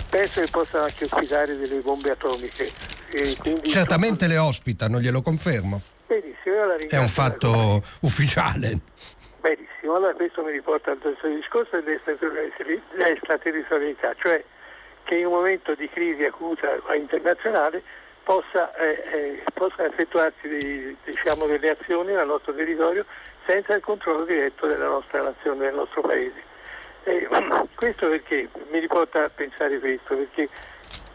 penso 0.09 0.41
che 0.41 0.47
possano 0.49 0.83
anche 0.83 1.05
ospitare 1.05 1.57
delle 1.57 1.79
bombe 1.79 2.11
atomiche. 2.11 2.69
Certamente 3.63 4.27
le 4.27 4.37
ospitano, 4.37 4.99
glielo 4.99 5.21
confermo. 5.21 5.81
Benissimo, 6.07 6.75
È 6.89 6.97
un 6.97 7.07
fatto 7.07 7.81
ufficiale. 8.01 8.79
Benissimo, 9.41 9.95
allora 9.95 10.13
questo 10.13 10.43
mi 10.43 10.51
riporta 10.51 10.91
al 10.91 10.99
terzo 10.99 11.27
discorso 11.27 11.81
dell'extraterritorialità, 11.81 14.13
cioè 14.19 14.43
che 15.03 15.15
in 15.15 15.25
un 15.25 15.31
momento 15.31 15.73
di 15.73 15.89
crisi 15.89 16.23
acuta 16.23 16.79
internazionale 16.93 17.81
possa, 18.21 18.71
eh, 18.75 19.01
eh, 19.11 19.43
possano 19.51 19.87
effettuarsi 19.87 20.47
dei, 20.47 20.95
diciamo, 21.03 21.47
delle 21.47 21.71
azioni 21.71 22.13
nel 22.13 22.27
nostro 22.27 22.53
territorio 22.53 23.03
senza 23.47 23.73
il 23.73 23.81
controllo 23.81 24.25
diretto 24.25 24.67
della 24.67 24.85
nostra 24.85 25.23
nazione, 25.23 25.65
del 25.65 25.73
nostro 25.73 26.01
paese. 26.01 26.43
E, 27.05 27.27
questo 27.73 28.09
perché 28.09 28.47
mi 28.69 28.77
riporta 28.77 29.23
a 29.23 29.31
pensare 29.33 29.79
questo, 29.79 30.17
perché 30.17 30.49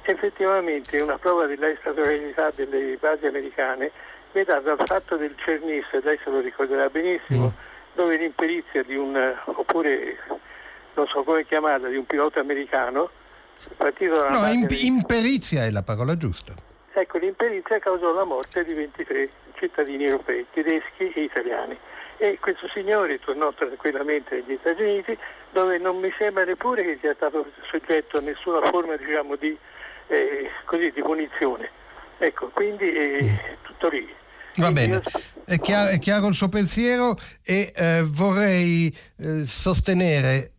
effettivamente 0.02 1.00
una 1.00 1.16
prova 1.16 1.46
dell'extraterritorialità 1.46 2.50
delle 2.56 2.96
basi 2.96 3.26
americane 3.26 3.92
è 4.32 4.42
data 4.42 4.74
dal 4.74 4.84
fatto 4.84 5.16
del 5.16 5.36
CERNIS, 5.36 6.02
lei 6.02 6.18
se 6.24 6.28
lo 6.28 6.40
ricorderà 6.40 6.90
benissimo, 6.90 7.54
mm 7.56 7.74
dove 7.96 8.16
l'imperizia 8.18 8.82
di 8.82 8.94
un, 8.94 9.16
oppure 9.46 10.18
non 10.94 11.06
so 11.08 11.24
come 11.24 11.44
chiamarla, 11.44 11.88
di 11.88 11.96
un 11.96 12.04
pilota 12.04 12.38
americano, 12.38 13.10
No, 14.28 14.46
imp- 14.52 14.82
imperizia 14.82 15.64
è 15.64 15.70
la 15.70 15.82
parola 15.82 16.16
giusta. 16.16 16.52
Ecco, 16.92 17.18
l'imperizia 17.18 17.78
causò 17.78 18.12
la 18.12 18.24
morte 18.24 18.64
di 18.64 18.74
23 18.74 19.30
cittadini 19.54 20.04
europei, 20.04 20.46
tedeschi 20.52 21.10
e 21.14 21.22
italiani. 21.22 21.76
E 22.18 22.38
questo 22.38 22.68
signore 22.68 23.18
tornò 23.18 23.52
tranquillamente 23.52 24.42
negli 24.46 24.58
Stati 24.60 24.82
Uniti, 24.82 25.18
dove 25.50 25.78
non 25.78 25.98
mi 25.98 26.12
sembra 26.18 26.44
neppure 26.44 26.82
che 26.82 26.98
sia 27.00 27.14
stato 27.14 27.46
soggetto 27.70 28.18
a 28.18 28.20
nessuna 28.20 28.60
forma 28.70 28.96
diciamo, 28.96 29.36
di, 29.36 29.56
eh, 30.08 30.50
così, 30.64 30.90
di 30.90 31.02
punizione. 31.02 31.70
Ecco, 32.18 32.48
quindi 32.48 32.92
eh, 32.92 33.56
tutto 33.62 33.88
lì. 33.88 34.24
Va 34.56 34.72
bene, 34.72 35.02
è 35.44 35.58
chiaro, 35.58 35.90
è 35.90 35.98
chiaro 35.98 36.28
il 36.28 36.34
suo 36.34 36.48
pensiero 36.48 37.14
e 37.42 37.72
eh, 37.74 38.02
vorrei 38.02 38.94
eh, 39.18 39.44
sostenere, 39.44 40.52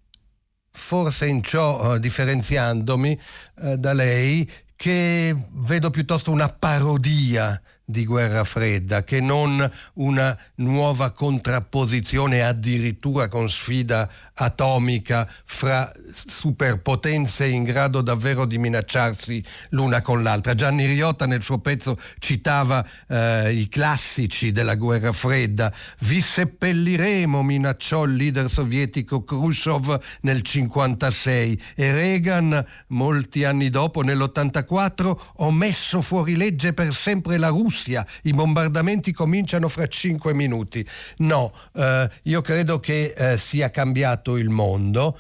forse 0.70 1.26
in 1.26 1.42
ciò 1.42 1.96
eh, 1.96 2.00
differenziandomi 2.00 3.20
eh, 3.64 3.78
da 3.78 3.94
lei, 3.94 4.50
che 4.76 5.36
vedo 5.50 5.90
piuttosto 5.90 6.32
una 6.32 6.50
parodia 6.50 7.60
di 7.90 8.04
guerra 8.04 8.44
fredda 8.44 9.06
che 9.06 9.22
non 9.22 9.72
una 9.94 10.38
nuova 10.56 11.12
contrapposizione 11.12 12.44
addirittura 12.44 13.30
con 13.30 13.48
sfida 13.48 14.10
atomica 14.34 15.26
fra 15.46 15.90
superpotenze 16.14 17.48
in 17.48 17.64
grado 17.64 18.02
davvero 18.02 18.44
di 18.44 18.58
minacciarsi 18.58 19.42
l'una 19.70 20.02
con 20.02 20.22
l'altra. 20.22 20.54
Gianni 20.54 20.86
Riotta 20.86 21.26
nel 21.26 21.42
suo 21.42 21.60
pezzo 21.60 21.98
citava 22.20 22.86
eh, 23.08 23.54
i 23.54 23.70
classici 23.70 24.52
della 24.52 24.76
guerra 24.76 25.14
fredda. 25.14 25.74
Vi 26.00 26.20
seppelliremo, 26.20 27.42
minacciò 27.42 28.04
il 28.04 28.16
leader 28.16 28.50
sovietico 28.50 29.24
Khrushchev 29.24 29.88
nel 30.22 30.42
1956 30.44 31.62
e 31.76 31.92
Reagan 31.94 32.66
molti 32.88 33.46
anni 33.46 33.70
dopo 33.70 34.02
nell'84 34.02 35.18
ho 35.36 35.52
messo 35.52 36.02
fuori 36.02 36.36
legge 36.36 36.74
per 36.74 36.94
sempre 36.94 37.38
la 37.38 37.48
Russia 37.48 37.76
Russia, 37.78 38.06
i 38.24 38.34
bombardamenti 38.34 39.12
cominciano 39.12 39.68
fra 39.68 39.88
cinque 39.88 40.34
minuti. 40.34 40.86
No, 41.18 41.54
eh, 41.76 42.10
io 42.24 42.42
credo 42.42 42.80
che 42.80 43.14
eh, 43.16 43.38
sia 43.38 43.70
cambiato 43.70 44.38
il 44.38 44.50
mondo 44.50 45.18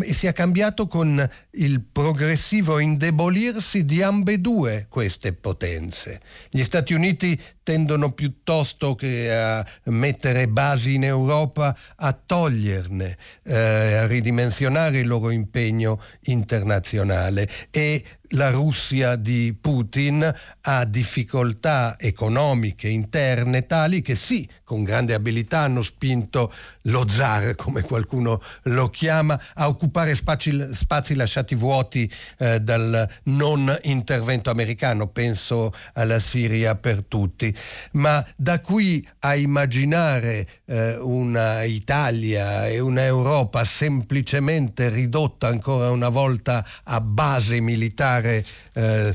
e 0.00 0.14
sia 0.14 0.32
cambiato 0.32 0.86
con 0.86 1.28
il 1.50 1.82
progressivo 1.82 2.78
indebolirsi 2.78 3.84
di 3.84 4.02
ambedue 4.02 4.86
queste 4.88 5.34
potenze. 5.34 6.20
Gli 6.50 6.62
Stati 6.62 6.94
Uniti 6.94 7.38
tendono 7.62 8.12
piuttosto 8.12 8.94
che 8.94 9.34
a 9.34 9.64
mettere 9.84 10.48
basi 10.48 10.94
in 10.94 11.04
Europa 11.04 11.76
a 11.96 12.12
toglierne, 12.12 13.16
eh, 13.44 13.96
a 13.96 14.06
ridimensionare 14.06 14.98
il 14.98 15.06
loro 15.06 15.30
impegno 15.30 16.00
internazionale. 16.22 17.48
E 17.70 18.04
la 18.34 18.50
Russia 18.50 19.16
di 19.16 19.56
Putin 19.58 20.32
ha 20.62 20.84
difficoltà 20.84 21.96
economiche 21.98 22.88
interne 22.88 23.66
tali 23.66 24.02
che 24.02 24.14
sì, 24.14 24.48
con 24.64 24.84
grande 24.84 25.14
abilità 25.14 25.60
hanno 25.60 25.82
spinto 25.82 26.52
lo 26.82 27.06
zar, 27.08 27.54
come 27.56 27.82
qualcuno 27.82 28.40
lo 28.64 28.88
chiama, 28.88 29.40
a 29.54 29.68
occupare 29.68 30.14
spazi, 30.14 30.72
spazi 30.72 31.14
lasciati 31.14 31.54
vuoti 31.54 32.10
eh, 32.38 32.60
dal 32.60 33.08
non 33.24 33.76
intervento 33.82 34.50
americano, 34.50 35.08
penso 35.08 35.72
alla 35.94 36.18
Siria 36.18 36.74
per 36.74 37.04
tutti, 37.04 37.51
ma 37.92 38.24
da 38.36 38.60
qui 38.60 39.06
a 39.20 39.34
immaginare 39.34 40.46
eh, 40.66 40.96
una 40.96 41.62
Italia 41.64 42.66
e 42.66 42.78
un'Europa 42.80 43.64
semplicemente 43.64 44.88
ridotta 44.88 45.48
ancora 45.48 45.90
una 45.90 46.08
volta 46.08 46.64
a 46.84 47.00
base 47.00 47.60
militare 47.60 48.44
eh, 48.74 49.14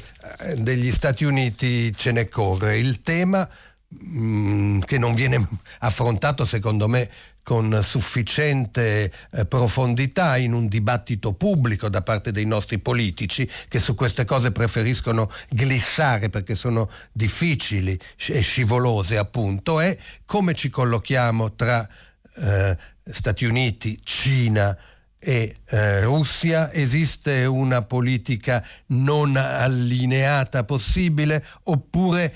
degli 0.57 0.91
Stati 0.91 1.25
Uniti 1.25 1.93
ce 1.95 2.11
ne 2.11 2.27
corre. 2.29 2.77
Il 2.77 3.01
tema 3.01 3.47
che 3.89 4.97
non 4.97 5.13
viene 5.13 5.47
affrontato 5.79 6.43
secondo 6.43 6.89
me 6.89 7.09
con 7.41 7.79
sufficiente 7.81 9.09
eh, 9.31 9.45
profondità 9.45 10.35
in 10.35 10.51
un 10.51 10.67
dibattito 10.67 11.31
pubblico 11.31 11.87
da 11.87 12.01
parte 12.01 12.33
dei 12.33 12.45
nostri 12.45 12.79
politici 12.79 13.49
che 13.69 13.79
su 13.79 13.95
queste 13.95 14.25
cose 14.25 14.51
preferiscono 14.51 15.31
glissare 15.49 16.27
perché 16.27 16.53
sono 16.53 16.89
difficili 17.13 17.97
e 18.27 18.41
scivolose 18.41 19.17
appunto 19.17 19.79
è 19.79 19.97
come 20.25 20.53
ci 20.53 20.69
collochiamo 20.69 21.53
tra 21.53 21.87
eh, 22.35 22.77
Stati 23.09 23.45
Uniti, 23.45 23.97
Cina, 24.03 24.77
e 25.19 25.53
eh, 25.65 26.03
Russia. 26.03 26.71
Esiste 26.71 27.45
una 27.45 27.81
politica 27.81 28.63
non 28.87 29.35
allineata 29.35 30.63
possibile 30.63 31.43
oppure 31.63 32.33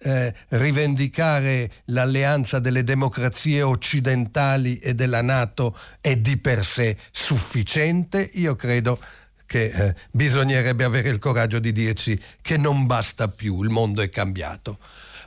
eh, 0.00 0.34
rivendicare 0.48 1.70
l'alleanza 1.86 2.58
delle 2.58 2.84
democrazie 2.84 3.62
occidentali 3.62 4.78
e 4.78 4.94
della 4.94 5.22
Nato 5.22 5.76
è 6.00 6.16
di 6.16 6.36
per 6.36 6.64
sé 6.64 6.96
sufficiente? 7.10 8.30
Io 8.34 8.56
credo 8.56 8.98
che 9.46 9.64
eh, 9.64 9.94
bisognerebbe 10.10 10.84
avere 10.84 11.08
il 11.08 11.18
coraggio 11.18 11.58
di 11.58 11.72
dirci 11.72 12.18
che 12.42 12.56
non 12.56 12.86
basta 12.86 13.28
più, 13.28 13.62
il 13.62 13.70
mondo 13.70 14.02
è 14.02 14.08
cambiato. 14.08 14.78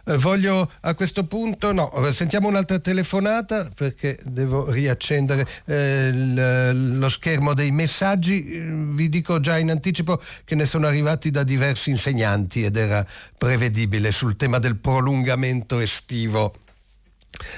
Eh, 0.10 0.18
voglio 0.18 0.72
a 0.82 0.95
questo 0.95 1.26
punto, 1.26 1.72
no, 1.72 1.91
sentiamo 2.12 2.47
un'altra 2.47 2.80
telefonata 2.80 3.70
perché 3.76 4.18
devo 4.24 4.72
riaccendere 4.72 5.47
eh, 5.66 6.74
lo 6.74 7.07
schermo 7.10 7.53
dei 7.53 7.70
messaggi. 7.70 8.41
Vi 8.41 9.07
dico 9.07 9.39
già 9.39 9.60
in 9.60 9.70
anticipo 9.70 10.20
che 10.45 10.55
ne 10.55 10.66
sono 10.66 10.88
arrivati 10.88 11.30
da 11.30 11.43
diversi 11.43 11.91
insegnanti 11.91 12.64
ed 12.64 12.76
era 12.76 13.05
prevedibile 13.38 14.12
sul 14.12 14.36
tema 14.36 14.57
del 14.57 14.78
prolungamento 14.78 15.78
estivo 15.78 16.55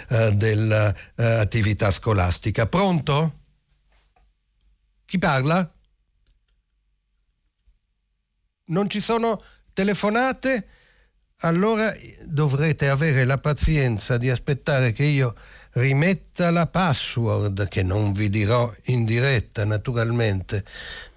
eh, 0.09 0.33
dell'attività 0.33 1.87
eh, 1.87 1.91
scolastica. 1.91 2.65
Pronto? 2.65 3.33
Chi 5.05 5.17
parla? 5.17 5.71
Non 8.65 8.89
ci 8.89 8.99
sono 8.99 9.41
telefonate? 9.71 10.67
Allora 11.41 11.93
dovrete 12.25 12.89
avere 12.89 13.25
la 13.25 13.37
pazienza 13.37 14.17
di 14.17 14.29
aspettare 14.29 14.91
che 14.91 15.03
io 15.03 15.35
rimetta 15.73 16.49
la 16.51 16.67
password, 16.67 17.67
che 17.67 17.83
non 17.83 18.13
vi 18.13 18.29
dirò 18.29 18.71
in 18.85 19.05
diretta 19.05 19.65
naturalmente, 19.65 20.63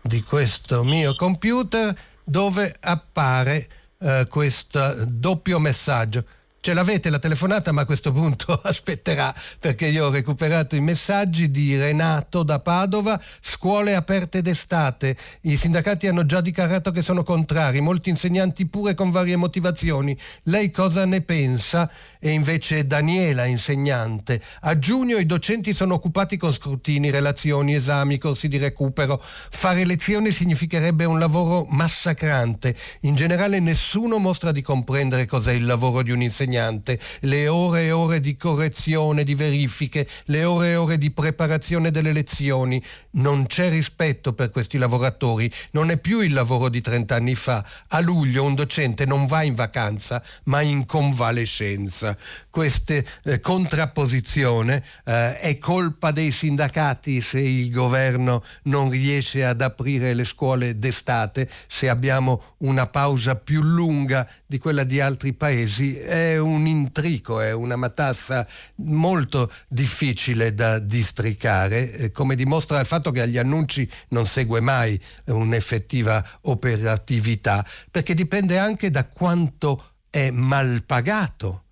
di 0.00 0.22
questo 0.22 0.84
mio 0.84 1.14
computer 1.14 1.94
dove 2.22 2.74
appare 2.80 3.68
eh, 3.98 4.26
questo 4.28 5.04
doppio 5.06 5.58
messaggio. 5.58 6.24
Ce 6.64 6.72
l'avete 6.72 7.10
la 7.10 7.18
telefonata, 7.18 7.72
ma 7.72 7.82
a 7.82 7.84
questo 7.84 8.10
punto 8.10 8.58
aspetterà 8.64 9.34
perché 9.60 9.84
io 9.84 10.06
ho 10.06 10.10
recuperato 10.10 10.74
i 10.76 10.80
messaggi 10.80 11.50
di 11.50 11.76
Renato 11.76 12.42
da 12.42 12.58
Padova, 12.58 13.20
scuole 13.42 13.94
aperte 13.94 14.40
d'estate. 14.40 15.14
I 15.42 15.58
sindacati 15.58 16.06
hanno 16.06 16.24
già 16.24 16.40
dichiarato 16.40 16.90
che 16.90 17.02
sono 17.02 17.22
contrari, 17.22 17.82
molti 17.82 18.08
insegnanti 18.08 18.64
pure 18.64 18.94
con 18.94 19.10
varie 19.10 19.36
motivazioni. 19.36 20.16
Lei 20.44 20.70
cosa 20.70 21.04
ne 21.04 21.20
pensa? 21.20 21.90
E 22.18 22.30
invece 22.30 22.86
Daniela, 22.86 23.44
insegnante. 23.44 24.40
A 24.62 24.78
giugno 24.78 25.18
i 25.18 25.26
docenti 25.26 25.74
sono 25.74 25.92
occupati 25.92 26.38
con 26.38 26.50
scrutini, 26.50 27.10
relazioni, 27.10 27.74
esami, 27.74 28.16
corsi 28.16 28.48
di 28.48 28.56
recupero. 28.56 29.20
Fare 29.22 29.84
lezioni 29.84 30.32
significherebbe 30.32 31.04
un 31.04 31.18
lavoro 31.18 31.66
massacrante. 31.68 32.74
In 33.00 33.16
generale 33.16 33.60
nessuno 33.60 34.16
mostra 34.16 34.50
di 34.50 34.62
comprendere 34.62 35.26
cos'è 35.26 35.52
il 35.52 35.66
lavoro 35.66 36.00
di 36.00 36.10
un 36.10 36.22
insegnante 36.22 36.52
insegnante, 36.54 36.98
le 37.20 37.48
ore 37.48 37.84
e 37.84 37.90
ore 37.90 38.20
di 38.20 38.36
correzione, 38.36 39.24
di 39.24 39.34
verifiche, 39.34 40.06
le 40.26 40.44
ore 40.44 40.70
e 40.70 40.76
ore 40.76 40.98
di 40.98 41.10
preparazione 41.10 41.90
delle 41.90 42.12
lezioni. 42.12 42.82
Non 43.12 43.46
c'è 43.46 43.68
rispetto 43.70 44.32
per 44.32 44.50
questi 44.50 44.78
lavoratori, 44.78 45.50
non 45.72 45.90
è 45.90 45.98
più 45.98 46.20
il 46.20 46.32
lavoro 46.32 46.68
di 46.68 46.80
30 46.80 47.14
anni 47.14 47.34
fa. 47.34 47.64
A 47.88 48.00
luglio 48.00 48.44
un 48.44 48.54
docente 48.54 49.04
non 49.04 49.26
va 49.26 49.42
in 49.42 49.54
vacanza, 49.54 50.22
ma 50.44 50.60
in 50.60 50.86
convalescenza. 50.86 52.16
Questa 52.50 52.94
eh, 52.94 53.40
contrapposizione 53.40 54.82
eh, 55.04 55.38
è 55.38 55.58
colpa 55.58 56.10
dei 56.10 56.30
sindacati 56.30 57.20
se 57.20 57.40
il 57.40 57.70
governo 57.70 58.42
non 58.64 58.90
riesce 58.90 59.44
ad 59.44 59.60
aprire 59.60 60.14
le 60.14 60.24
scuole 60.24 60.78
d'estate, 60.78 61.48
se 61.66 61.88
abbiamo 61.88 62.42
una 62.58 62.86
pausa 62.86 63.34
più 63.36 63.62
lunga 63.62 64.28
di 64.46 64.58
quella 64.58 64.84
di 64.84 65.00
altri 65.00 65.32
paesi. 65.32 65.96
È 65.96 66.36
un 66.44 66.66
intrico, 66.66 67.40
è 67.40 67.52
una 67.52 67.76
matassa 67.76 68.46
molto 68.76 69.50
difficile 69.68 70.54
da 70.54 70.78
districare, 70.78 71.92
eh, 71.92 72.12
come 72.12 72.34
dimostra 72.36 72.80
il 72.80 72.86
fatto 72.86 73.10
che 73.10 73.22
agli 73.22 73.38
annunci 73.38 73.88
non 74.08 74.26
segue 74.26 74.60
mai 74.60 75.00
un'effettiva 75.26 76.24
operatività, 76.42 77.64
perché 77.90 78.14
dipende 78.14 78.58
anche 78.58 78.90
da 78.90 79.06
quanto 79.06 79.92
è 80.10 80.30
mal 80.30 80.82
pagato 80.84 81.64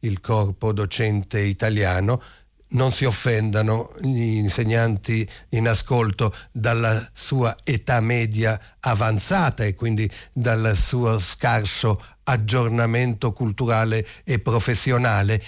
il 0.00 0.20
corpo 0.20 0.72
docente 0.72 1.40
italiano 1.40 2.22
non 2.70 2.92
si 2.92 3.04
offendano 3.04 3.90
gli 4.00 4.36
insegnanti 4.36 5.26
in 5.50 5.68
ascolto 5.68 6.34
dalla 6.52 7.08
sua 7.12 7.56
età 7.64 8.00
media 8.00 8.60
avanzata 8.80 9.64
e 9.64 9.74
quindi 9.74 10.10
dal 10.32 10.76
suo 10.76 11.18
scarso 11.18 12.02
aggiornamento 12.24 13.32
culturale 13.32 14.06
e 14.24 14.38
professionale. 14.38 15.42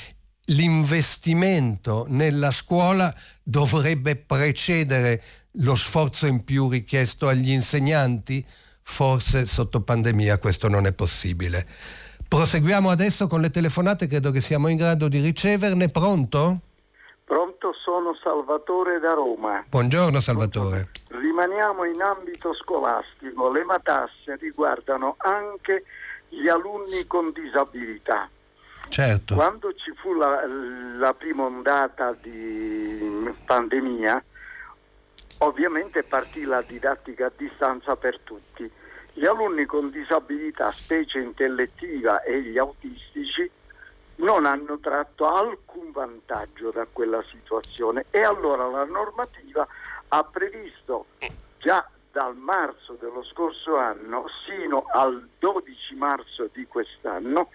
L'investimento 0.46 2.06
nella 2.08 2.50
scuola 2.50 3.14
dovrebbe 3.42 4.16
precedere 4.16 5.22
lo 5.56 5.76
sforzo 5.76 6.26
in 6.26 6.44
più 6.44 6.68
richiesto 6.68 7.28
agli 7.28 7.50
insegnanti? 7.50 8.44
Forse 8.82 9.46
sotto 9.46 9.82
pandemia 9.82 10.38
questo 10.38 10.68
non 10.68 10.86
è 10.86 10.92
possibile. 10.92 11.64
Proseguiamo 12.26 12.90
adesso 12.90 13.28
con 13.28 13.40
le 13.40 13.50
telefonate, 13.50 14.08
credo 14.08 14.30
che 14.30 14.40
siamo 14.40 14.68
in 14.68 14.76
grado 14.76 15.06
di 15.06 15.20
riceverne. 15.20 15.88
Pronto? 15.88 16.62
Pronto, 17.33 17.72
sono 17.72 18.14
Salvatore 18.22 18.99
da 18.99 19.14
Roma. 19.14 19.64
Buongiorno 19.66 20.20
Salvatore. 20.20 20.91
Rimaniamo 21.09 21.85
in 21.85 22.03
ambito 22.03 22.53
scolastico, 22.53 23.51
le 23.51 23.64
matasse 23.64 24.37
riguardano 24.39 25.14
anche 25.16 25.85
gli 26.28 26.47
alunni 26.47 27.07
con 27.07 27.33
disabilità. 27.33 28.28
Certo. 28.91 29.35
Quando 29.35 29.72
ci 29.72 29.93
fu 29.93 30.12
la, 30.12 30.45
la 30.99 31.14
prima 31.14 31.45
ondata 31.45 32.12
di 32.20 33.33
pandemia, 33.47 34.22
ovviamente 35.39 36.03
partì 36.03 36.43
la 36.45 36.61
didattica 36.61 37.28
a 37.28 37.33
distanza 37.35 37.97
per 37.97 38.20
tutti. 38.20 38.70
Gli 39.14 39.24
alunni 39.24 39.64
con 39.64 39.89
disabilità, 39.89 40.70
specie 40.70 41.18
intellettiva 41.18 42.20
e 42.24 42.43
gli 42.43 42.59
autistici, 42.59 43.51
non 44.16 44.46
hanno 44.46 44.78
tratto 44.78 45.26
alcun 45.26 45.90
vantaggio 45.92 46.70
da 46.70 46.86
quella 46.90 47.22
situazione. 47.30 48.06
E 48.10 48.22
allora 48.22 48.66
la 48.66 48.84
normativa 48.84 49.66
ha 50.08 50.24
previsto 50.24 51.06
già 51.58 51.86
dal 52.10 52.36
marzo 52.36 52.96
dello 53.00 53.24
scorso 53.24 53.76
anno 53.76 54.26
sino 54.46 54.84
al 54.92 55.26
12 55.38 55.94
marzo 55.94 56.50
di 56.52 56.66
quest'anno 56.66 57.48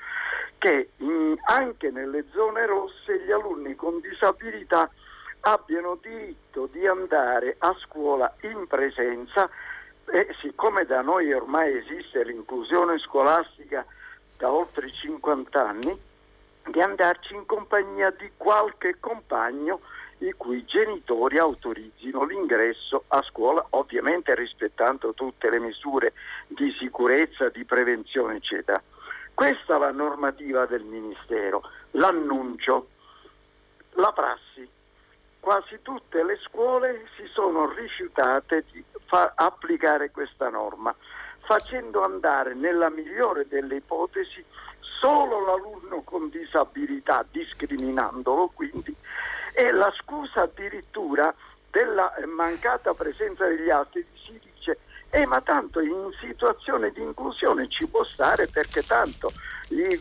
che 0.58 0.90
mh, 0.98 1.34
anche 1.46 1.92
nelle 1.92 2.26
zone 2.34 2.66
rosse 2.66 3.24
gli 3.24 3.32
alunni 3.32 3.76
con 3.76 4.00
disabilità 4.00 4.90
abbiano 5.42 6.00
diritto 6.02 6.68
di 6.72 6.88
andare 6.88 7.56
a 7.60 7.76
scuola 7.80 8.34
in 8.42 8.66
presenza 8.66 9.48
e 10.06 10.36
siccome 10.42 10.86
da 10.86 11.02
noi 11.02 11.32
ormai 11.32 11.78
esiste 11.78 12.24
l'inclusione 12.24 12.98
scolastica 12.98 13.86
da 14.38 14.52
oltre 14.52 14.92
50 14.92 15.68
anni, 15.68 16.02
di 16.72 16.82
andarci 16.82 17.34
in 17.34 17.46
compagnia 17.46 18.12
di 18.12 18.32
qualche 18.38 18.98
compagno 19.00 19.82
i 20.20 20.34
cui 20.34 20.66
genitori 20.66 21.38
autorizzino 21.38 22.24
l'ingresso 22.26 23.04
a 23.10 23.22
scuola, 23.22 23.66
ovviamente 23.72 24.34
rispettando 24.34 25.14
tutte 25.14 25.50
le 25.50 25.60
misure 25.60 26.14
di 26.48 26.72
sicurezza, 26.80 27.50
di 27.50 27.64
prevenzione, 27.66 28.38
eccetera. 28.38 28.82
Questa 29.34 29.76
è 29.76 29.80
la 29.80 29.92
normativa 29.92 30.66
del 30.66 30.84
Ministero, 30.84 31.62
l'annuncio, 31.92 32.88
la 33.92 34.12
prassi. 34.12 34.68
Quasi 35.40 35.80
tutte 35.84 36.24
le 36.24 36.38
scuole 36.38 37.06
si 37.16 37.26
sono 37.28 37.72
rifiutate 37.72 38.66
di 38.72 38.84
applicare 39.36 40.10
questa 40.10 40.50
norma, 40.50 40.94
facendo 41.46 42.04
andare 42.04 42.56
nella 42.56 42.90
migliore 42.90 43.48
delle 43.48 43.76
ipotesi 43.76 44.44
solo 45.00 45.46
l'alunno 45.46 46.02
con 46.04 46.30
disabilità, 46.30 47.26
discriminandolo 47.30 48.52
quindi, 48.54 48.96
e 49.54 49.72
la 49.72 49.92
scusa 49.98 50.44
addirittura 50.44 51.34
della 51.70 52.14
mancata 52.26 52.94
presenza 52.94 53.46
degli 53.48 53.70
altri 53.70 54.06
si 54.14 54.40
eh, 55.18 55.26
ma 55.26 55.42
tanto 55.42 55.80
in 55.80 56.12
situazione 56.20 56.92
di 56.92 57.02
inclusione 57.02 57.68
ci 57.68 57.88
può 57.88 58.04
stare 58.04 58.48
perché 58.48 58.84
tanto 58.84 59.32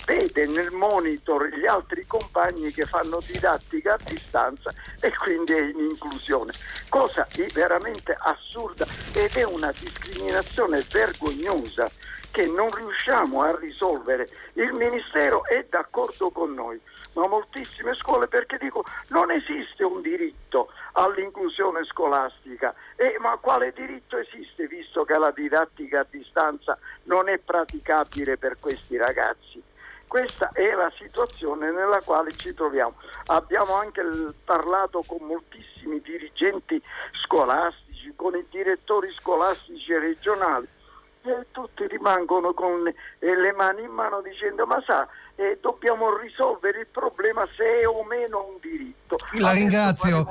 vede 0.05 0.47
nel 0.47 0.71
monitor 0.73 1.49
gli 1.49 1.67
altri 1.67 2.07
compagni 2.07 2.71
che 2.71 2.85
fanno 2.85 3.19
didattica 3.27 3.95
a 3.95 3.99
distanza 4.05 4.73
e 5.01 5.13
quindi 5.17 5.55
è 5.55 5.63
in 5.63 5.79
inclusione. 5.79 6.53
Cosa 6.89 7.27
veramente 7.55 8.17
assurda 8.19 8.85
ed 9.15 9.35
è 9.35 9.45
una 9.45 9.73
discriminazione 9.73 10.85
vergognosa 10.91 11.91
che 12.31 12.47
non 12.47 12.71
riusciamo 12.71 13.41
a 13.41 13.57
risolvere. 13.59 14.29
Il 14.53 14.75
Ministero 14.75 15.47
è 15.47 15.65
d'accordo 15.71 16.31
con 16.31 16.53
noi, 16.53 16.79
ma 17.15 17.27
moltissime 17.27 17.95
scuole 17.95 18.29
perché 18.29 18.59
dico 18.59 18.85
non 19.09 19.31
esiste 19.31 19.83
un 19.83 20.03
diritto 20.03 20.69
all'inclusione 20.97 21.85
scolastica. 21.85 22.75
Eh, 22.97 23.17
ma 23.21 23.37
quale 23.37 23.73
diritto 23.73 24.17
esiste 24.17 24.67
visto 24.67 25.05
che 25.05 25.17
la 25.19 25.31
didattica 25.31 26.01
a 26.01 26.07
distanza 26.09 26.79
non 27.05 27.29
è 27.29 27.39
praticabile 27.39 28.37
per 28.37 28.59
questi 28.59 28.97
ragazzi? 28.97 29.63
Questa 30.07 30.51
è 30.53 30.73
la 30.73 30.91
situazione 30.99 31.71
nella 31.73 32.01
quale 32.01 32.31
ci 32.31 32.55
troviamo. 32.55 32.95
Abbiamo 33.27 33.75
anche 33.75 34.03
parlato 34.45 35.03
con 35.07 35.19
moltissimi 35.27 36.01
dirigenti 36.01 36.81
scolastici, 37.25 38.13
con 38.15 38.37
i 38.37 38.47
direttori 38.49 39.11
scolastici 39.13 39.93
regionali 39.95 40.69
e 41.33 41.47
tutti 41.51 41.87
rimangono 41.87 42.55
con 42.55 42.87
eh, 42.87 42.95
le 43.19 43.53
mani 43.53 43.83
in 43.83 43.91
mano 43.91 44.21
dicendo 44.21 44.67
ma 44.67 44.83
sa 44.87 45.09
eh, 45.37 45.59
dobbiamo 45.61 46.17
risolvere 46.17 46.81
il 46.81 46.87
problema 46.87 47.45
se 47.47 47.81
è 47.81 47.87
o 47.87 48.03
meno 48.05 48.47
un 48.49 48.59
diritto. 48.61 49.17
La 49.39 49.53
ringrazio, 49.53 50.27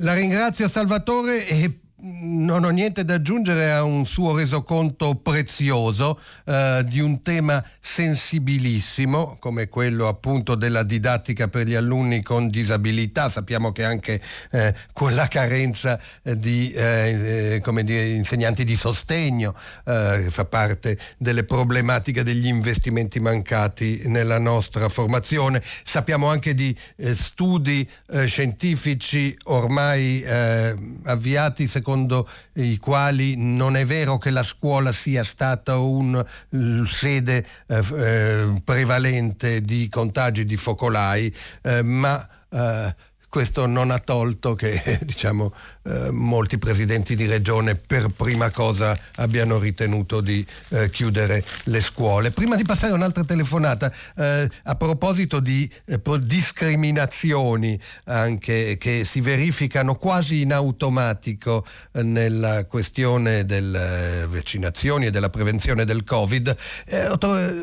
la 0.00 0.14
ringrazio 0.14 0.68
Salvatore 0.68 1.46
e 1.46 1.81
non 2.04 2.64
ho 2.64 2.70
niente 2.70 3.04
da 3.04 3.14
aggiungere 3.14 3.70
a 3.70 3.84
un 3.84 4.04
suo 4.04 4.36
resoconto 4.36 5.14
prezioso 5.14 6.18
eh, 6.44 6.82
di 6.86 6.98
un 6.98 7.22
tema 7.22 7.64
sensibilissimo 7.80 9.36
come 9.38 9.68
quello 9.68 10.08
appunto 10.08 10.56
della 10.56 10.82
didattica 10.82 11.46
per 11.46 11.66
gli 11.66 11.74
alunni 11.74 12.22
con 12.22 12.48
disabilità. 12.48 13.28
Sappiamo 13.28 13.70
che 13.70 13.84
anche 13.84 14.20
eh, 14.50 14.74
con 14.92 15.14
la 15.14 15.28
carenza 15.28 16.00
di 16.22 16.72
eh, 16.72 17.60
eh 17.62 17.84
dire, 17.84 18.08
insegnanti 18.08 18.64
di 18.64 18.74
sostegno 18.74 19.54
eh, 19.84 20.26
fa 20.28 20.44
parte 20.44 20.98
delle 21.18 21.44
problematiche 21.44 22.24
degli 22.24 22.46
investimenti 22.46 23.20
mancati 23.20 24.02
nella 24.06 24.38
nostra 24.38 24.88
formazione. 24.88 25.62
Sappiamo 25.84 26.28
anche 26.28 26.54
di 26.54 26.76
eh, 26.96 27.14
studi 27.14 27.88
scientifici 28.24 29.36
ormai 29.44 30.24
avviati 31.04 31.66
secondo 31.66 31.91
secondo 31.92 32.26
i 32.54 32.78
quali 32.78 33.34
non 33.36 33.76
è 33.76 33.84
vero 33.84 34.16
che 34.16 34.30
la 34.30 34.42
scuola 34.42 34.92
sia 34.92 35.22
stata 35.24 35.76
un 35.76 36.24
sede 36.86 37.46
eh, 37.66 37.82
eh, 37.94 38.62
prevalente 38.64 39.60
di 39.60 39.90
contagi 39.90 40.46
di 40.46 40.56
focolai, 40.56 41.34
eh, 41.60 41.82
ma 41.82 42.26
eh, 42.50 42.94
questo 43.32 43.64
non 43.64 43.90
ha 43.90 43.98
tolto 43.98 44.52
che 44.52 44.98
diciamo, 45.00 45.54
eh, 45.84 46.10
molti 46.10 46.58
presidenti 46.58 47.16
di 47.16 47.24
regione 47.24 47.76
per 47.76 48.08
prima 48.08 48.50
cosa 48.50 48.94
abbiano 49.14 49.58
ritenuto 49.58 50.20
di 50.20 50.46
eh, 50.68 50.90
chiudere 50.90 51.42
le 51.64 51.80
scuole. 51.80 52.30
Prima 52.30 52.56
di 52.56 52.64
passare 52.64 52.92
un'altra 52.92 53.24
telefonata, 53.24 53.90
eh, 54.16 54.46
a 54.64 54.74
proposito 54.74 55.40
di 55.40 55.66
eh, 55.86 55.98
discriminazioni 56.20 57.80
anche 58.04 58.76
che 58.76 59.04
si 59.06 59.22
verificano 59.22 59.94
quasi 59.94 60.42
in 60.42 60.52
automatico 60.52 61.64
eh, 61.92 62.02
nella 62.02 62.66
questione 62.66 63.46
delle 63.46 64.26
vaccinazioni 64.28 65.06
e 65.06 65.10
della 65.10 65.30
prevenzione 65.30 65.86
del 65.86 66.04
Covid, 66.04 66.54
eh, 66.84 67.16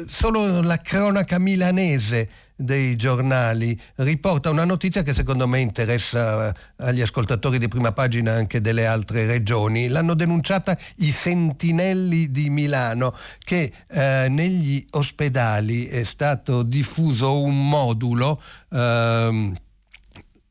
solo 0.08 0.62
la 0.64 0.82
cronaca 0.82 1.38
milanese 1.38 2.48
dei 2.60 2.97
giornali 2.97 3.80
riporta 3.95 4.49
una 4.49 4.66
notizia 4.66 5.01
che 5.01 5.14
secondo 5.14 5.47
me 5.47 5.60
interessa 5.60 6.53
agli 6.76 6.99
ascoltatori 6.99 7.57
di 7.57 7.70
prima 7.70 7.93
pagina 7.93 8.34
anche 8.34 8.60
delle 8.60 8.86
altre 8.86 9.26
regioni. 9.26 9.88
L'hanno 9.88 10.14
denunciata 10.14 10.78
i 10.97 11.12
sentinelli 11.12 12.32
di 12.32 12.49
Milano 12.49 13.16
che 13.39 13.72
eh, 13.88 14.28
negli 14.30 14.86
ospedali 14.91 15.86
è 15.86 16.03
stato 16.03 16.64
diffuso 16.64 17.41
un 17.41 17.70
modulo 17.70 18.41
eh, 18.72 19.53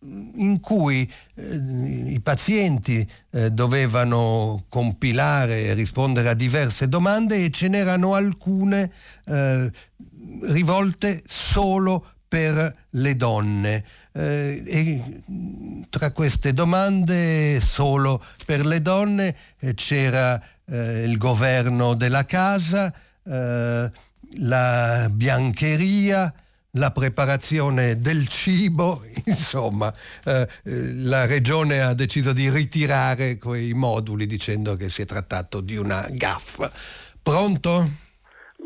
in 0.00 0.60
cui 0.60 1.10
eh, 1.34 2.12
i 2.12 2.20
pazienti 2.20 3.06
eh, 3.30 3.50
dovevano 3.50 4.64
compilare 4.68 5.64
e 5.64 5.74
rispondere 5.74 6.30
a 6.30 6.34
diverse 6.34 6.88
domande 6.88 7.44
e 7.44 7.50
ce 7.50 7.68
n'erano 7.68 8.14
alcune 8.14 8.90
eh, 9.26 9.70
rivolte 10.42 11.22
solo 11.26 12.04
per 12.28 12.84
le 12.90 13.16
donne. 13.16 13.84
Eh, 14.12 14.62
e 14.66 15.22
tra 15.88 16.12
queste 16.12 16.52
domande 16.52 17.58
solo 17.60 18.22
per 18.44 18.66
le 18.66 18.82
donne 18.82 19.34
eh, 19.60 19.74
c'era 19.74 20.40
eh, 20.66 21.04
il 21.04 21.16
governo 21.16 21.94
della 21.94 22.26
casa, 22.26 22.92
eh, 23.24 23.90
la 24.40 25.08
biancheria, 25.10 26.32
la 26.72 26.90
preparazione 26.90 27.98
del 27.98 28.28
cibo, 28.28 29.02
insomma, 29.24 29.92
eh, 30.24 30.46
la 30.64 31.24
regione 31.24 31.80
ha 31.80 31.94
deciso 31.94 32.32
di 32.34 32.50
ritirare 32.50 33.38
quei 33.38 33.72
moduli 33.72 34.26
dicendo 34.26 34.76
che 34.76 34.90
si 34.90 35.02
è 35.02 35.06
trattato 35.06 35.60
di 35.60 35.76
una 35.76 36.06
gaffa. 36.10 36.70
Pronto? 37.22 38.06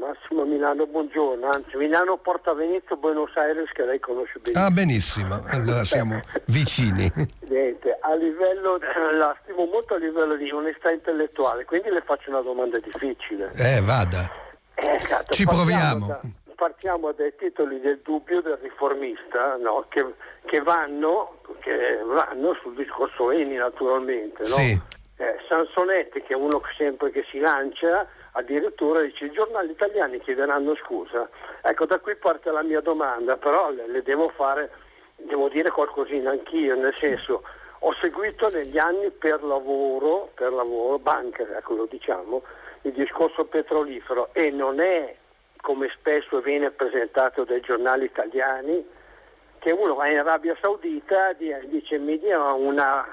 Massimo 0.03 0.45
Milano, 0.45 0.85
buongiorno, 0.87 1.47
anzi 1.47 1.77
Milano 1.77 2.17
Porta 2.17 2.53
Venezia, 2.53 2.97
Buenos 2.97 3.31
Aires 3.37 3.71
che 3.71 3.85
lei 3.85 4.01
conosce 4.01 4.41
benissimo. 4.41 4.65
Ah 4.67 4.71
benissimo, 4.71 5.41
allora 5.47 5.85
siamo 5.85 6.21
vicini. 6.47 7.09
Niente, 7.49 7.97
a 8.01 8.13
livello, 8.17 8.81
la 9.13 9.37
stimo 9.43 9.65
molto 9.67 9.95
a 9.95 9.99
livello 9.99 10.35
di 10.35 10.51
onestà 10.51 10.91
intellettuale, 10.91 11.65
quindi 11.65 11.89
le 11.91 12.01
faccio 12.01 12.31
una 12.31 12.41
domanda 12.41 12.79
difficile. 12.81 13.53
Eh 13.55 13.81
vada, 13.81 14.29
eh, 14.75 14.97
esatto, 14.97 15.33
ci 15.33 15.45
proviamo. 15.45 16.07
Da, 16.07 16.21
partiamo 16.57 17.13
dai 17.13 17.37
titoli 17.37 17.79
del 17.79 18.01
dubbio 18.03 18.43
del 18.43 18.59
riformista, 18.61 19.57
no? 19.61 19.87
che, 19.89 20.05
che, 20.47 20.61
vanno, 20.63 21.39
che, 21.61 22.03
vanno, 22.05 22.55
sul 22.61 22.75
discorso 22.75 23.31
Eni 23.31 23.55
naturalmente. 23.55 24.43
No? 24.49 24.55
Sì. 24.57 24.81
Eh, 25.19 25.37
Sansonetti 25.49 26.23
che 26.23 26.33
è 26.33 26.37
uno 26.37 26.61
sempre 26.77 27.13
che 27.13 27.25
si 27.31 27.39
lancia 27.39 28.09
addirittura 28.33 29.01
dice 29.01 29.27
i 29.27 29.31
giornali 29.31 29.71
italiani 29.71 30.21
chiederanno 30.21 30.75
scusa. 30.77 31.29
Ecco, 31.63 31.87
da 31.87 31.99
qui 31.99 32.15
parte 32.17 32.51
la 32.51 32.63
mia 32.63 32.81
domanda, 32.81 33.37
però 33.37 33.71
le, 33.71 33.89
le 33.89 34.03
devo 34.03 34.29
fare, 34.31 34.71
devo 35.17 35.49
dire 35.49 35.71
qualcosina 35.71 36.31
anch'io, 36.31 36.75
nel 36.77 36.95
senso 36.99 37.43
ho 37.85 37.95
seguito 38.01 38.49
negli 38.49 38.79
anni 38.79 39.11
per 39.11 39.43
lavoro, 39.43 40.31
per 40.35 40.53
lavoro, 40.53 40.99
banca, 40.99 41.43
ecco 41.57 41.75
lo 41.75 41.87
diciamo, 41.87 42.43
il 42.83 42.93
discorso 42.93 43.45
petrolifero 43.45 44.31
e 44.33 44.51
non 44.51 44.81
è 44.81 45.17
come 45.61 45.91
spesso 45.97 46.41
viene 46.41 46.71
presentato 46.71 47.45
dai 47.45 47.61
giornali 47.61 48.05
italiani 48.05 48.85
che 49.59 49.73
uno 49.73 49.95
va 49.95 50.09
in 50.09 50.19
Arabia 50.19 50.57
Saudita 50.61 51.37
e 51.37 51.69
dice 51.69 51.99
mi 51.99 52.19
dia 52.19 52.53
una 52.53 53.05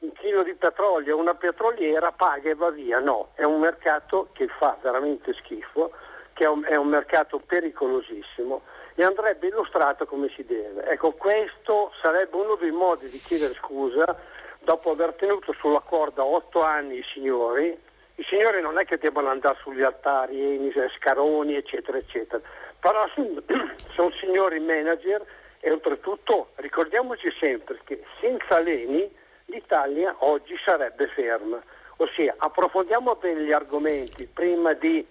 un 0.00 0.12
chilo 0.12 0.42
di 0.42 0.54
petrolio, 0.54 1.16
una 1.16 1.34
petroliera 1.34 2.12
paga 2.12 2.50
e 2.50 2.54
va 2.54 2.70
via. 2.70 2.98
No, 2.98 3.30
è 3.34 3.44
un 3.44 3.60
mercato 3.60 4.28
che 4.32 4.48
fa 4.48 4.76
veramente 4.80 5.32
schifo, 5.34 5.92
che 6.32 6.44
è 6.44 6.48
un, 6.48 6.64
è 6.64 6.76
un 6.76 6.88
mercato 6.88 7.38
pericolosissimo 7.38 8.62
e 8.94 9.04
andrebbe 9.04 9.48
illustrato 9.48 10.06
come 10.06 10.28
si 10.34 10.44
deve. 10.44 10.84
Ecco, 10.84 11.12
questo 11.12 11.92
sarebbe 12.00 12.36
uno 12.36 12.54
dei 12.56 12.70
modi 12.70 13.08
di 13.08 13.18
chiedere 13.18 13.54
scusa 13.54 14.18
dopo 14.60 14.90
aver 14.90 15.14
tenuto 15.14 15.52
sulla 15.54 15.80
corda 15.80 16.24
otto 16.24 16.60
anni 16.60 16.98
i 16.98 17.04
signori. 17.12 17.78
I 18.14 18.24
signori 18.24 18.60
non 18.60 18.78
è 18.78 18.84
che 18.84 18.98
debbano 18.98 19.28
andare 19.28 19.56
sugli 19.62 19.82
altari, 19.82 20.70
Scaroni, 20.96 21.56
eccetera, 21.56 21.96
eccetera, 21.96 22.42
però 22.78 23.06
sono 23.94 24.10
signori 24.12 24.60
manager 24.60 25.24
e 25.60 25.70
oltretutto 25.70 26.50
ricordiamoci 26.56 27.30
sempre 27.38 27.78
che 27.84 28.02
senza 28.20 28.58
Leni 28.58 29.18
l'Italia 29.50 30.14
oggi 30.20 30.54
sarebbe 30.64 31.08
ferma. 31.08 31.60
Ossia, 31.96 32.34
approfondiamo 32.38 33.16
bene 33.16 33.44
gli 33.44 33.52
argomenti 33.52 34.26
prima 34.32 34.72
di 34.72 35.04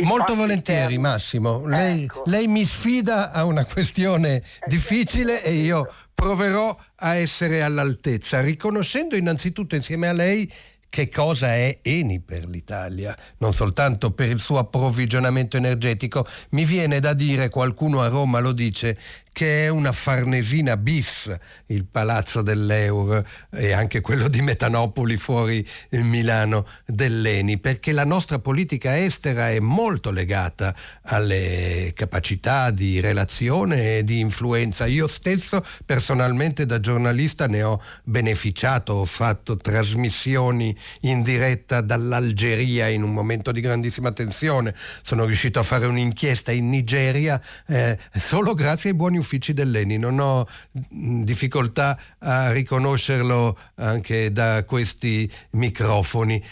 Molto 0.00 0.36
volentieri 0.36 0.80
termine. 0.80 1.08
Massimo, 1.08 1.66
lei, 1.66 2.04
ecco. 2.04 2.22
lei, 2.26 2.46
mi 2.46 2.64
sfida 2.64 3.32
a 3.32 3.44
una 3.44 3.64
questione 3.64 4.42
difficile 4.66 5.42
e 5.42 5.52
io 5.52 5.86
proverò 6.14 6.74
a 6.96 7.14
essere 7.16 7.62
all'altezza, 7.62 8.40
riconoscendo 8.40 9.16
innanzitutto 9.16 9.74
insieme 9.74 10.08
a 10.08 10.12
lei 10.12 10.50
che 10.88 11.10
cosa 11.10 11.48
è 11.48 11.80
Eni 11.82 12.20
per 12.20 12.46
l'Italia, 12.46 13.14
non 13.38 13.52
soltanto 13.52 14.12
per 14.12 14.30
il 14.30 14.38
suo 14.38 14.58
approvvigionamento 14.58 15.56
energetico. 15.56 16.26
Mi 16.50 16.64
viene 16.64 17.00
da 17.00 17.12
dire, 17.12 17.50
qualcuno 17.50 18.00
a 18.00 18.08
Roma 18.08 18.38
lo 18.38 18.52
dice, 18.52 18.96
che 19.36 19.66
è 19.66 19.68
una 19.68 19.92
farnesina 19.92 20.78
bis 20.78 21.30
il 21.66 21.84
palazzo 21.84 22.40
dell'Eur 22.40 23.22
e 23.50 23.74
anche 23.74 24.00
quello 24.00 24.28
di 24.28 24.40
Metanopoli 24.40 25.18
fuori 25.18 25.62
Milano 25.90 26.66
dell'Eni, 26.86 27.58
perché 27.58 27.92
la 27.92 28.06
nostra 28.06 28.38
politica 28.38 28.98
estera 28.98 29.50
è 29.50 29.58
molto 29.58 30.10
legata 30.10 30.74
alle 31.02 31.92
capacità 31.94 32.70
di 32.70 32.98
relazione 33.00 33.98
e 33.98 34.04
di 34.04 34.20
influenza. 34.20 34.86
Io 34.86 35.06
stesso 35.06 35.62
personalmente 35.84 36.64
da 36.64 36.80
giornalista 36.80 37.46
ne 37.46 37.62
ho 37.62 37.82
beneficiato, 38.04 38.94
ho 38.94 39.04
fatto 39.04 39.58
trasmissioni 39.58 40.74
in 41.00 41.22
diretta 41.22 41.82
dall'Algeria 41.82 42.88
in 42.88 43.02
un 43.02 43.12
momento 43.12 43.52
di 43.52 43.60
grandissima 43.60 44.12
tensione, 44.12 44.74
sono 45.02 45.26
riuscito 45.26 45.58
a 45.58 45.62
fare 45.62 45.84
un'inchiesta 45.84 46.52
in 46.52 46.70
Nigeria 46.70 47.38
eh, 47.66 47.98
solo 48.14 48.54
grazie 48.54 48.88
ai 48.90 48.96
buoni 48.96 49.18
uffici 49.18 49.24
dell'ENI, 49.52 49.98
non 49.98 50.18
ho 50.18 50.46
mm, 50.94 51.22
difficoltà 51.22 51.98
a 52.18 52.50
riconoscerlo 52.52 53.58
anche 53.76 54.32
da 54.32 54.64
questi 54.64 55.30
microfoni, 55.50 56.42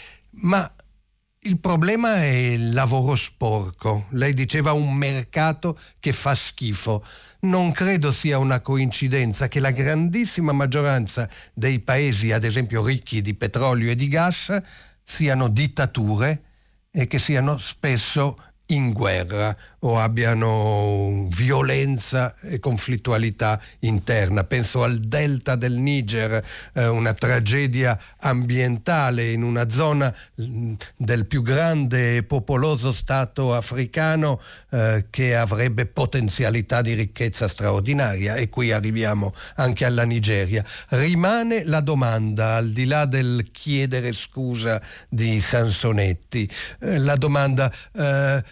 ma 0.43 0.70
il 1.47 1.59
problema 1.59 2.22
è 2.22 2.27
il 2.27 2.72
lavoro 2.72 3.16
sporco. 3.16 4.07
Lei 4.12 4.33
diceva 4.33 4.72
un 4.72 4.95
mercato 4.95 5.79
che 6.01 6.12
fa 6.12 6.35
schifo. 6.35 7.05
Non 7.41 7.70
credo 7.72 8.12
sia 8.12 8.39
una 8.39 8.61
coincidenza 8.61 9.49
che 9.49 9.61
la 9.61 9.70
grandissima 9.70 10.53
maggioranza 10.53 11.29
dei 11.53 11.81
paesi, 11.81 12.33
ad 12.33 12.45
esempio 12.45 12.83
ricchi 12.83 13.20
di 13.20 13.35
petrolio 13.35 13.91
e 13.91 13.95
di 13.95 14.09
gas, 14.09 14.57
siano 15.03 15.49
dittature 15.49 16.45
e 16.91 17.07
che 17.07 17.18
siano 17.18 17.59
spesso 17.59 18.39
in 18.68 18.93
guerra 18.93 19.55
o 19.85 19.99
abbiano 19.99 21.26
violenza 21.28 22.35
e 22.41 22.59
conflittualità 22.59 23.61
interna. 23.80 24.45
Penso 24.45 24.82
al 24.82 24.99
delta 24.99 25.57
del 25.57 25.74
Niger, 25.74 26.43
eh, 26.72 26.87
una 26.87 27.14
tragedia 27.14 27.99
ambientale 28.18 29.30
in 29.30 29.43
una 29.43 29.68
zona 29.68 30.14
mm, 30.41 30.74
del 30.97 31.26
più 31.26 31.43
grande 31.43 32.16
e 32.16 32.22
popoloso 32.22 32.93
Stato 32.93 33.55
africano 33.55 34.41
eh, 34.70 35.07
che 35.11 35.37
avrebbe 35.37 35.87
potenzialità 35.87 36.80
di 36.80 36.95
ricchezza 36.95 37.47
straordinaria 37.47 38.37
e 38.37 38.49
qui 38.49 38.72
arriviamo 38.72 39.32
anche 39.57 39.85
alla 39.85 40.05
Nigeria. 40.05 40.64
Rimane 40.89 41.64
la 41.64 41.80
domanda, 41.80 42.57
al 42.57 42.70
di 42.70 42.87
là 42.87 43.05
del 43.05 43.45
chiedere 43.53 44.12
scusa 44.12 44.80
di 45.09 45.41
Sansonetti, 45.41 46.49
eh, 46.80 46.99
la 46.99 47.16
domanda 47.16 47.70
eh, 47.93 48.43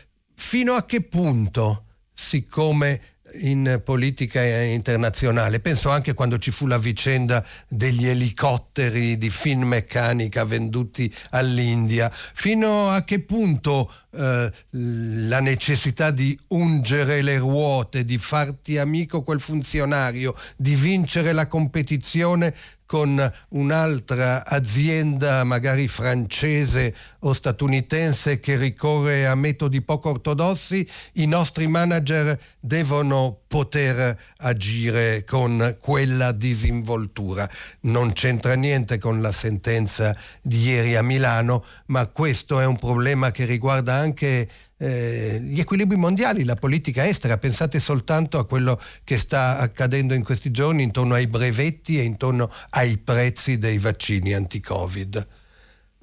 fino 0.43 0.74
a 0.74 0.84
che 0.84 1.03
punto, 1.03 1.84
siccome 2.12 3.01
in 3.40 3.80
politica 3.82 4.43
internazionale. 4.43 5.61
Penso 5.61 5.88
anche 5.88 6.12
quando 6.12 6.38
ci 6.38 6.51
fu 6.51 6.66
la 6.66 6.76
vicenda 6.76 7.43
degli 7.68 8.07
elicotteri 8.07 9.16
di 9.16 9.30
Finmeccanica 9.30 10.45
venduti 10.45 11.11
all'India. 11.30 12.11
Fino 12.12 12.90
a 12.90 13.03
che 13.05 13.20
punto 13.20 13.90
eh, 14.11 14.53
la 14.70 15.40
necessità 15.40 16.11
di 16.11 16.38
ungere 16.49 17.22
le 17.22 17.38
ruote, 17.38 18.05
di 18.05 18.18
farti 18.18 18.76
amico 18.76 19.22
quel 19.22 19.40
funzionario, 19.40 20.34
di 20.57 20.74
vincere 20.74 21.32
la 21.32 21.47
competizione 21.47 22.55
con 22.93 23.32
un'altra 23.49 24.45
azienda, 24.45 25.45
magari 25.45 25.88
francese 25.88 26.95
o 27.20 27.32
statunitense, 27.32 28.38
che 28.38 28.57
ricorre 28.57 29.26
a 29.26 29.34
metodi 29.34 29.80
poco 29.80 30.11
ortodossi, 30.11 30.86
i 31.14 31.24
nostri 31.24 31.68
manager 31.68 32.38
devono 32.61 33.41
poter 33.53 34.19
agire 34.39 35.25
con 35.25 35.77
quella 35.79 36.33
disinvoltura. 36.33 37.47
Non 37.81 38.15
c'entra 38.15 38.55
niente 38.55 38.97
con 38.97 39.21
la 39.21 39.31
sentenza 39.31 40.17
di 40.41 40.69
ieri 40.69 40.97
a 40.97 41.03
Milano, 41.03 41.63
ma 41.89 42.07
questo 42.07 42.61
è 42.61 42.65
un 42.65 42.79
problema 42.79 43.31
che 43.31 43.45
riguarda 43.45 43.93
anche 43.93 44.49
eh, 44.79 45.39
gli 45.43 45.61
equilibri 45.61 45.99
mondiali, 45.99 46.47
la 46.47 46.55
politica 46.55 47.07
estera. 47.07 47.37
Pensate 47.37 47.79
soltanto 47.79 48.39
a 48.39 48.47
quello 48.47 48.81
che 49.05 49.19
sta 49.19 49.59
accadendo 49.59 50.15
in 50.15 50.25
questi 50.25 50.51
giorni 50.51 50.83
intorno 50.83 51.13
ai 51.13 51.27
brevetti 51.27 51.99
e 51.99 52.05
intorno 52.05 52.51
ai 52.71 52.97
prezzi 52.97 53.59
dei 53.59 53.77
vaccini 53.77 54.33
anti-Covid. 54.33 55.27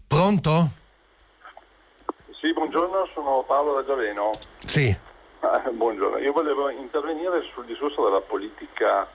Pronto? 0.06 0.72
Sì, 2.39 2.54
buongiorno, 2.54 3.10
sono 3.16 3.43
Paolo 3.47 3.74
da 3.74 3.84
Giaveno. 3.88 4.30
Sì. 4.68 5.08
Ah, 5.39 5.63
buongiorno, 5.71 6.17
io 6.17 6.31
volevo 6.31 6.69
intervenire 6.69 7.43
sul 7.53 7.65
discorso 7.65 8.03
della 8.03 8.21
politica 8.21 9.07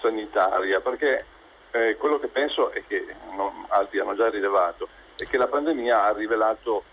sanitaria 0.00 0.80
perché 0.80 1.24
eh, 1.70 1.96
quello 1.96 2.18
che 2.18 2.28
penso 2.28 2.70
è 2.72 2.82
che 2.86 3.06
non, 3.36 3.66
altri 3.68 4.00
hanno 4.00 4.16
già 4.16 4.28
rilevato 4.28 4.88
è 5.16 5.24
che 5.24 5.36
la 5.36 5.46
pandemia 5.46 6.04
ha 6.04 6.12
rivelato 6.12 6.84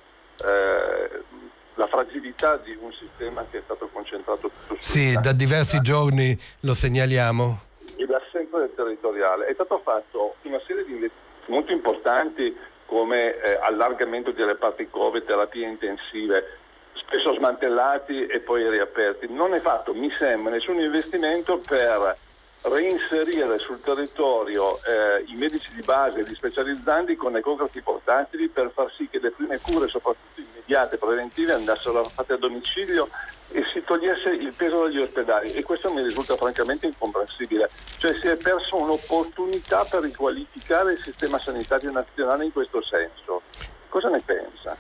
eh, 0.45 1.23
la 1.75 1.88
fragilità 1.88 2.57
di 2.57 2.78
un 2.80 2.91
sistema 2.93 3.45
che 3.49 3.59
è 3.59 3.61
stato 3.63 3.88
concentrato 3.91 4.49
tutto 4.49 4.75
Sì, 4.80 5.17
da 5.19 5.32
diversi 5.32 5.80
giorni 5.82 6.38
lo 6.61 6.73
segnaliamo. 6.73 7.59
E 7.95 8.05
l'assenza 8.05 8.57
del 8.57 8.73
territoriale. 8.75 9.45
È 9.45 9.53
stato 9.53 9.80
fatto 9.84 10.36
una 10.41 10.59
serie 10.65 10.84
di 10.84 10.93
investimenti 10.93 11.25
molto 11.47 11.71
importanti 11.71 12.55
come 12.86 13.32
eh, 13.32 13.59
allargamento 13.61 14.32
di 14.32 14.43
reparti 14.43 14.89
Covid, 14.89 15.25
terapie 15.25 15.67
intensive, 15.67 16.57
spesso 16.98 17.34
smantellati 17.34 18.26
e 18.26 18.39
poi 18.39 18.70
riaperti. 18.70 19.28
Non 19.30 19.54
è 19.54 19.60
fatto, 19.60 19.93
mi 19.93 20.10
sembra, 20.12 20.52
nessun 20.52 20.80
investimento 20.80 21.62
per 21.66 22.16
reinserire 22.64 23.58
sul 23.60 23.80
territorio 23.80 24.78
eh, 24.84 25.24
i 25.28 25.36
medici 25.36 25.72
di 25.74 25.82
base 25.82 26.20
e 26.20 26.24
gli 26.24 26.34
specializzanti 26.36 27.16
con 27.16 27.36
ecografi 27.36 27.82
portatili 27.82 28.50
per 28.50 28.72
far 28.74 28.91
sì 28.95 29.08
che 29.10 29.20
le 29.20 29.32
prime 29.32 29.60
cure, 29.60 29.88
soprattutto 29.88 30.41
immediate, 30.41 30.98
preventive, 30.98 31.54
andassero 31.54 32.04
fatte 32.04 32.34
a 32.34 32.38
domicilio 32.38 33.08
e 33.52 33.64
si 33.72 33.82
togliesse 33.84 34.30
il 34.30 34.54
peso 34.54 34.84
dagli 34.84 35.00
ospedali 35.00 35.52
e 35.54 35.64
questo 35.64 35.93
mi 35.93 36.02
risulta 36.02 36.36
francamente 36.36 36.88
incomprensibile. 36.88 37.70
Cioè 37.98 38.14
si 38.14 38.28
è 38.28 38.38
perso 38.38 38.82
un'opportunità 38.82 39.86
per 39.89 40.02
riqualificare 40.02 40.93
il 40.93 41.00
sistema 41.00 41.38
sanitario 41.38 41.91
nazionale 41.91 42.45
in 42.45 42.52
questo 42.52 42.82
senso. 42.84 43.43
Cosa 43.88 44.10
ne 44.10 44.22
pensa? 44.26 44.76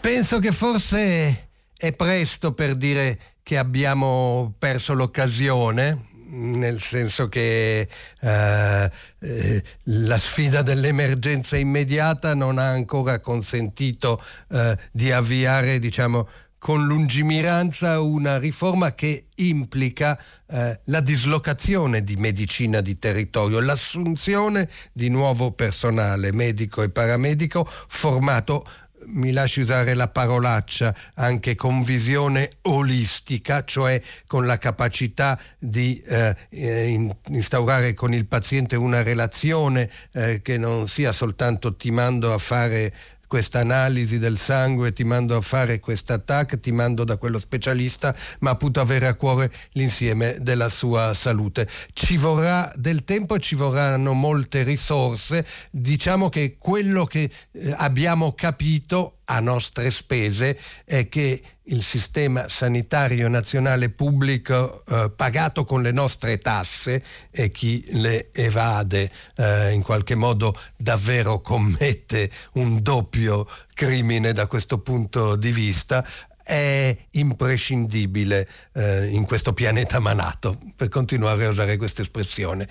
Penso 0.00 0.40
che 0.40 0.50
forse 0.50 1.47
è 1.78 1.92
presto 1.92 2.52
per 2.52 2.74
dire 2.74 3.18
che 3.42 3.56
abbiamo 3.56 4.52
perso 4.58 4.94
l'occasione, 4.94 6.06
nel 6.30 6.80
senso 6.80 7.28
che 7.28 7.88
eh, 8.20 8.90
eh, 9.20 9.62
la 9.84 10.18
sfida 10.18 10.62
dell'emergenza 10.62 11.56
immediata 11.56 12.34
non 12.34 12.58
ha 12.58 12.68
ancora 12.68 13.20
consentito 13.20 14.20
eh, 14.50 14.76
di 14.90 15.12
avviare, 15.12 15.78
diciamo, 15.78 16.28
con 16.58 16.84
lungimiranza 16.84 18.00
una 18.00 18.36
riforma 18.36 18.92
che 18.92 19.26
implica 19.36 20.20
eh, 20.48 20.80
la 20.84 21.00
dislocazione 21.00 22.02
di 22.02 22.16
medicina 22.16 22.80
di 22.80 22.98
territorio, 22.98 23.60
l'assunzione 23.60 24.68
di 24.92 25.08
nuovo 25.08 25.52
personale 25.52 26.32
medico 26.32 26.82
e 26.82 26.90
paramedico 26.90 27.64
formato 27.64 28.66
mi 29.10 29.32
lasci 29.32 29.60
usare 29.60 29.94
la 29.94 30.08
parolaccia, 30.08 30.94
anche 31.14 31.54
con 31.54 31.80
visione 31.80 32.50
olistica, 32.62 33.64
cioè 33.64 34.00
con 34.26 34.46
la 34.46 34.58
capacità 34.58 35.38
di 35.58 36.00
eh, 36.06 36.34
eh 36.50 37.10
instaurare 37.28 37.94
con 37.94 38.12
il 38.12 38.26
paziente 38.26 38.76
una 38.76 39.02
relazione 39.02 39.90
eh, 40.12 40.40
che 40.42 40.58
non 40.58 40.88
sia 40.88 41.12
soltanto 41.12 41.76
ti 41.76 41.90
mando 41.90 42.32
a 42.32 42.38
fare 42.38 42.92
questa 43.28 43.60
analisi 43.60 44.18
del 44.18 44.38
sangue, 44.38 44.92
ti 44.92 45.04
mando 45.04 45.36
a 45.36 45.40
fare 45.40 45.78
questa 45.78 46.18
TAC, 46.18 46.58
ti 46.58 46.72
mando 46.72 47.04
da 47.04 47.16
quello 47.18 47.38
specialista, 47.38 48.16
ma 48.40 48.50
appunto 48.50 48.80
avere 48.80 49.06
a 49.06 49.14
cuore 49.14 49.52
l'insieme 49.72 50.38
della 50.40 50.68
sua 50.68 51.14
salute. 51.14 51.68
Ci 51.92 52.16
vorrà 52.16 52.72
del 52.74 53.04
tempo, 53.04 53.38
ci 53.38 53.54
vorranno 53.54 54.14
molte 54.14 54.62
risorse. 54.64 55.46
Diciamo 55.70 56.30
che 56.30 56.56
quello 56.58 57.04
che 57.04 57.30
eh, 57.52 57.74
abbiamo 57.76 58.32
capito 58.32 59.17
a 59.30 59.40
nostre 59.40 59.90
spese 59.90 60.58
è 60.84 61.08
che 61.08 61.42
il 61.70 61.82
sistema 61.82 62.48
sanitario 62.48 63.28
nazionale 63.28 63.90
pubblico 63.90 64.84
eh, 64.86 65.10
pagato 65.14 65.64
con 65.64 65.82
le 65.82 65.92
nostre 65.92 66.38
tasse 66.38 67.02
e 67.30 67.50
chi 67.50 67.84
le 67.90 68.30
evade 68.32 69.10
eh, 69.36 69.72
in 69.72 69.82
qualche 69.82 70.14
modo 70.14 70.58
davvero 70.76 71.40
commette 71.40 72.30
un 72.52 72.80
doppio 72.82 73.46
crimine 73.74 74.32
da 74.32 74.46
questo 74.46 74.78
punto 74.78 75.36
di 75.36 75.52
vista 75.52 76.04
è 76.48 76.96
imprescindibile 77.10 78.48
eh, 78.72 79.08
in 79.08 79.26
questo 79.26 79.52
pianeta 79.52 79.98
malato, 79.98 80.58
per 80.74 80.88
continuare 80.88 81.44
a 81.44 81.50
usare 81.50 81.76
questa 81.76 82.00
espressione. 82.00 82.66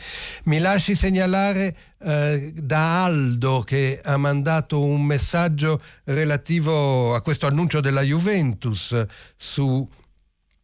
Mi 0.45 0.57
lasci 0.57 0.95
segnalare 0.95 1.75
eh, 1.99 2.53
da 2.55 3.03
Aldo 3.03 3.61
che 3.61 4.01
ha 4.03 4.17
mandato 4.17 4.81
un 4.81 5.05
messaggio 5.05 5.79
relativo 6.05 7.13
a 7.13 7.21
questo 7.21 7.45
annuncio 7.45 7.79
della 7.79 8.01
Juventus 8.01 9.05
su 9.35 9.87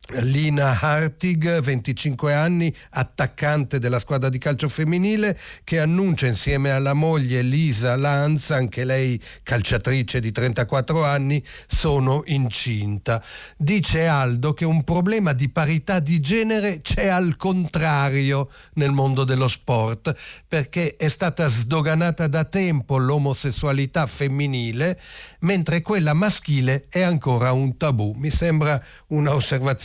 Lina 0.10 0.78
Hartig, 0.82 1.62
25 1.62 2.34
anni, 2.34 2.76
attaccante 2.90 3.80
della 3.80 4.00
squadra 4.00 4.28
di 4.28 4.38
calcio 4.38 4.68
femminile, 4.68 5.40
che 5.64 5.80
annuncia 5.80 6.28
insieme 6.28 6.72
alla 6.72 6.94
moglie 6.94 7.42
Lisa 7.42 7.96
Lanz, 7.96 8.50
anche 8.50 8.84
lei 8.84 9.18
calciatrice 9.44 10.20
di 10.20 10.34
34 10.34 11.06
anni, 11.06 11.42
sono 11.68 12.24
incinta. 12.26 13.24
Dice 13.56 14.06
Aldo 14.06 14.54
che 14.54 14.66
un 14.66 14.84
problema 14.84 15.32
di 15.32 15.48
parità 15.48 16.02
di 16.02 16.20
genere 16.20 16.82
c'è 16.82 17.08
al 17.08 17.38
contrario 17.38 18.50
nel 18.74 18.92
mondo 18.92 19.24
dello 19.24 19.48
sport, 19.48 20.14
perché 20.46 20.98
è 20.98 21.08
stata 21.08 21.48
sdoganata 21.48 22.28
da 22.28 22.44
tempo 22.44 22.98
l'omosessualità 22.98 24.06
femminile, 24.06 25.00
mentre 25.40 25.82
quella 25.82 26.14
maschile 26.14 26.88
è 26.90 27.02
ancora 27.02 27.54
un 27.54 27.78
tabù. 27.78 28.14
Mi 28.18 28.30
sembra 28.30 28.84
una 29.08 29.34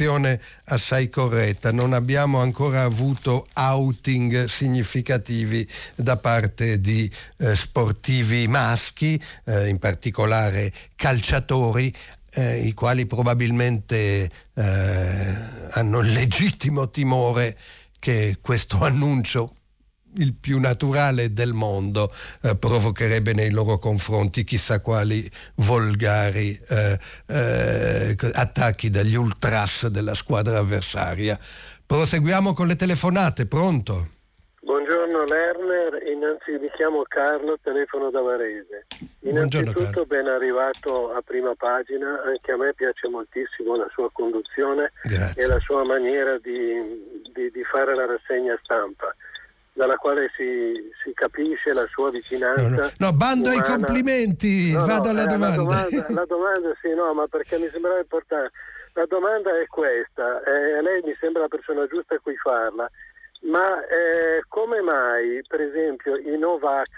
osservazione 0.08 0.40
assai 0.64 1.08
corretta. 1.08 1.70
Non 1.70 1.92
abbiamo 1.92 2.40
ancora 2.40 2.82
avuto 2.82 3.46
outing 3.54 4.46
significativi 4.46 5.68
da 5.94 6.16
parte 6.16 6.80
di 6.80 7.10
eh, 7.38 7.54
sportivi 7.54 8.48
maschi, 8.48 9.22
eh, 9.44 9.68
in 9.68 9.78
particolare 9.78 10.72
calciatori, 10.96 11.92
eh, 12.32 12.60
i 12.60 12.72
quali 12.72 13.06
probabilmente 13.06 14.30
eh, 14.54 15.36
hanno 15.70 16.00
il 16.00 16.12
legittimo 16.12 16.88
timore 16.90 17.56
che 17.98 18.38
questo 18.40 18.78
annuncio 18.80 19.54
il 20.18 20.34
più 20.34 20.58
naturale 20.58 21.32
del 21.32 21.52
mondo 21.52 22.10
eh, 22.42 22.56
provocherebbe 22.56 23.32
nei 23.32 23.50
loro 23.50 23.78
confronti 23.78 24.44
chissà 24.44 24.80
quali 24.80 25.28
volgari 25.56 26.58
eh, 26.68 26.98
eh, 27.26 28.16
attacchi 28.34 28.90
dagli 28.90 29.14
ultras 29.14 29.86
della 29.88 30.14
squadra 30.14 30.58
avversaria. 30.58 31.38
Proseguiamo 31.86 32.52
con 32.52 32.66
le 32.66 32.76
telefonate, 32.76 33.46
pronto? 33.46 34.16
Buongiorno 34.60 35.24
Lerner, 35.24 36.06
innanzi 36.06 36.50
mi 36.60 36.68
chiamo 36.76 37.02
Carlo, 37.08 37.56
telefono 37.62 38.10
da 38.10 38.20
Varese. 38.20 38.86
Innanzitutto 39.20 40.04
ben 40.04 40.26
arrivato 40.26 41.12
a 41.12 41.22
prima 41.22 41.54
pagina, 41.56 42.20
anche 42.26 42.52
a 42.52 42.56
me 42.56 42.74
piace 42.74 43.08
moltissimo 43.08 43.76
la 43.76 43.88
sua 43.90 44.10
conduzione 44.12 44.92
Grazie. 45.04 45.42
e 45.42 45.46
la 45.46 45.58
sua 45.60 45.84
maniera 45.84 46.36
di, 46.38 46.74
di, 47.32 47.50
di 47.50 47.62
fare 47.62 47.94
la 47.94 48.04
rassegna 48.04 48.58
stampa 48.62 49.14
dalla 49.78 49.94
quale 49.94 50.28
si, 50.34 50.90
si, 51.04 51.12
capisce 51.14 51.72
la 51.72 51.86
sua 51.86 52.10
vicinanza. 52.10 52.66
No, 52.66 52.76
no. 52.76 52.90
no 52.98 53.12
bando 53.12 53.48
umana. 53.48 53.62
ai 53.62 53.70
complimenti, 53.70 54.72
no, 54.72 54.84
vado 54.86 55.08
alla 55.10 55.22
eh, 55.22 55.26
domanda. 55.26 55.62
La, 55.62 55.62
domanda. 55.62 56.06
la 56.08 56.24
domanda 56.26 56.76
sì, 56.82 56.94
no, 56.94 57.14
ma 57.14 57.26
perché 57.28 57.58
mi 57.58 57.68
sembrava 57.68 58.00
importante. 58.00 58.50
La 58.94 59.06
domanda 59.06 59.56
è 59.56 59.66
questa, 59.68 60.42
eh, 60.42 60.82
lei 60.82 61.02
mi 61.04 61.14
sembra 61.20 61.42
la 61.42 61.48
persona 61.48 61.86
giusta 61.86 62.16
a 62.16 62.18
cui 62.18 62.36
farla, 62.36 62.90
ma 63.42 63.80
eh, 63.86 64.42
come 64.48 64.80
mai, 64.80 65.44
per 65.46 65.60
esempio, 65.60 66.16
i 66.16 66.36
Novax, 66.36 66.88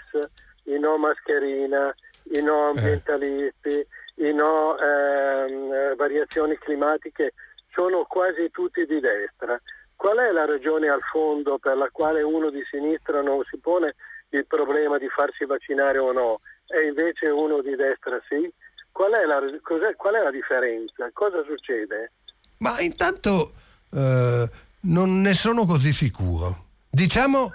i 0.63 0.79
no 0.79 0.97
mascherina, 0.97 1.93
i 2.33 2.41
no 2.41 2.65
eh. 2.65 2.77
ambientalisti, 2.77 3.85
i 4.15 4.33
no 4.33 4.75
ehm, 4.79 5.95
variazioni 5.97 6.57
climatiche 6.57 7.33
sono 7.75 8.05
quasi 8.09 8.49
tutti 8.49 8.83
di 8.87 8.99
destra? 8.99 9.61
Qual 10.01 10.17
è 10.17 10.31
la 10.31 10.45
ragione 10.45 10.87
al 10.87 11.03
fondo 11.11 11.59
per 11.59 11.77
la 11.77 11.87
quale 11.91 12.23
uno 12.23 12.49
di 12.49 12.63
sinistra 12.71 13.21
non 13.21 13.43
si 13.47 13.59
pone 13.59 13.93
il 14.29 14.47
problema 14.47 14.97
di 14.97 15.07
farsi 15.15 15.45
vaccinare 15.45 15.99
o 15.99 16.11
no 16.11 16.39
e 16.65 16.87
invece 16.87 17.29
uno 17.29 17.61
di 17.61 17.75
destra 17.75 18.19
sì? 18.27 18.51
Qual 18.91 19.11
è 19.11 19.25
la, 19.25 19.39
qual 19.61 20.15
è 20.15 20.23
la 20.23 20.31
differenza? 20.31 21.07
Cosa 21.13 21.43
succede? 21.45 22.13
Ma 22.57 22.79
intanto 22.79 23.51
eh, 23.91 24.49
non 24.79 25.21
ne 25.21 25.33
sono 25.35 25.67
così 25.67 25.93
sicuro. 25.93 26.65
Diciamo 26.89 27.51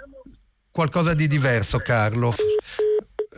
qualcosa 0.71 1.13
di 1.13 1.27
diverso, 1.27 1.79
Carlo. 1.79 2.31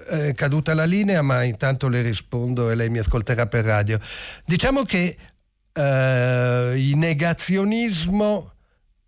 È 0.08 0.36
caduta 0.36 0.76
la 0.76 0.86
linea, 0.86 1.24
ma 1.24 1.42
intanto 1.42 1.88
le 1.88 2.04
rispondo 2.04 2.70
e 2.70 2.76
lei 2.76 2.90
mi 2.90 3.00
ascolterà 3.00 3.48
per 3.48 3.66
radio. 3.66 3.98
Diciamo 4.46 4.84
che 4.84 5.18
eh, 5.74 6.74
il 6.76 6.96
negazionismo 6.96 8.54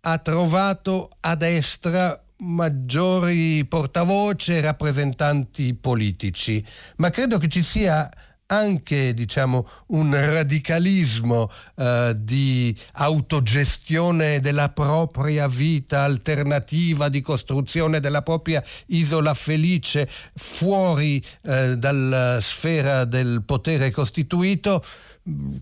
ha 0.04 0.18
trovato 0.18 1.10
a 1.20 1.36
destra 1.36 2.20
maggiori 2.38 3.64
portavoce 3.66 4.56
e 4.56 4.60
rappresentanti 4.60 5.74
politici, 5.74 6.64
ma 6.96 7.10
credo 7.10 7.38
che 7.38 7.48
ci 7.48 7.62
sia 7.62 8.10
anche 8.52 9.14
diciamo, 9.14 9.66
un 9.88 10.14
radicalismo 10.14 11.50
eh, 11.76 12.14
di 12.18 12.76
autogestione 12.92 14.40
della 14.40 14.68
propria 14.68 15.48
vita 15.48 16.02
alternativa, 16.02 17.08
di 17.08 17.22
costruzione 17.22 17.98
della 17.98 18.20
propria 18.20 18.62
isola 18.88 19.32
felice 19.32 20.06
fuori 20.34 21.24
eh, 21.44 21.78
dalla 21.78 22.38
sfera 22.40 23.04
del 23.06 23.42
potere 23.44 23.90
costituito 23.90 24.84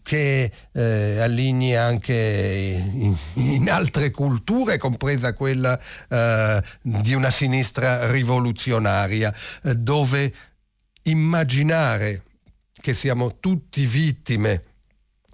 che 0.02 0.50
eh, 0.72 1.20
allinea 1.20 1.84
anche 1.84 2.82
in, 2.92 3.14
in, 3.34 3.70
altre 3.70 4.10
culture, 4.10 4.78
compresa 4.78 5.34
quella 5.34 5.78
eh, 6.08 6.62
di 6.80 7.12
una 7.12 7.30
sinistra 7.30 8.10
rivoluzionaria, 8.10 9.32
eh, 9.62 9.74
dove 9.76 10.32
immaginare 11.02 12.22
che 12.80 12.94
siamo 12.94 13.38
tutti 13.38 13.84
vittime 13.86 14.64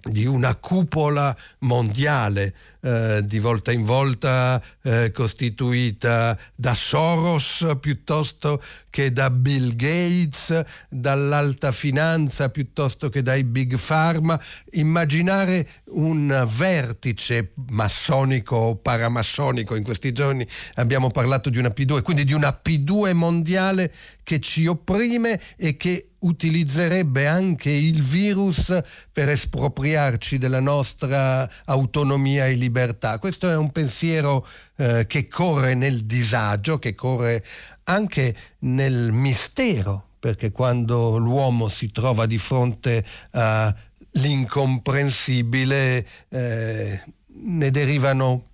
di 0.03 0.25
una 0.25 0.55
cupola 0.55 1.35
mondiale 1.59 2.53
eh, 2.81 3.21
di 3.25 3.39
volta 3.39 3.71
in 3.71 3.83
volta 3.83 4.61
eh, 4.83 5.11
costituita 5.11 6.37
da 6.55 6.73
Soros 6.73 7.65
piuttosto 7.79 8.61
che 8.89 9.11
da 9.11 9.29
Bill 9.29 9.75
Gates, 9.75 10.63
dall'alta 10.89 11.71
finanza 11.71 12.49
piuttosto 12.49 13.09
che 13.09 13.21
dai 13.21 13.43
big 13.43 13.77
pharma, 13.77 14.39
immaginare 14.71 15.67
un 15.87 16.47
vertice 16.55 17.51
massonico 17.69 18.55
o 18.55 18.75
paramassonico, 18.75 19.75
in 19.75 19.83
questi 19.83 20.13
giorni 20.13 20.47
abbiamo 20.75 21.09
parlato 21.09 21.49
di 21.49 21.57
una 21.57 21.73
P2, 21.75 22.01
quindi 22.01 22.23
di 22.23 22.33
una 22.33 22.57
P2 22.63 23.13
mondiale 23.13 23.91
che 24.23 24.39
ci 24.39 24.65
opprime 24.65 25.39
e 25.57 25.77
che 25.77 26.06
utilizzerebbe 26.27 27.27
anche 27.27 27.69
il 27.69 28.01
virus 28.03 28.77
per 29.11 29.29
espropriarci 29.29 30.37
della 30.37 30.59
nostra 30.59 31.49
autonomia 31.65 32.45
e 32.45 32.53
libertà. 32.53 33.17
Questo 33.19 33.49
è 33.49 33.55
un 33.55 33.71
pensiero 33.71 34.45
eh, 34.77 35.05
che 35.07 35.27
corre 35.27 35.73
nel 35.73 36.05
disagio, 36.05 36.77
che 36.77 36.93
corre 36.93 37.43
anche 37.85 38.35
nel 38.59 39.11
mistero, 39.11 40.09
perché 40.19 40.51
quando 40.51 41.17
l'uomo 41.17 41.69
si 41.69 41.91
trova 41.91 42.25
di 42.25 42.37
fronte 42.37 43.05
all'incomprensibile 43.31 46.05
eh, 46.29 47.01
ne 47.39 47.71
derivano 47.71 48.45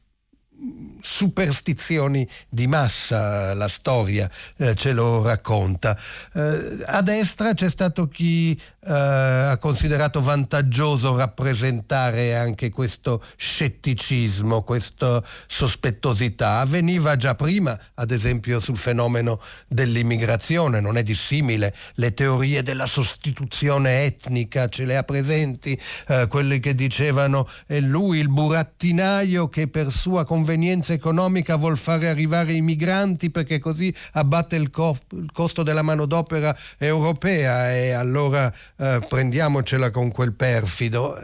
superstizioni 1.02 2.26
di 2.48 2.66
massa, 2.66 3.54
la 3.54 3.68
storia 3.68 4.30
eh, 4.58 4.74
ce 4.74 4.94
lo 4.94 5.22
racconta. 5.22 5.98
Eh, 6.34 6.84
a 6.86 7.02
destra 7.02 7.54
c'è 7.54 7.70
stato 7.70 8.08
chi 8.08 8.52
eh, 8.54 8.94
ha 8.94 9.58
considerato 9.58 10.22
vantaggioso 10.22 11.18
rappresentare 11.18 12.38
anche 12.38 12.70
questo 12.70 13.22
scetticismo, 13.36 14.64
questa 14.64 15.22
sospettosità. 15.46 16.60
Avveniva 16.60 17.18
già 17.18 17.36
prima, 17.36 17.78
ad 17.96 18.12
esempio, 18.12 18.62
sul 18.62 18.78
fenomeno 18.78 19.42
dell'immigrazione, 19.68 20.80
non 20.80 20.96
è 20.96 21.04
dissimile. 21.04 21.74
Le 21.96 22.14
teorie 22.14 22.64
della 22.64 22.88
sostituzione 22.88 24.06
etnica 24.06 24.70
ce 24.70 24.86
le 24.86 24.96
ha 24.96 25.04
presenti, 25.04 25.78
eh, 26.08 26.28
quelli 26.30 26.60
che 26.60 26.74
dicevano 26.76 27.50
è 27.68 27.82
lui 27.82 28.20
il 28.20 28.30
burattinaio 28.30 29.50
che 29.50 29.68
per 29.68 29.92
sua 29.92 30.24
convenzione 30.24 30.52
convenienza 30.54 30.94
economica 30.94 31.56
vuol 31.56 31.78
fare 31.78 32.08
arrivare 32.10 32.54
i 32.54 32.62
migranti 32.62 33.32
perché 33.32 33.58
così 33.58 33.94
abbatte 34.14 34.56
il, 34.56 34.70
co- 34.70 34.98
il 35.14 35.32
costo 35.32 35.64
della 35.64 35.82
manodopera 35.82 36.56
europea 36.78 37.74
e 37.74 37.92
allora 37.92 38.54
eh, 38.78 39.00
prendiamocela 39.08 39.90
con 39.90 40.12
quel 40.12 40.34
perfido. 40.34 41.18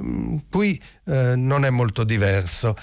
Mm, 0.00 0.36
qui 0.48 0.80
eh, 1.06 1.34
non 1.34 1.64
è 1.64 1.70
molto 1.70 2.04
diverso. 2.04 2.76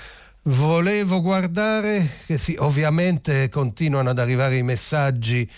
Volevo 0.43 1.21
guardare 1.21 2.05
che 2.25 2.37
sì, 2.37 2.53
ovviamente 2.59 3.47
continuano 3.47 4.09
ad 4.09 4.19
arrivare 4.19 4.57
i 4.57 4.63
messaggi 4.63 5.49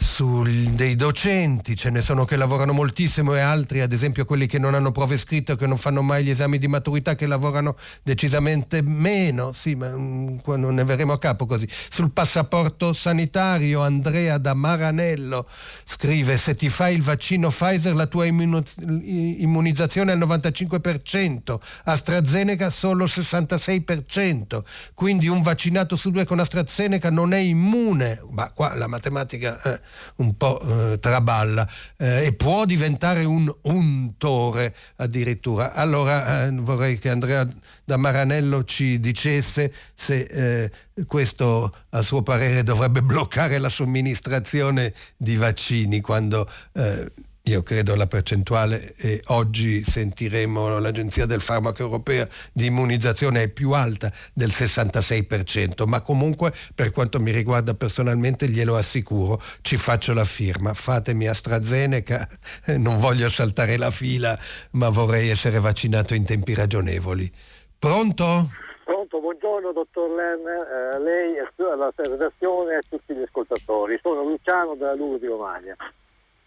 sul, 0.00 0.70
dei 0.74 0.94
docenti, 0.94 1.74
ce 1.74 1.90
ne 1.90 2.00
sono 2.00 2.24
che 2.24 2.36
lavorano 2.36 2.72
moltissimo 2.72 3.34
e 3.34 3.40
altri, 3.40 3.80
ad 3.80 3.92
esempio 3.92 4.24
quelli 4.24 4.46
che 4.46 4.58
non 4.58 4.74
hanno 4.74 4.92
prove 4.92 5.16
scritte 5.16 5.56
che 5.56 5.66
non 5.66 5.76
fanno 5.76 6.02
mai 6.02 6.22
gli 6.22 6.30
esami 6.30 6.58
di 6.58 6.68
maturità, 6.68 7.16
che 7.16 7.26
lavorano 7.26 7.76
decisamente 8.04 8.80
meno, 8.80 9.50
sì, 9.50 9.74
ma 9.74 9.92
um, 9.92 10.40
non 10.44 10.74
ne 10.74 10.84
verremo 10.84 11.12
a 11.12 11.18
capo 11.18 11.46
così. 11.46 11.68
Sul 11.68 12.12
passaporto 12.12 12.92
sanitario 12.92 13.82
Andrea 13.82 14.38
da 14.38 14.54
Maranello 14.54 15.48
scrive 15.84 16.36
se 16.36 16.54
ti 16.54 16.68
fai 16.68 16.94
il 16.94 17.02
vaccino 17.02 17.48
Pfizer 17.48 17.94
la 17.94 18.06
tua 18.06 18.26
immunizzazione 18.26 20.12
è 20.12 20.14
al 20.14 20.20
95%, 20.20 21.58
AstraZeneca 21.84 22.70
solo 22.70 23.04
il 23.04 23.10
66%, 23.12 24.62
quindi 24.94 25.26
un 25.26 25.42
vaccinato 25.42 25.96
su 25.96 26.10
due 26.10 26.24
con 26.24 26.38
AstraZeneca 26.38 27.10
non 27.10 27.32
è 27.32 27.38
immune, 27.38 28.22
ma 28.30 28.48
qua 28.52 28.74
la 28.74 28.86
matematica... 28.86 29.60
Eh, 29.62 29.87
un 30.16 30.36
po' 30.36 30.60
eh, 30.60 30.98
traballa 30.98 31.68
eh, 31.96 32.26
e 32.26 32.32
può 32.32 32.64
diventare 32.64 33.24
un 33.24 33.52
untore 33.62 34.74
addirittura. 34.96 35.74
Allora 35.74 36.46
eh, 36.46 36.50
vorrei 36.52 36.98
che 36.98 37.10
Andrea 37.10 37.48
da 37.84 37.96
Maranello 37.96 38.64
ci 38.64 39.00
dicesse 39.00 39.72
se 39.94 40.20
eh, 40.20 40.70
questo 41.06 41.74
a 41.90 42.02
suo 42.02 42.22
parere 42.22 42.62
dovrebbe 42.62 43.02
bloccare 43.02 43.58
la 43.58 43.68
somministrazione 43.68 44.92
di 45.16 45.36
vaccini 45.36 46.00
quando 46.00 46.48
eh, 46.74 47.10
io 47.48 47.62
credo 47.62 47.94
la 47.94 48.06
percentuale 48.06 48.92
e 48.98 49.22
oggi 49.28 49.82
sentiremo 49.82 50.78
l'Agenzia 50.78 51.24
del 51.24 51.40
Farmaco 51.40 51.80
Europea 51.80 52.28
di 52.52 52.66
immunizzazione 52.66 53.44
è 53.44 53.48
più 53.48 53.72
alta 53.72 54.12
del 54.34 54.50
66%, 54.50 55.86
ma 55.86 56.02
comunque 56.02 56.52
per 56.74 56.92
quanto 56.92 57.18
mi 57.18 57.30
riguarda 57.30 57.72
personalmente 57.72 58.48
glielo 58.48 58.76
assicuro, 58.76 59.40
ci 59.62 59.78
faccio 59.78 60.12
la 60.12 60.24
firma, 60.24 60.74
fatemi 60.74 61.26
AstraZeneca, 61.26 62.28
non 62.76 62.98
voglio 62.98 63.30
saltare 63.30 63.78
la 63.78 63.90
fila, 63.90 64.38
ma 64.72 64.90
vorrei 64.90 65.30
essere 65.30 65.58
vaccinato 65.58 66.14
in 66.14 66.24
tempi 66.24 66.52
ragionevoli. 66.52 67.32
Pronto? 67.78 68.50
Pronto, 68.84 69.20
buongiorno 69.20 69.72
dottor 69.72 70.10
Lerner, 70.10 70.92
eh, 70.94 70.98
lei, 70.98 71.34
la 71.56 71.92
redazione 71.96 72.76
e 72.76 72.80
tutti 72.88 73.14
gli 73.14 73.22
ascoltatori. 73.22 73.98
Sono 74.02 74.22
Luciano 74.22 74.74
della 74.74 74.94
Luro 74.94 75.16
di 75.16 75.26
Romagna 75.26 75.74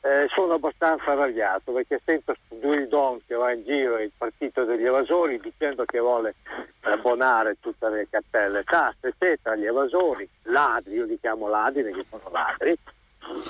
eh, 0.01 0.27
sono 0.33 0.55
abbastanza 0.55 1.11
arrabbiato 1.11 1.71
perché 1.71 2.01
sento 2.03 2.35
Duridon 2.49 3.21
che 3.27 3.35
va 3.35 3.51
in 3.51 3.63
giro 3.63 3.99
il 3.99 4.11
partito 4.17 4.63
degli 4.63 4.85
evasori 4.85 5.39
dicendo 5.39 5.85
che 5.85 5.99
vuole 5.99 6.35
abbonare 6.81 7.57
tutte 7.59 7.87
le 7.89 8.07
cartelle 8.09 8.63
tasse 8.63 9.09
eccetera 9.09 9.55
agli 9.55 9.65
evasori, 9.65 10.27
ladri, 10.43 10.95
io 10.95 11.05
li 11.05 11.19
chiamo 11.19 11.47
ladri 11.47 11.83
perché 11.83 12.03
sono 12.09 12.29
ladri 12.31 12.75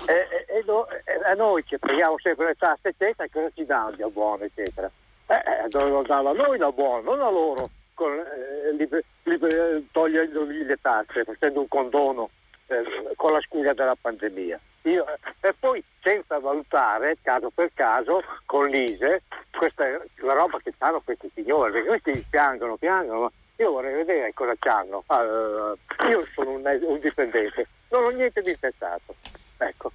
e, 0.07 0.27
e, 0.47 0.63
e, 0.65 1.23
a 1.23 1.33
noi 1.33 1.63
che 1.63 1.79
paghiamo 1.79 2.17
sempre 2.19 2.47
le 2.47 2.55
tasse 2.55 2.89
eccetera 2.89 3.29
cosa 3.31 3.49
ci 3.55 3.65
danno 3.65 3.91
di 3.91 4.03
abbuono 4.03 4.43
eccetera? 4.43 4.91
Eh, 5.27 5.33
eh, 5.35 5.67
dovevano 5.69 6.03
darlo 6.03 6.29
a 6.29 6.33
noi 6.33 6.57
l'abbuono 6.57 7.15
non 7.15 7.21
a 7.21 7.29
loro 7.29 7.69
con, 7.93 8.11
eh, 8.11 8.73
liber, 8.73 9.01
liber, 9.23 9.83
togliendogli 9.91 10.65
le 10.65 10.77
tasse 10.81 11.23
facendo 11.23 11.61
un 11.61 11.67
condono 11.69 12.29
eh, 12.71 13.15
con 13.15 13.33
la 13.33 13.41
scusa 13.41 13.73
della 13.73 13.97
pandemia 13.99 14.59
io, 14.83 15.05
e 15.41 15.53
poi 15.59 15.83
senza 16.01 16.39
valutare 16.39 17.17
caso 17.21 17.51
per 17.53 17.71
caso 17.73 18.23
con 18.45 18.65
l'ISE 18.65 19.23
questa, 19.51 19.85
la 19.85 20.33
roba 20.33 20.59
che 20.63 20.73
hanno 20.79 21.01
questi 21.01 21.29
signori, 21.35 21.71
perché 21.71 21.87
questi 21.87 22.25
piangono, 22.29 22.77
piangono, 22.77 23.31
io 23.57 23.71
vorrei 23.71 23.93
vedere 23.93 24.33
cosa 24.33 24.53
hanno. 24.59 25.03
Uh, 25.05 26.07
io 26.09 26.25
sono 26.33 26.51
un, 26.51 26.79
un, 26.81 26.99
dipendente, 26.99 27.67
non 27.89 28.05
ho 28.05 28.09
niente 28.09 28.41
di 28.41 28.55
pensato. 28.59 29.13
Ecco. 29.57 29.91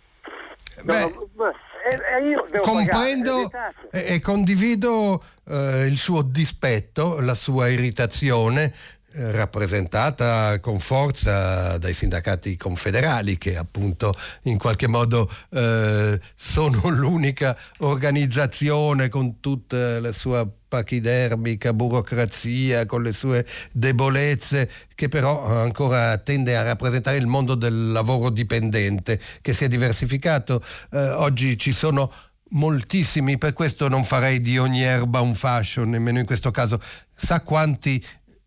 Beh, 0.82 1.14
no, 1.34 1.52
e, 1.82 2.60
comprendo 2.60 3.50
e, 3.90 4.14
e, 4.14 4.20
condivido 4.20 5.22
eh, 5.48 5.86
il 5.86 5.96
suo 5.96 6.22
dispetto, 6.22 7.18
la 7.20 7.34
sua 7.34 7.68
irritazione 7.68 8.72
rappresentata 9.16 10.60
con 10.60 10.78
forza 10.78 11.78
dai 11.78 11.94
sindacati 11.94 12.56
confederali 12.56 13.38
che 13.38 13.56
appunto 13.56 14.14
in 14.42 14.58
qualche 14.58 14.86
modo 14.86 15.30
eh, 15.50 16.20
sono 16.34 16.88
l'unica 16.90 17.56
organizzazione 17.78 19.08
con 19.08 19.40
tutta 19.40 20.00
la 20.00 20.12
sua 20.12 20.46
pachidermica 20.68 21.72
burocrazia, 21.72 22.86
con 22.86 23.02
le 23.02 23.12
sue 23.12 23.46
debolezze, 23.72 24.68
che 24.94 25.08
però 25.08 25.60
ancora 25.60 26.18
tende 26.18 26.56
a 26.56 26.62
rappresentare 26.62 27.16
il 27.16 27.26
mondo 27.26 27.54
del 27.54 27.92
lavoro 27.92 28.30
dipendente, 28.30 29.18
che 29.40 29.52
si 29.52 29.64
è 29.64 29.68
diversificato. 29.68 30.62
Eh, 30.92 30.98
oggi 31.10 31.56
ci 31.56 31.72
sono 31.72 32.12
moltissimi, 32.50 33.38
per 33.38 33.52
questo 33.52 33.88
non 33.88 34.04
farei 34.04 34.40
di 34.40 34.58
ogni 34.58 34.82
erba 34.82 35.20
un 35.20 35.34
fascio, 35.34 35.84
nemmeno 35.84 36.18
in 36.18 36.26
questo 36.26 36.50
caso. 36.50 36.80
Sa 37.14 37.40
quanti 37.40 38.04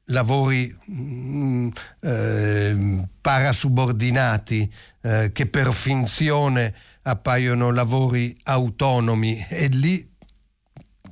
lavori 0.10 0.76
mm, 0.92 1.70
eh, 2.02 3.08
parasubordinati 3.22 4.72
eh, 5.02 5.32
che 5.34 5.46
per 5.48 5.74
finzione 5.74 6.74
appaiono 7.04 7.72
lavori 7.72 8.36
autonomi 8.44 9.46
e 9.50 9.68
lì 9.68 10.08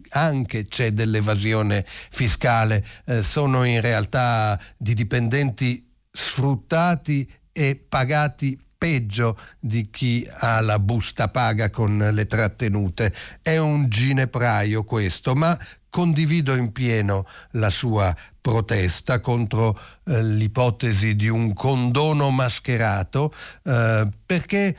anche 0.09 0.65
c'è 0.65 0.91
dell'evasione 0.91 1.85
fiscale, 1.85 2.85
eh, 3.05 3.21
sono 3.21 3.63
in 3.65 3.81
realtà 3.81 4.59
di 4.77 4.93
dipendenti 4.93 5.85
sfruttati 6.11 7.29
e 7.51 7.75
pagati 7.75 8.59
peggio 8.77 9.37
di 9.59 9.89
chi 9.89 10.27
ha 10.39 10.61
la 10.61 10.79
busta 10.79 11.29
paga 11.29 11.69
con 11.69 12.09
le 12.11 12.27
trattenute. 12.27 13.13
È 13.41 13.57
un 13.57 13.89
ginepraio 13.89 14.83
questo, 14.83 15.33
ma 15.33 15.57
condivido 15.89 16.55
in 16.55 16.71
pieno 16.71 17.25
la 17.51 17.69
sua 17.69 18.15
protesta 18.39 19.19
contro 19.19 19.77
eh, 20.05 20.23
l'ipotesi 20.23 21.15
di 21.15 21.27
un 21.27 21.53
condono 21.53 22.29
mascherato 22.29 23.33
eh, 23.63 24.07
perché 24.25 24.77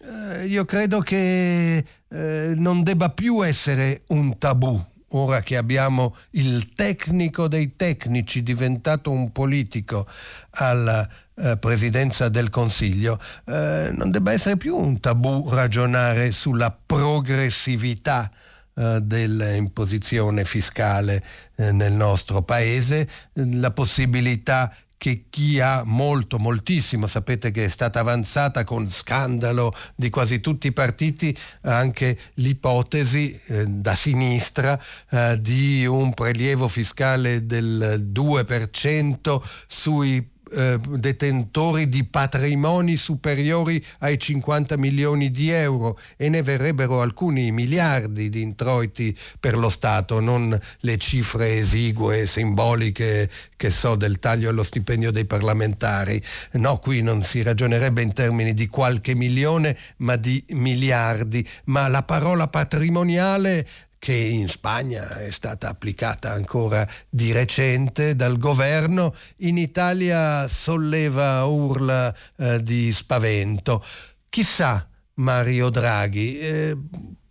eh, 0.00 0.46
io 0.46 0.64
credo 0.64 1.00
che 1.00 1.84
eh, 2.08 2.52
non 2.56 2.82
debba 2.82 3.10
più 3.10 3.44
essere 3.44 4.02
un 4.08 4.38
tabù. 4.38 4.80
Ora 5.12 5.40
che 5.40 5.56
abbiamo 5.56 6.14
il 6.32 6.74
tecnico 6.74 7.48
dei 7.48 7.76
tecnici 7.76 8.42
diventato 8.42 9.10
un 9.10 9.32
politico 9.32 10.06
alla 10.50 11.08
eh, 11.34 11.56
presidenza 11.56 12.28
del 12.28 12.50
Consiglio, 12.50 13.18
eh, 13.46 13.90
non 13.92 14.10
debba 14.10 14.32
essere 14.32 14.58
più 14.58 14.76
un 14.76 15.00
tabù 15.00 15.48
ragionare 15.48 16.30
sulla 16.30 16.70
progressività 16.70 18.30
eh, 18.78 19.00
dell'imposizione 19.02 20.44
fiscale 20.44 21.20
eh, 21.56 21.72
nel 21.72 21.92
nostro 21.92 22.42
paese, 22.42 23.08
la 23.32 23.72
possibilità 23.72 24.72
che 24.98 25.26
chi 25.30 25.60
ha 25.60 25.82
molto, 25.84 26.38
moltissimo, 26.38 27.06
sapete 27.06 27.50
che 27.50 27.64
è 27.64 27.68
stata 27.68 28.00
avanzata 28.00 28.64
con 28.64 28.90
scandalo 28.90 29.72
di 29.94 30.10
quasi 30.10 30.40
tutti 30.40 30.66
i 30.66 30.72
partiti 30.72 31.36
anche 31.62 32.18
l'ipotesi 32.34 33.40
eh, 33.46 33.66
da 33.66 33.94
sinistra 33.94 34.78
eh, 35.10 35.40
di 35.40 35.86
un 35.86 36.12
prelievo 36.14 36.68
fiscale 36.68 37.46
del 37.46 38.08
2% 38.12 39.40
sui 39.66 40.36
eh, 40.52 40.78
detentori 40.80 41.88
di 41.88 42.04
patrimoni 42.04 42.96
superiori 42.96 43.84
ai 44.00 44.18
50 44.18 44.76
milioni 44.76 45.30
di 45.30 45.50
euro 45.50 45.98
e 46.16 46.28
ne 46.28 46.42
verrebbero 46.42 47.02
alcuni 47.02 47.50
miliardi 47.50 48.28
di 48.28 48.42
introiti 48.42 49.16
per 49.38 49.56
lo 49.56 49.68
Stato, 49.68 50.20
non 50.20 50.58
le 50.80 50.96
cifre 50.98 51.58
esigue 51.58 52.20
e 52.20 52.26
simboliche 52.26 53.30
che 53.56 53.70
so 53.70 53.96
del 53.96 54.18
taglio 54.18 54.50
allo 54.50 54.62
stipendio 54.62 55.10
dei 55.10 55.24
parlamentari. 55.24 56.22
No, 56.52 56.78
qui 56.78 57.02
non 57.02 57.22
si 57.22 57.42
ragionerebbe 57.42 58.02
in 58.02 58.12
termini 58.12 58.54
di 58.54 58.68
qualche 58.68 59.14
milione, 59.14 59.76
ma 59.98 60.16
di 60.16 60.42
miliardi. 60.50 61.46
Ma 61.64 61.88
la 61.88 62.02
parola 62.02 62.48
patrimoniale 62.48 63.66
che 63.98 64.14
in 64.14 64.48
Spagna 64.48 65.18
è 65.18 65.30
stata 65.30 65.68
applicata 65.68 66.32
ancora 66.32 66.88
di 67.08 67.32
recente 67.32 68.14
dal 68.14 68.38
governo, 68.38 69.14
in 69.38 69.56
Italia 69.56 70.46
solleva 70.48 71.44
urla 71.44 72.14
eh, 72.36 72.62
di 72.62 72.92
spavento. 72.92 73.84
Chissà, 74.28 74.88
Mario 75.14 75.68
Draghi, 75.68 76.38
eh, 76.38 76.76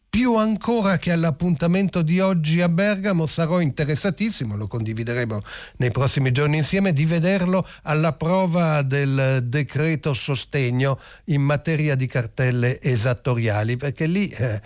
più 0.10 0.36
ancora 0.36 0.98
che 0.98 1.12
all'appuntamento 1.12 2.02
di 2.02 2.20
oggi 2.20 2.60
a 2.62 2.70
Bergamo 2.70 3.28
sarò 3.28 3.60
interessatissimo, 3.60 4.56
lo 4.56 4.66
condivideremo 4.66 5.44
nei 5.78 5.92
prossimi 5.92 6.32
giorni 6.32 6.58
insieme, 6.58 6.92
di 6.92 7.06
vederlo 7.06 7.64
alla 7.84 8.14
prova 8.14 8.82
del 8.82 9.44
decreto 9.44 10.16
sostegno 10.16 11.00
in 11.26 11.42
materia 11.42 11.94
di 11.94 12.08
cartelle 12.08 12.82
esattoriali, 12.82 13.78
perché 13.78 14.08
lì 14.08 14.28
eh, 14.30 14.60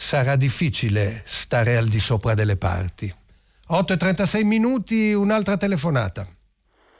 sarà 0.00 0.34
difficile 0.34 1.22
stare 1.26 1.76
al 1.76 1.86
di 1.86 2.00
sopra 2.00 2.32
delle 2.32 2.56
parti. 2.56 3.12
8.36 3.68 4.44
minuti, 4.44 5.12
un'altra 5.12 5.58
telefonata. 5.58 6.26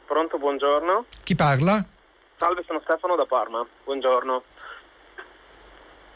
Pronto, 0.07 0.39
buongiorno. 0.39 1.07
Chi 1.25 1.35
parla? 1.35 1.83
Salve, 2.37 2.63
sono 2.67 2.81
Stefano 2.85 3.17
da 3.17 3.25
Parma. 3.25 3.67
Buongiorno. 3.85 4.43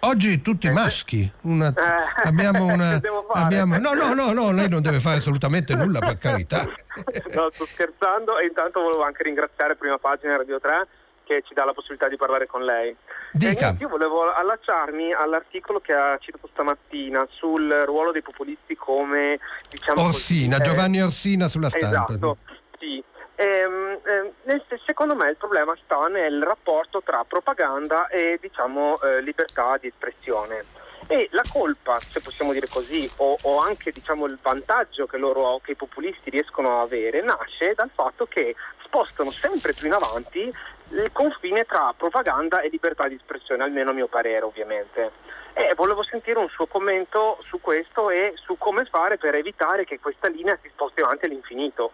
Oggi 0.00 0.42
tutti 0.42 0.70
maschi. 0.70 1.28
Una, 1.42 1.68
Eh, 1.68 2.28
abbiamo 2.28 2.66
una. 2.66 3.00
Abbiamo, 3.32 3.78
no, 3.78 3.94
no, 3.94 4.12
no, 4.12 4.32
no, 4.32 4.52
lei 4.52 4.68
non 4.68 4.82
deve 4.82 5.00
fare 5.00 5.16
assolutamente 5.16 5.74
nulla, 5.74 6.00
per 6.00 6.18
carità. 6.18 6.62
no, 7.34 7.48
sto 7.50 7.64
scherzando 7.64 8.38
e 8.38 8.46
intanto 8.46 8.82
volevo 8.82 9.04
anche 9.04 9.22
ringraziare 9.22 9.74
Prima 9.74 9.98
Pagina 9.98 10.36
Radio 10.36 10.60
3 10.60 10.86
che 11.24 11.42
ci 11.46 11.54
dà 11.54 11.64
la 11.64 11.72
possibilità 11.72 12.08
di 12.08 12.16
parlare 12.16 12.46
con 12.46 12.62
lei. 12.62 12.94
Dica. 13.36 13.50
E 13.50 13.62
niente, 13.64 13.82
io 13.82 13.88
volevo 13.88 14.32
allacciarmi 14.32 15.12
all'articolo 15.12 15.80
che 15.80 15.92
ha 15.92 16.16
citato 16.18 16.48
stamattina 16.52 17.26
sul 17.30 17.68
ruolo 17.84 18.12
dei 18.12 18.22
populisti 18.22 18.76
come 18.76 19.40
diciamo 19.68 20.02
Orsina, 20.02 20.58
così, 20.58 20.68
eh, 20.68 20.72
Giovanni 20.72 21.02
Orsina 21.02 21.48
sulla 21.48 21.68
stampa. 21.68 22.12
Esatto, 22.12 22.36
sì. 22.78 23.02
Ehm, 23.34 23.98
ehm, 24.04 24.62
secondo 24.86 25.16
me 25.16 25.30
il 25.30 25.36
problema 25.36 25.76
sta 25.82 26.06
nel 26.06 26.44
rapporto 26.44 27.02
tra 27.04 27.24
propaganda 27.24 28.06
e 28.06 28.38
diciamo 28.40 29.00
eh, 29.00 29.20
libertà 29.20 29.78
di 29.80 29.88
espressione. 29.88 30.64
E 31.08 31.28
la 31.32 31.42
colpa, 31.52 31.98
se 31.98 32.20
possiamo 32.20 32.52
dire 32.52 32.68
così, 32.68 33.10
o, 33.16 33.36
o 33.42 33.58
anche 33.58 33.90
diciamo, 33.90 34.26
il 34.26 34.38
vantaggio 34.40 35.06
che, 35.06 35.18
loro, 35.18 35.60
che 35.62 35.72
i 35.72 35.76
populisti 35.76 36.30
riescono 36.30 36.78
a 36.78 36.82
avere, 36.82 37.20
nasce 37.20 37.74
dal 37.74 37.90
fatto 37.92 38.26
che 38.26 38.54
spostano 38.84 39.30
sempre 39.30 39.72
più 39.74 39.88
in 39.88 39.92
avanti 39.92 40.50
il 40.90 41.10
confine 41.12 41.64
tra 41.64 41.94
propaganda 41.96 42.60
e 42.60 42.68
libertà 42.68 43.08
di 43.08 43.14
espressione, 43.14 43.64
almeno 43.64 43.90
a 43.90 43.94
mio 43.94 44.08
parere 44.08 44.44
ovviamente. 44.44 45.10
E 45.54 45.72
volevo 45.76 46.02
sentire 46.02 46.38
un 46.38 46.48
suo 46.48 46.66
commento 46.66 47.38
su 47.40 47.60
questo 47.60 48.10
e 48.10 48.34
su 48.36 48.56
come 48.58 48.84
fare 48.86 49.18
per 49.18 49.34
evitare 49.34 49.84
che 49.84 50.00
questa 50.00 50.28
linea 50.28 50.58
si 50.62 50.68
sposti 50.72 51.00
avanti 51.00 51.26
all'infinito. 51.26 51.92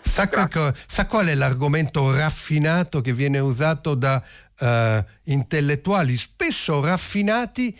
Sa, 0.00 0.26
che 0.28 0.72
sa 0.88 1.06
qual 1.06 1.26
è 1.26 1.34
l'argomento 1.34 2.14
raffinato 2.14 3.00
che 3.00 3.12
viene 3.12 3.38
usato 3.38 3.94
da 3.94 4.20
eh, 4.58 5.04
intellettuali, 5.24 6.16
spesso 6.16 6.84
raffinati, 6.84 7.78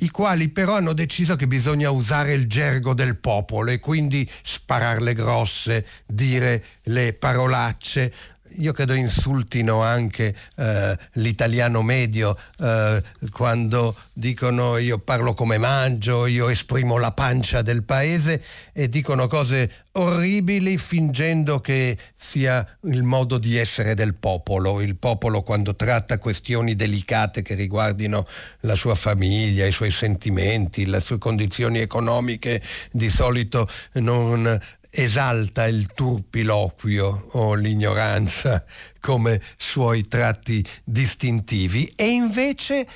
i 0.00 0.10
quali 0.10 0.48
però 0.48 0.76
hanno 0.76 0.92
deciso 0.92 1.34
che 1.34 1.46
bisogna 1.46 1.90
usare 1.90 2.32
il 2.32 2.46
gergo 2.46 2.94
del 2.94 3.18
popolo 3.18 3.70
e 3.70 3.80
quindi 3.80 4.28
spararle 4.42 5.12
grosse, 5.12 5.84
dire 6.06 6.64
le 6.84 7.14
parolacce. 7.14 8.12
Io 8.56 8.72
credo 8.72 8.94
insultino 8.94 9.82
anche 9.82 10.34
eh, 10.56 10.98
l'italiano 11.12 11.82
medio 11.82 12.36
eh, 12.58 13.02
quando 13.30 13.94
dicono 14.12 14.78
io 14.78 14.98
parlo 14.98 15.34
come 15.34 15.58
mangio, 15.58 16.26
io 16.26 16.48
esprimo 16.48 16.98
la 16.98 17.12
pancia 17.12 17.62
del 17.62 17.84
paese 17.84 18.42
e 18.72 18.88
dicono 18.88 19.28
cose 19.28 19.84
orribili 19.92 20.78
fingendo 20.78 21.60
che 21.60 21.96
sia 22.14 22.66
il 22.82 23.02
modo 23.02 23.38
di 23.38 23.56
essere 23.56 23.94
del 23.94 24.14
popolo. 24.14 24.80
Il 24.80 24.96
popolo 24.96 25.42
quando 25.42 25.74
tratta 25.74 26.18
questioni 26.18 26.74
delicate 26.74 27.42
che 27.42 27.54
riguardino 27.54 28.26
la 28.60 28.74
sua 28.74 28.94
famiglia, 28.94 29.66
i 29.66 29.72
suoi 29.72 29.90
sentimenti, 29.90 30.86
le 30.86 31.00
sue 31.00 31.18
condizioni 31.18 31.80
economiche, 31.80 32.62
di 32.90 33.10
solito 33.10 33.68
non 33.94 34.58
esalta 34.90 35.66
il 35.66 35.92
turpiloquio 35.94 37.28
o 37.32 37.54
l'ignoranza 37.54 38.64
come 39.00 39.40
suoi 39.56 40.08
tratti 40.08 40.64
distintivi. 40.84 41.92
E 41.94 42.08
invece 42.08 42.86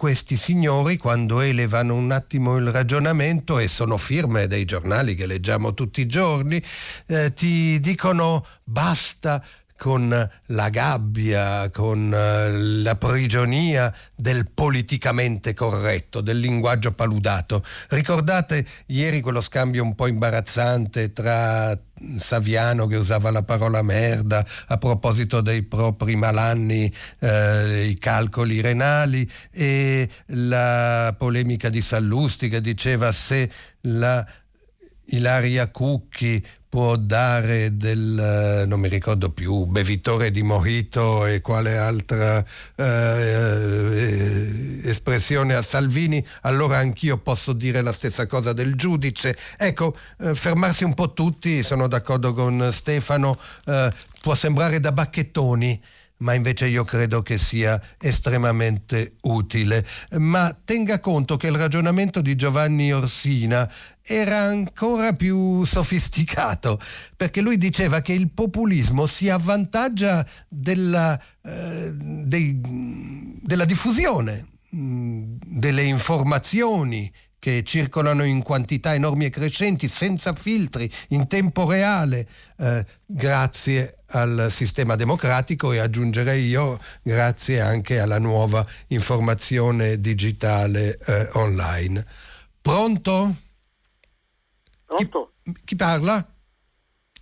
questi 0.00 0.34
signori 0.34 0.96
quando 0.96 1.40
elevano 1.40 1.94
un 1.94 2.10
attimo 2.10 2.56
il 2.56 2.72
ragionamento 2.72 3.58
e 3.58 3.68
sono 3.68 3.98
firme 3.98 4.46
dei 4.46 4.64
giornali 4.64 5.14
che 5.14 5.26
leggiamo 5.26 5.74
tutti 5.74 6.00
i 6.00 6.06
giorni, 6.06 6.62
eh, 7.06 7.34
ti 7.34 7.78
dicono 7.80 8.46
basta 8.64 9.44
con 9.80 10.30
la 10.46 10.68
gabbia, 10.68 11.70
con 11.70 12.12
eh, 12.12 12.50
la 12.82 12.96
prigionia 12.96 13.90
del 14.14 14.50
politicamente 14.52 15.54
corretto, 15.54 16.20
del 16.20 16.38
linguaggio 16.38 16.92
paludato. 16.92 17.64
Ricordate 17.88 18.66
ieri 18.88 19.22
quello 19.22 19.40
scambio 19.40 19.82
un 19.82 19.94
po' 19.94 20.06
imbarazzante 20.06 21.14
tra 21.14 21.74
Saviano 22.18 22.86
che 22.86 22.96
usava 22.96 23.30
la 23.30 23.42
parola 23.42 23.80
merda 23.80 24.44
a 24.66 24.76
proposito 24.76 25.40
dei 25.40 25.62
propri 25.62 26.14
malanni, 26.14 26.92
eh, 27.18 27.86
i 27.86 27.98
calcoli 27.98 28.60
renali 28.60 29.26
e 29.50 30.06
la 30.26 31.14
polemica 31.16 31.70
di 31.70 31.80
Sallusti 31.80 32.50
che 32.50 32.60
diceva 32.60 33.12
se 33.12 33.50
la 33.84 34.26
Ilaria 35.10 35.68
Cucchi 35.68 36.42
può 36.70 36.96
dare 36.96 37.76
del, 37.76 38.64
non 38.66 38.78
mi 38.78 38.88
ricordo 38.88 39.30
più, 39.30 39.64
bevitore 39.64 40.30
di 40.30 40.42
mojito 40.42 41.26
e 41.26 41.40
quale 41.40 41.76
altra 41.76 42.42
eh, 42.76 44.80
espressione 44.84 45.54
a 45.54 45.62
Salvini, 45.62 46.24
allora 46.42 46.78
anch'io 46.78 47.18
posso 47.18 47.52
dire 47.52 47.82
la 47.82 47.90
stessa 47.90 48.28
cosa 48.28 48.52
del 48.52 48.76
giudice. 48.76 49.36
Ecco, 49.58 49.96
eh, 50.20 50.34
fermarsi 50.34 50.84
un 50.84 50.94
po' 50.94 51.12
tutti, 51.12 51.64
sono 51.64 51.88
d'accordo 51.88 52.32
con 52.34 52.68
Stefano, 52.70 53.36
eh, 53.66 53.92
può 54.22 54.36
sembrare 54.36 54.78
da 54.78 54.92
bacchettoni 54.92 55.82
ma 56.20 56.34
invece 56.34 56.66
io 56.66 56.84
credo 56.84 57.22
che 57.22 57.38
sia 57.38 57.80
estremamente 57.98 59.16
utile. 59.22 59.86
Ma 60.18 60.56
tenga 60.64 61.00
conto 61.00 61.36
che 61.36 61.48
il 61.48 61.56
ragionamento 61.56 62.20
di 62.20 62.36
Giovanni 62.36 62.92
Orsina 62.92 63.70
era 64.02 64.38
ancora 64.38 65.14
più 65.14 65.64
sofisticato, 65.64 66.78
perché 67.16 67.40
lui 67.40 67.56
diceva 67.56 68.00
che 68.00 68.12
il 68.12 68.30
populismo 68.30 69.06
si 69.06 69.28
avvantaggia 69.28 70.26
della, 70.48 71.20
eh, 71.42 71.92
dei, 71.94 72.60
della 73.42 73.64
diffusione 73.64 74.48
mh, 74.70 75.36
delle 75.44 75.82
informazioni 75.82 77.10
che 77.38 77.62
circolano 77.64 78.22
in 78.22 78.42
quantità 78.42 78.92
enormi 78.92 79.24
e 79.24 79.30
crescenti, 79.30 79.88
senza 79.88 80.34
filtri, 80.34 80.90
in 81.08 81.26
tempo 81.26 81.68
reale, 81.68 82.28
eh, 82.58 82.84
grazie 83.06 83.99
al 84.10 84.46
sistema 84.50 84.96
democratico 84.96 85.72
e 85.72 85.78
aggiungerei 85.78 86.46
io 86.46 86.78
grazie 87.02 87.60
anche 87.60 88.00
alla 88.00 88.18
nuova 88.18 88.64
informazione 88.88 89.98
digitale 89.98 90.98
eh, 91.06 91.28
online. 91.34 92.04
Pronto? 92.60 93.30
Pronto? 94.86 95.32
Chi, 95.42 95.56
chi 95.64 95.76
parla? 95.76 96.24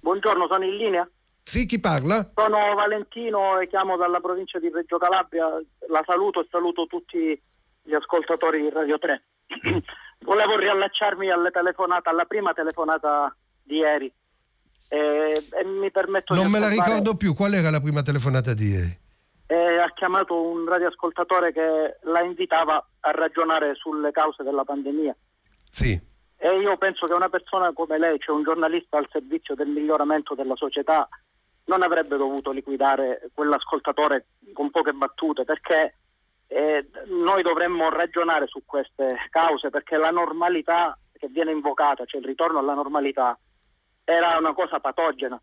Buongiorno, 0.00 0.46
sono 0.50 0.64
in 0.64 0.76
linea. 0.76 1.08
Sì, 1.42 1.64
chi 1.64 1.80
parla? 1.80 2.30
Sono 2.34 2.74
Valentino 2.74 3.58
e 3.58 3.68
chiamo 3.68 3.96
dalla 3.96 4.20
provincia 4.20 4.58
di 4.58 4.70
Reggio 4.70 4.98
Calabria. 4.98 5.46
La 5.88 6.02
saluto 6.04 6.40
e 6.40 6.46
saluto 6.50 6.86
tutti 6.86 7.40
gli 7.82 7.94
ascoltatori 7.94 8.60
di 8.60 8.70
Radio 8.70 8.98
3. 8.98 9.22
Volevo 10.26 10.56
riallacciarmi 10.58 11.28
telefonate, 11.50 12.08
alla 12.10 12.26
prima 12.26 12.52
telefonata 12.52 13.34
di 13.62 13.76
ieri. 13.76 14.12
E, 14.88 14.98
e 14.98 15.64
mi 15.64 15.90
permetto 15.90 16.34
Non 16.34 16.46
di 16.46 16.50
me 16.50 16.58
la 16.58 16.68
ricordo 16.68 17.16
più. 17.16 17.34
Qual 17.34 17.52
era 17.52 17.70
la 17.70 17.80
prima 17.80 18.02
telefonata 18.02 18.54
di 18.54 18.68
ieri? 18.68 19.06
e 19.50 19.78
ha 19.78 19.90
chiamato 19.94 20.38
un 20.38 20.68
radioascoltatore 20.68 21.54
che 21.54 21.96
la 22.02 22.20
invitava 22.20 22.86
a 23.00 23.10
ragionare 23.12 23.74
sulle 23.76 24.10
cause 24.10 24.42
della 24.42 24.62
pandemia. 24.62 25.16
Sì. 25.70 25.98
E 26.36 26.58
io 26.60 26.76
penso 26.76 27.06
che 27.06 27.14
una 27.14 27.30
persona 27.30 27.72
come 27.72 27.98
lei, 27.98 28.18
cioè 28.18 28.36
un 28.36 28.42
giornalista 28.42 28.98
al 28.98 29.08
servizio 29.10 29.54
del 29.54 29.68
miglioramento 29.68 30.34
della 30.34 30.54
società, 30.54 31.08
non 31.64 31.82
avrebbe 31.82 32.18
dovuto 32.18 32.50
liquidare 32.50 33.30
quell'ascoltatore 33.32 34.26
con 34.52 34.70
poche 34.70 34.92
battute, 34.92 35.44
perché 35.44 35.94
eh, 36.48 36.86
noi 37.06 37.42
dovremmo 37.42 37.88
ragionare 37.88 38.46
su 38.48 38.60
queste 38.66 39.16
cause, 39.30 39.70
perché 39.70 39.96
la 39.96 40.10
normalità 40.10 40.98
che 41.18 41.28
viene 41.28 41.52
invocata, 41.52 42.04
cioè 42.04 42.20
il 42.20 42.26
ritorno 42.26 42.58
alla 42.58 42.74
normalità, 42.74 43.38
era 44.10 44.38
una 44.38 44.54
cosa 44.54 44.80
patogena. 44.80 45.38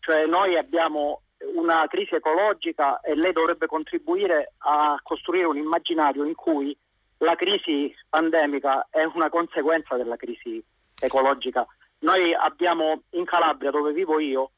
Cioè 0.00 0.26
noi 0.26 0.56
abbiamo 0.56 1.22
una 1.54 1.86
crisi 1.86 2.16
ecologica 2.16 2.98
e 3.00 3.14
lei 3.14 3.32
dovrebbe 3.32 3.66
contribuire 3.66 4.54
a 4.58 4.98
costruire 5.04 5.46
un 5.46 5.56
immaginario 5.56 6.24
in 6.24 6.34
cui 6.34 6.76
la 7.18 7.36
crisi 7.36 7.94
pandemica 8.08 8.88
è 8.90 9.04
una 9.04 9.28
conseguenza 9.28 9.96
della 9.96 10.16
crisi 10.16 10.60
ecologica. 11.00 11.64
Noi 12.00 12.34
abbiamo 12.34 13.02
in 13.10 13.24
Calabria, 13.24 13.70
dove 13.70 13.92
vivo 13.92 14.18
io, 14.18 14.50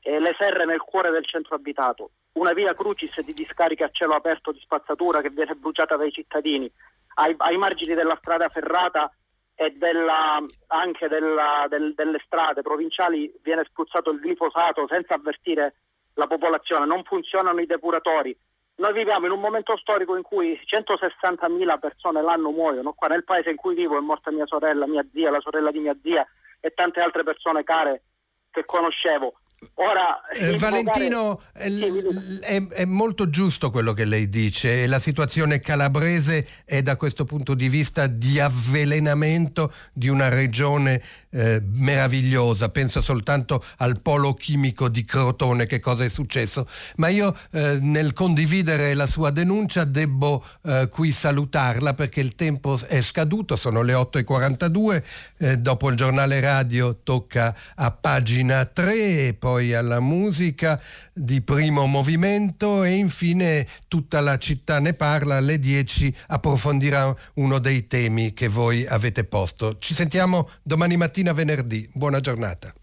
eh, 0.00 0.20
le 0.20 0.34
serre 0.38 0.66
nel 0.66 0.80
cuore 0.80 1.10
del 1.10 1.24
centro 1.24 1.54
abitato. 1.54 2.10
una 2.36 2.52
via 2.52 2.74
crucis 2.74 3.18
di 3.22 3.32
discarica 3.32 3.86
a 3.86 3.90
cielo 3.90 4.12
aperto 4.12 4.52
di 4.52 4.60
spazzatura 4.60 5.22
che 5.22 5.30
viene 5.30 5.54
bruciata 5.54 5.96
dai 5.96 6.12
cittadini, 6.12 6.70
ai, 7.14 7.34
ai 7.38 7.56
margini 7.56 7.94
della 7.94 8.18
strada 8.20 8.50
ferrata 8.50 9.10
e 9.56 9.70
della, 9.70 10.38
anche 10.68 11.08
della, 11.08 11.66
del, 11.68 11.94
delle 11.94 12.20
strade 12.24 12.60
provinciali 12.60 13.32
viene 13.42 13.64
spruzzato 13.64 14.10
il 14.10 14.20
glifosato 14.20 14.86
senza 14.86 15.14
avvertire 15.14 15.74
la 16.14 16.26
popolazione, 16.26 16.84
non 16.84 17.02
funzionano 17.04 17.60
i 17.60 17.66
depuratori. 17.66 18.36
Noi 18.76 18.92
viviamo 18.92 19.24
in 19.24 19.32
un 19.32 19.40
momento 19.40 19.74
storico 19.78 20.14
in 20.14 20.22
cui 20.22 20.60
160.000 20.62 21.78
persone 21.78 22.20
l'anno 22.20 22.50
muoiono. 22.50 22.92
Qua 22.92 23.08
nel 23.08 23.24
paese 23.24 23.48
in 23.48 23.56
cui 23.56 23.74
vivo 23.74 23.96
è 23.96 24.00
morta 24.00 24.30
mia 24.30 24.46
sorella, 24.46 24.86
mia 24.86 25.04
zia, 25.10 25.30
la 25.30 25.40
sorella 25.40 25.70
di 25.70 25.78
mia 25.78 25.96
zia 26.02 26.26
e 26.60 26.70
tante 26.74 27.00
altre 27.00 27.22
persone 27.22 27.64
care 27.64 28.02
che 28.50 28.66
conoscevo. 28.66 29.38
Ora, 29.76 30.20
eh, 30.32 30.58
Valentino, 30.58 31.40
magari... 31.54 32.40
è, 32.40 32.66
è, 32.66 32.84
molto 32.84 33.30
giusto 33.30 33.70
quello 33.70 33.94
che 33.94 34.04
lei 34.04 34.28
dice. 34.28 34.86
La 34.86 34.98
situazione 34.98 35.60
calabrese 35.60 36.46
è 36.66 36.82
da 36.82 36.96
questo 36.96 37.24
punto 37.24 37.54
di 37.54 37.70
vista 37.70 38.06
di 38.06 38.38
avvelenamento 38.38 39.72
di 39.94 40.08
una 40.08 40.28
regione 40.28 41.02
eh, 41.30 41.62
meravigliosa. 41.72 42.68
Penso 42.68 43.00
soltanto 43.00 43.64
al 43.78 44.00
polo 44.02 44.34
chimico 44.34 44.88
di 44.88 45.02
Crotone, 45.02 45.64
che 45.64 45.80
cosa 45.80 46.04
è 46.04 46.08
successo. 46.08 46.68
Ma 46.96 47.08
io 47.08 47.34
eh, 47.52 47.78
nel 47.80 48.12
condividere 48.12 48.92
la 48.92 49.06
sua 49.06 49.30
denuncia 49.30 49.84
debbo 49.84 50.44
eh, 50.64 50.88
qui 50.90 51.12
salutarla 51.12 51.94
perché 51.94 52.20
il 52.20 52.34
tempo 52.34 52.78
è 52.86 53.00
scaduto, 53.00 53.56
sono 53.56 53.80
le 53.80 53.94
8.42. 53.94 55.02
Eh, 55.38 55.58
dopo 55.58 55.88
il 55.88 55.96
giornale 55.96 56.40
radio 56.40 56.96
tocca 57.02 57.56
a 57.74 57.90
pagina 57.90 58.64
3 58.66 59.34
poi 59.46 59.74
alla 59.74 60.00
musica 60.00 60.76
di 61.12 61.40
primo 61.40 61.86
movimento 61.86 62.82
e 62.82 62.94
infine 62.94 63.64
tutta 63.86 64.20
la 64.20 64.38
città 64.38 64.80
ne 64.80 64.92
parla, 64.92 65.36
alle 65.36 65.60
10 65.60 66.12
approfondirà 66.26 67.14
uno 67.34 67.60
dei 67.60 67.86
temi 67.86 68.32
che 68.32 68.48
voi 68.48 68.84
avete 68.84 69.22
posto. 69.22 69.78
Ci 69.78 69.94
sentiamo 69.94 70.48
domani 70.64 70.96
mattina 70.96 71.32
venerdì. 71.32 71.88
Buona 71.92 72.18
giornata. 72.18 72.74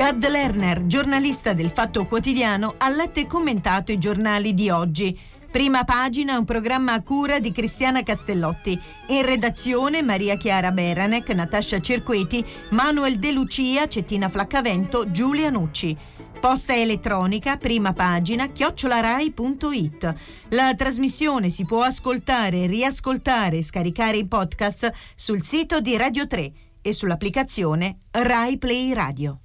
Gad 0.00 0.26
Lerner, 0.26 0.86
giornalista 0.86 1.52
del 1.52 1.68
Fatto 1.68 2.06
Quotidiano, 2.06 2.76
ha 2.78 2.88
letto 2.88 3.20
e 3.20 3.26
commentato 3.26 3.92
i 3.92 3.98
giornali 3.98 4.54
di 4.54 4.70
oggi. 4.70 5.20
Prima 5.50 5.84
pagina 5.84 6.38
un 6.38 6.46
programma 6.46 6.94
a 6.94 7.02
cura 7.02 7.38
di 7.38 7.52
Cristiana 7.52 8.02
Castellotti. 8.02 8.80
In 9.08 9.26
redazione 9.26 10.00
Maria 10.00 10.38
Chiara 10.38 10.70
Beranec, 10.70 11.28
Natascia 11.34 11.80
Cerqueti, 11.80 12.42
Manuel 12.70 13.18
De 13.18 13.30
Lucia, 13.30 13.88
Cettina 13.88 14.30
Flaccavento, 14.30 15.10
Giulia 15.10 15.50
Nucci. 15.50 15.94
Posta 16.40 16.74
elettronica, 16.74 17.58
prima 17.58 17.92
pagina, 17.92 18.46
chiocciolarai.it. 18.46 20.14
La 20.48 20.74
trasmissione 20.74 21.50
si 21.50 21.66
può 21.66 21.82
ascoltare, 21.82 22.66
riascoltare 22.66 23.58
e 23.58 23.62
scaricare 23.62 24.16
in 24.16 24.28
podcast 24.28 24.90
sul 25.14 25.42
sito 25.42 25.82
di 25.82 25.94
Radio 25.98 26.26
3 26.26 26.52
e 26.80 26.92
sull'applicazione 26.94 27.98
Rai 28.12 28.56
Play 28.56 28.94
Radio. 28.94 29.40